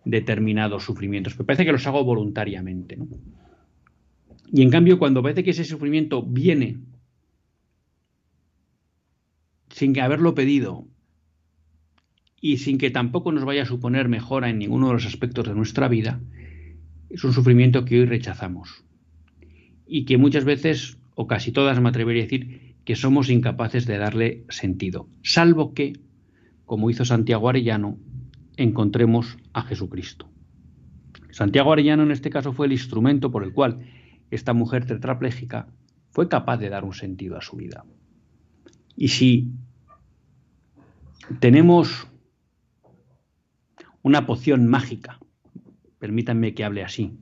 determinados 0.05 0.83
sufrimientos. 0.83 1.39
Me 1.39 1.45
parece 1.45 1.65
que 1.65 1.71
los 1.71 1.87
hago 1.87 2.03
voluntariamente. 2.03 2.99
Y 4.53 4.63
en 4.63 4.71
cambio, 4.71 4.99
cuando 4.99 5.23
parece 5.23 5.45
que 5.45 5.51
ese 5.51 5.65
sufrimiento 5.65 6.25
viene 6.25 6.79
sin 9.69 9.99
haberlo 10.01 10.35
pedido 10.35 10.89
y 12.41 12.59
sin 12.59 12.79
que 12.79 12.91
tampoco 12.91 13.33
nos 13.33 13.45
vaya 13.45 13.63
a 13.63 13.67
suponer 13.67 14.09
mejora 14.09 14.49
en 14.51 14.59
ninguno 14.59 14.89
de 14.89 14.95
los 14.95 15.07
aspectos 15.07 15.47
de 15.47 15.55
nuestra 15.55 15.89
vida, 15.89 16.21
es 17.11 17.25
un 17.25 17.33
sufrimiento 17.33 17.85
que 17.85 18.01
hoy 18.01 18.07
rechazamos 18.07 18.85
y 19.87 20.05
que 20.05 20.19
muchas 20.19 20.45
veces, 20.45 20.99
o 21.15 21.27
casi 21.27 21.51
todas 21.51 21.81
me 21.81 21.89
atrevería 21.89 22.23
a 22.23 22.27
decir, 22.27 22.77
que 22.85 22.97
somos 22.97 23.31
incapaces 23.31 23.87
de 23.87 23.99
darle 23.99 24.45
sentido, 24.49 25.09
salvo 25.23 25.75
que, 25.75 25.95
como 26.65 26.91
hizo 26.91 27.05
Santiago 27.05 27.49
Arellano, 27.49 27.99
encontremos 28.57 29.37
a 29.53 29.63
Jesucristo. 29.63 30.31
Santiago 31.31 31.73
Arellano 31.73 32.03
en 32.03 32.11
este 32.11 32.31
caso 32.31 32.53
fue 32.53 32.67
el 32.67 32.73
instrumento 32.73 33.31
por 33.31 33.45
el 33.45 33.53
cual 33.53 33.81
esta 34.31 34.53
mujer 34.53 34.87
tetrapléjica 34.87 35.69
fue 36.11 36.29
capaz 36.29 36.59
de 36.59 36.69
dar 36.69 36.85
un 36.85 36.95
sentido 36.95 37.37
a 37.37 37.43
su 37.43 37.57
vida. 37.57 37.85
Y 38.97 39.09
si 39.09 39.53
tenemos 41.41 42.09
una 44.09 44.25
poción 44.25 44.67
mágica, 44.67 45.21
permítanme 45.99 46.55
que 46.55 46.65
hable 46.65 46.83
así, 46.83 47.19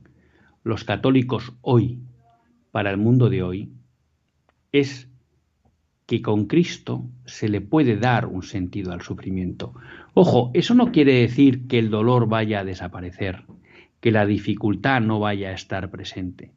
los 0.63 0.85
católicos 0.85 1.53
hoy, 1.61 1.99
para 2.71 2.93
el 2.93 2.97
mundo 2.97 3.29
de 3.29 3.43
hoy, 3.43 3.73
es 4.71 5.11
que 6.07 6.23
con 6.23 6.47
Cristo 6.47 7.11
se 7.25 7.49
le 7.49 7.61
puede 7.61 7.97
dar 7.97 8.27
un 8.27 8.45
sentido 8.45 8.93
al 8.93 9.03
sufrimiento. 9.03 9.75
Ojo, 10.15 10.53
eso 10.55 10.77
no 10.77 10.93
quiere 10.93 11.15
decir 11.15 11.67
que 11.67 11.81
el 11.81 11.91
dolor 11.91 12.29
vaya 12.29 12.61
a 12.61 12.65
desaparecer, 12.65 13.43
que 13.99 14.13
la 14.13 14.25
dificultad 14.25 15.01
no 15.01 15.19
vaya 15.19 15.49
a 15.49 15.55
estar 15.55 15.91
presente. 15.91 16.53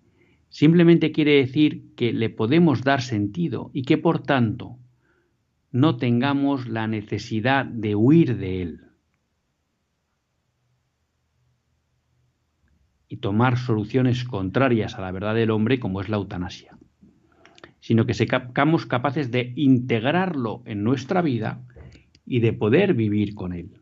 Simplemente 0.50 1.12
quiere 1.12 1.38
decir 1.38 1.96
que 1.96 2.14
le 2.14 2.30
podemos 2.30 2.84
dar 2.84 3.02
sentido 3.02 3.72
y 3.74 3.82
que 3.82 3.98
por 3.98 4.22
tanto 4.22 4.78
no 5.72 5.98
tengamos 5.98 6.68
la 6.68 6.86
necesidad 6.86 7.66
de 7.66 7.96
huir 7.96 8.38
de 8.38 8.62
él 8.62 8.89
y 13.10 13.18
tomar 13.18 13.58
soluciones 13.58 14.24
contrarias 14.24 14.96
a 14.96 15.02
la 15.02 15.12
verdad 15.12 15.36
del 15.36 15.52
hombre 15.52 15.80
como 15.80 16.00
es 16.00 16.10
la 16.10 16.18
eutanasia. 16.18 16.78
sino 17.82 18.06
que 18.06 18.14
seamos 18.14 18.86
capaces 18.86 19.32
de 19.32 19.54
integrarlo 19.56 20.62
en 20.66 20.84
nuestra 20.84 21.22
vida 21.22 21.62
y 22.26 22.42
de 22.42 22.54
poder 22.54 22.94
vivir 22.94 23.34
con 23.34 23.54
él. 23.54 23.80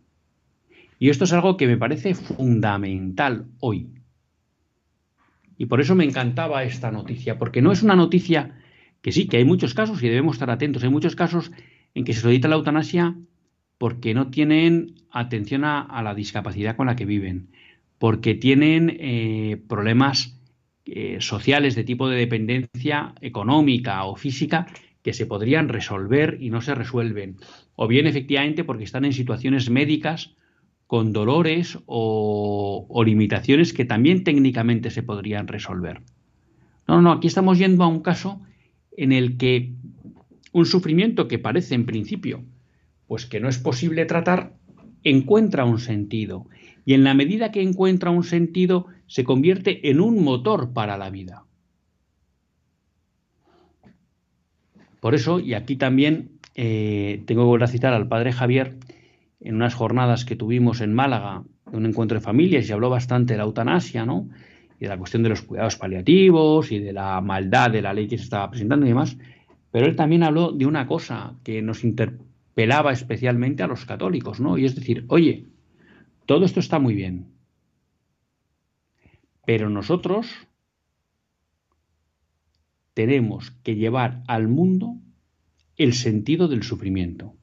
Y 0.99 1.09
esto 1.09 1.25
es 1.25 1.33
algo 1.33 1.57
que 1.57 1.67
me 1.67 1.77
parece 1.77 2.15
fundamental 2.15 3.47
hoy. 3.59 3.89
Y 5.57 5.65
por 5.65 5.81
eso 5.81 5.95
me 5.95 6.05
encantaba 6.05 6.63
esta 6.63 6.91
noticia, 6.91 7.37
porque 7.37 7.61
no 7.61 7.71
es 7.71 7.83
una 7.83 7.95
noticia 7.95 8.55
que 9.01 9.11
sí, 9.11 9.27
que 9.27 9.37
hay 9.37 9.45
muchos 9.45 9.73
casos 9.73 10.01
y 10.01 10.07
debemos 10.07 10.35
estar 10.35 10.49
atentos. 10.49 10.83
Hay 10.83 10.89
muchos 10.89 11.15
casos 11.15 11.51
en 11.93 12.03
que 12.03 12.13
se 12.13 12.21
solicita 12.21 12.47
la 12.47 12.55
eutanasia 12.55 13.15
porque 13.77 14.13
no 14.13 14.29
tienen 14.29 14.95
atención 15.11 15.63
a, 15.65 16.01
la 16.03 16.15
discapacidad 16.15 16.75
con 16.75 16.87
la 16.87 16.95
que 16.95 17.05
viven, 17.05 17.49
porque 17.99 18.35
tienen 18.35 18.95
eh, 18.99 19.61
problemas 19.67 20.39
eh, 20.85 21.17
sociales 21.19 21.75
de 21.75 21.83
tipo 21.83 22.09
de 22.09 22.17
dependencia 22.17 23.13
económica 23.21 24.05
o 24.05 24.15
física 24.15 24.67
que 25.01 25.13
se 25.13 25.25
podrían 25.25 25.69
resolver 25.69 26.37
y 26.39 26.49
no 26.49 26.61
se 26.61 26.75
resuelven, 26.75 27.37
o 27.75 27.87
bien 27.87 28.07
efectivamente 28.07 28.63
porque 28.63 28.83
están 28.83 29.05
en 29.05 29.13
situaciones 29.13 29.69
médicas 29.69 30.35
con 30.85 31.11
dolores 31.11 31.77
o, 31.85 33.03
limitaciones 33.05 33.73
que 33.73 33.85
también 33.85 34.23
técnicamente 34.23 34.89
se 34.89 35.03
podrían 35.03 35.47
resolver. 35.47 36.01
No, 36.87 37.01
no, 37.01 37.11
aquí 37.11 37.27
estamos 37.27 37.57
yendo 37.57 37.83
a 37.83 37.87
un 37.87 38.01
caso 38.01 38.41
en 38.95 39.11
el 39.11 39.37
que 39.37 39.73
un 40.53 40.65
sufrimiento 40.65 41.27
que 41.27 41.39
parece 41.39 41.75
en 41.75 41.85
principio 41.85 42.43
pues 43.07 43.25
que 43.25 43.39
no 43.39 43.49
es 43.49 43.57
posible 43.57 44.05
tratar 44.05 44.55
encuentra 45.03 45.65
un 45.65 45.79
sentido 45.79 46.47
y 46.87 46.93
en 46.93 47.03
la 47.03 47.13
medida 47.13 47.51
que 47.51 47.61
encuentra 47.61 48.11
un 48.11 48.23
sentido 48.23 48.85
se 49.07 49.25
convierte 49.25 49.89
en 49.89 49.99
un 49.99 50.23
motor 50.23 50.71
para 50.71 50.97
la 50.97 51.09
vida. 51.09 51.43
Por 55.01 55.13
eso, 55.13 55.41
y 55.41 55.53
aquí 55.53 55.75
también 55.75 56.39
eh, 56.55 57.23
tengo 57.25 57.41
que 57.41 57.47
volver 57.47 57.65
a 57.65 57.67
citar 57.67 57.93
al 57.93 58.07
padre 58.07 58.31
Javier, 58.31 58.77
en 59.41 59.55
unas 59.55 59.75
jornadas 59.75 60.23
que 60.23 60.37
tuvimos 60.37 60.79
en 60.79 60.93
Málaga, 60.93 61.43
un 61.73 61.85
encuentro 61.85 62.19
de 62.19 62.23
familias, 62.23 62.69
y 62.69 62.71
habló 62.71 62.89
bastante 62.89 63.33
de 63.33 63.39
la 63.39 63.43
eutanasia, 63.43 64.05
¿no? 64.05 64.29
Y 64.79 64.85
de 64.85 64.87
la 64.87 64.97
cuestión 64.97 65.23
de 65.23 65.29
los 65.29 65.41
cuidados 65.41 65.75
paliativos 65.75 66.71
y 66.71 66.79
de 66.79 66.93
la 66.93 67.19
maldad 67.19 67.69
de 67.69 67.81
la 67.81 67.93
ley 67.93 68.07
que 68.07 68.17
se 68.17 68.23
estaba 68.23 68.49
presentando 68.49 68.85
y 68.85 68.89
demás. 68.89 69.17
Pero 69.71 69.87
él 69.87 69.97
también 69.97 70.23
habló 70.23 70.53
de 70.53 70.65
una 70.65 70.87
cosa 70.87 71.33
que 71.43 71.61
nos 71.61 71.83
interpelaba 71.83 72.93
especialmente 72.93 73.61
a 73.61 73.67
los 73.67 73.83
católicos, 73.83 74.39
¿no? 74.39 74.57
Y 74.57 74.63
es 74.63 74.73
decir, 74.73 75.03
oye, 75.09 75.47
todo 76.27 76.45
esto 76.45 76.59
está 76.59 76.77
muy 76.77 76.93
bien, 76.93 77.31
pero 79.45 79.69
nosotros 79.69 80.27
tenemos 82.93 83.51
que 83.63 83.75
llevar 83.75 84.23
al 84.27 84.49
mundo 84.49 84.97
el 85.77 85.93
sentido 85.93 86.49
del 86.49 86.63
sufrimiento. 86.63 87.33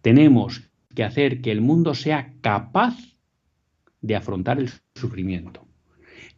Tenemos 0.00 0.70
que 0.94 1.04
hacer 1.04 1.42
que 1.42 1.52
el 1.52 1.60
mundo 1.60 1.94
sea 1.94 2.32
capaz 2.40 2.96
de 4.00 4.16
afrontar 4.16 4.58
el 4.58 4.70
sufrimiento. 4.94 5.68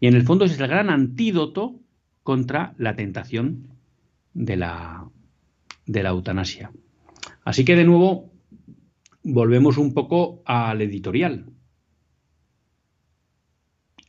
Y 0.01 0.09
en 0.09 0.15
el 0.15 0.25
fondo 0.25 0.45
es 0.45 0.59
el 0.59 0.67
gran 0.67 0.91
antídoto 0.91 1.79
contra 2.25 2.75
la 2.77 2.97
tentación 2.97 3.69
de 4.35 4.57
la, 4.57 5.09
de 5.87 6.03
la 6.03 6.09
eutanasia. 6.09 6.73
Así 7.45 7.65
que 7.65 7.77
de 7.77 7.85
nuevo 7.85 8.32
volvemos 9.23 9.79
un 9.79 9.95
poco 9.95 10.43
al 10.47 10.81
editorial. 10.83 11.53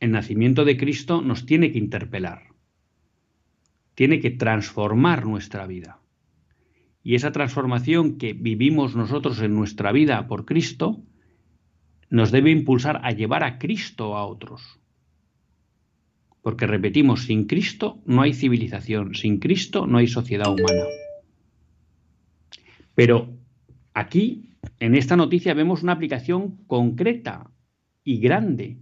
El 0.00 0.10
nacimiento 0.10 0.64
de 0.64 0.76
Cristo 0.76 1.22
nos 1.22 1.46
tiene 1.46 1.72
que 1.72 1.78
interpelar, 1.78 2.48
tiene 3.94 4.20
que 4.20 4.30
transformar 4.30 5.24
nuestra 5.24 5.66
vida 5.66 6.00
y 7.04 7.14
esa 7.14 7.32
transformación 7.32 8.16
que 8.16 8.32
vivimos 8.32 8.96
nosotros 8.96 9.40
en 9.42 9.54
nuestra 9.54 9.92
vida 9.92 10.26
por 10.26 10.46
Cristo 10.46 11.02
nos 12.08 12.32
debe 12.32 12.50
impulsar 12.50 13.00
a 13.04 13.10
llevar 13.10 13.44
a 13.44 13.58
Cristo 13.58 14.16
a 14.16 14.24
otros. 14.24 14.80
Porque 16.40 16.66
repetimos, 16.66 17.24
sin 17.24 17.44
Cristo 17.44 18.00
no 18.06 18.22
hay 18.22 18.32
civilización, 18.32 19.14
sin 19.14 19.38
Cristo 19.38 19.86
no 19.86 19.98
hay 19.98 20.08
sociedad 20.08 20.50
humana. 20.50 20.84
Pero 22.94 23.36
aquí, 23.92 24.53
en 24.80 24.94
esta 24.94 25.16
noticia, 25.16 25.54
vemos 25.54 25.82
una 25.82 25.92
aplicación 25.92 26.58
concreta 26.66 27.50
y 28.02 28.18
grande 28.18 28.78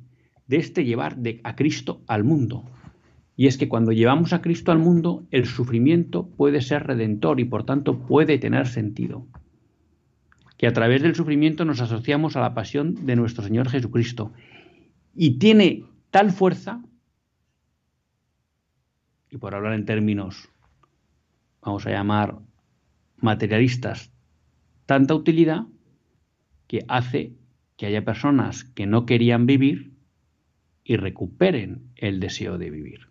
de 0.47 0.57
este 0.57 0.85
llevar 0.85 1.17
a 1.45 1.57
Cristo 1.57 2.03
al 2.07 2.25
mundo. 2.25 2.65
Y 3.37 3.47
es 3.47 3.57
que 3.57 3.69
cuando 3.69 3.93
llevamos 3.93 4.33
a 4.33 4.43
Cristo 4.43 4.73
al 4.73 4.79
mundo, 4.79 5.27
el 5.31 5.47
sufrimiento 5.47 6.29
puede 6.29 6.61
ser 6.61 6.87
redentor 6.87 7.41
y 7.41 7.45
por 7.45 7.65
tanto 7.65 8.01
puede 8.01 8.39
tener 8.39 8.67
sentido. 8.67 9.27
Que 10.59 10.67
a 10.67 10.73
través 10.73 11.03
del 11.03 11.15
sufrimiento 11.15 11.65
nos 11.65 11.81
asociamos 11.81 12.37
a 12.37 12.41
la 12.41 12.55
pasión 12.55 13.07
de 13.07 13.17
nuestro 13.17 13.43
Señor 13.43 13.69
Jesucristo. 13.69 14.33
Y 15.15 15.39
tiene 15.39 15.85
tal 16.11 16.31
fuerza, 16.31 16.83
y 19.31 19.39
por 19.39 19.55
hablar 19.55 19.73
en 19.73 19.87
términos, 19.87 20.49
vamos 21.63 21.87
a 21.87 21.91
llamar 21.91 22.39
materialistas, 23.17 24.13
tanta 24.85 25.15
utilidad 25.15 25.67
que 26.73 26.87
hace 26.89 27.37
que 27.77 27.85
haya 27.85 28.03
personas 28.03 28.65
que 28.65 28.87
no 28.87 29.05
querían 29.05 29.45
vivir 29.45 29.93
y 30.83 30.97
recuperen 30.97 31.93
el 31.97 32.19
deseo 32.19 32.57
de 32.57 32.71
vivir. 32.71 33.11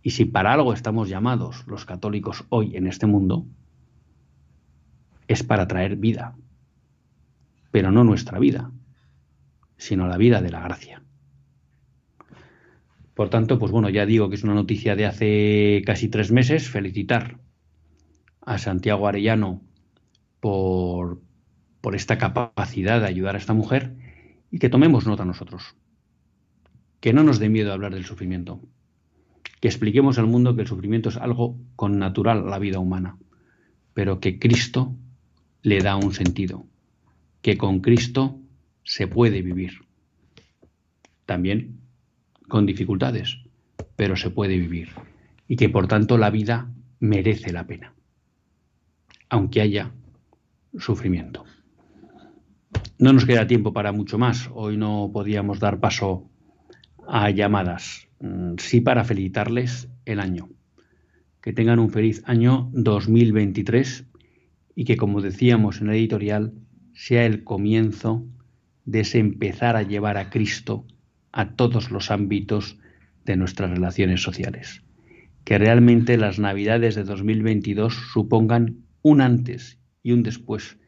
Y 0.00 0.10
si 0.10 0.26
para 0.26 0.52
algo 0.52 0.72
estamos 0.72 1.08
llamados 1.08 1.66
los 1.66 1.84
católicos 1.86 2.44
hoy 2.50 2.76
en 2.76 2.86
este 2.86 3.06
mundo, 3.08 3.48
es 5.26 5.42
para 5.42 5.66
traer 5.66 5.96
vida, 5.96 6.36
pero 7.72 7.90
no 7.90 8.04
nuestra 8.04 8.38
vida, 8.38 8.70
sino 9.76 10.06
la 10.06 10.18
vida 10.18 10.40
de 10.40 10.50
la 10.50 10.60
gracia. 10.60 11.02
Por 13.14 13.28
tanto, 13.28 13.58
pues 13.58 13.72
bueno, 13.72 13.88
ya 13.88 14.06
digo 14.06 14.28
que 14.28 14.36
es 14.36 14.44
una 14.44 14.54
noticia 14.54 14.94
de 14.94 15.06
hace 15.06 15.82
casi 15.84 16.08
tres 16.08 16.30
meses. 16.30 16.70
Felicitar 16.70 17.40
a 18.48 18.58
Santiago 18.58 19.06
Arellano 19.06 19.62
por, 20.40 21.20
por 21.80 21.94
esta 21.94 22.18
capacidad 22.18 23.00
de 23.00 23.06
ayudar 23.06 23.34
a 23.34 23.38
esta 23.38 23.54
mujer 23.54 23.94
y 24.50 24.58
que 24.58 24.68
tomemos 24.68 25.06
nota 25.06 25.24
nosotros. 25.24 25.76
Que 27.00 27.12
no 27.12 27.22
nos 27.22 27.38
dé 27.38 27.48
miedo 27.48 27.72
hablar 27.72 27.94
del 27.94 28.04
sufrimiento 28.04 28.60
que 29.60 29.68
expliquemos 29.68 30.18
al 30.18 30.26
mundo 30.26 30.54
que 30.54 30.62
el 30.62 30.68
sufrimiento 30.68 31.08
es 31.08 31.16
algo 31.16 31.58
con 31.76 31.98
natural 31.98 32.46
a 32.46 32.50
la 32.50 32.58
vida 32.58 32.78
humana, 32.78 33.18
pero 33.94 34.20
que 34.20 34.38
Cristo 34.38 34.94
le 35.62 35.80
da 35.80 35.96
un 35.96 36.12
sentido, 36.12 36.66
que 37.42 37.58
con 37.58 37.80
Cristo 37.80 38.38
se 38.84 39.06
puede 39.06 39.42
vivir. 39.42 39.72
También 41.26 41.80
con 42.48 42.66
dificultades, 42.66 43.38
pero 43.96 44.16
se 44.16 44.30
puede 44.30 44.56
vivir. 44.56 44.90
Y 45.48 45.56
que 45.56 45.68
por 45.68 45.88
tanto 45.88 46.18
la 46.18 46.30
vida 46.30 46.70
merece 47.00 47.52
la 47.52 47.66
pena, 47.66 47.94
aunque 49.28 49.60
haya 49.60 49.92
sufrimiento. 50.78 51.44
No 52.98 53.12
nos 53.12 53.24
queda 53.24 53.46
tiempo 53.46 53.72
para 53.72 53.92
mucho 53.92 54.18
más. 54.18 54.50
Hoy 54.52 54.76
no 54.76 55.10
podíamos 55.12 55.60
dar 55.60 55.80
paso 55.80 56.28
a 57.06 57.30
llamadas. 57.30 58.08
Mm, 58.20 58.54
sí 58.58 58.80
para 58.80 59.04
felicitarles 59.04 59.88
el 60.04 60.20
año. 60.20 60.48
Que 61.40 61.52
tengan 61.52 61.78
un 61.78 61.90
feliz 61.90 62.22
año 62.26 62.70
2023 62.72 64.04
y 64.74 64.84
que, 64.84 64.96
como 64.96 65.20
decíamos 65.20 65.80
en 65.80 65.88
la 65.88 65.94
editorial, 65.94 66.52
sea 66.94 67.24
el 67.24 67.44
comienzo 67.44 68.26
de 68.84 69.00
ese 69.00 69.18
empezar 69.18 69.76
a 69.76 69.82
llevar 69.82 70.16
a 70.16 70.30
Cristo 70.30 70.84
a 71.30 71.54
todos 71.54 71.90
los 71.90 72.10
ámbitos 72.10 72.78
de 73.24 73.36
nuestras 73.36 73.70
relaciones 73.70 74.22
sociales. 74.22 74.82
Que 75.44 75.58
realmente 75.58 76.16
las 76.16 76.38
Navidades 76.38 76.94
de 76.94 77.04
2022 77.04 77.94
supongan 78.12 78.87
un 79.02 79.20
antes 79.20 79.78
y 80.02 80.12
un 80.12 80.22
después 80.22 80.78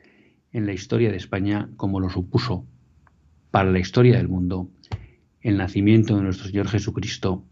en 0.53 0.67
la 0.67 0.73
historia 0.73 1.11
de 1.11 1.17
España 1.17 1.71
como 1.77 2.01
lo 2.01 2.11
supuso 2.11 2.67
para 3.51 3.71
la 3.71 3.79
historia 3.79 4.17
del 4.17 4.29
mundo 4.29 4.71
el 5.41 5.57
nacimiento 5.57 6.17
de 6.17 6.23
nuestro 6.23 6.47
Señor 6.47 6.69
Jesucristo 6.69 7.45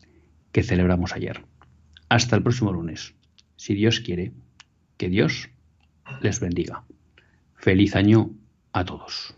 que 0.52 0.62
celebramos 0.62 1.14
ayer. 1.14 1.44
Hasta 2.09 2.36
el 2.36 2.42
próximo 2.42 2.72
lunes. 2.72 3.14
Si 3.56 3.74
Dios 3.74 4.00
quiere, 4.00 4.32
que 4.96 5.09
Dios 5.09 5.50
les 6.20 6.40
bendiga. 6.40 6.84
Feliz 7.54 7.96
año 7.96 8.30
a 8.72 8.84
todos. 8.84 9.38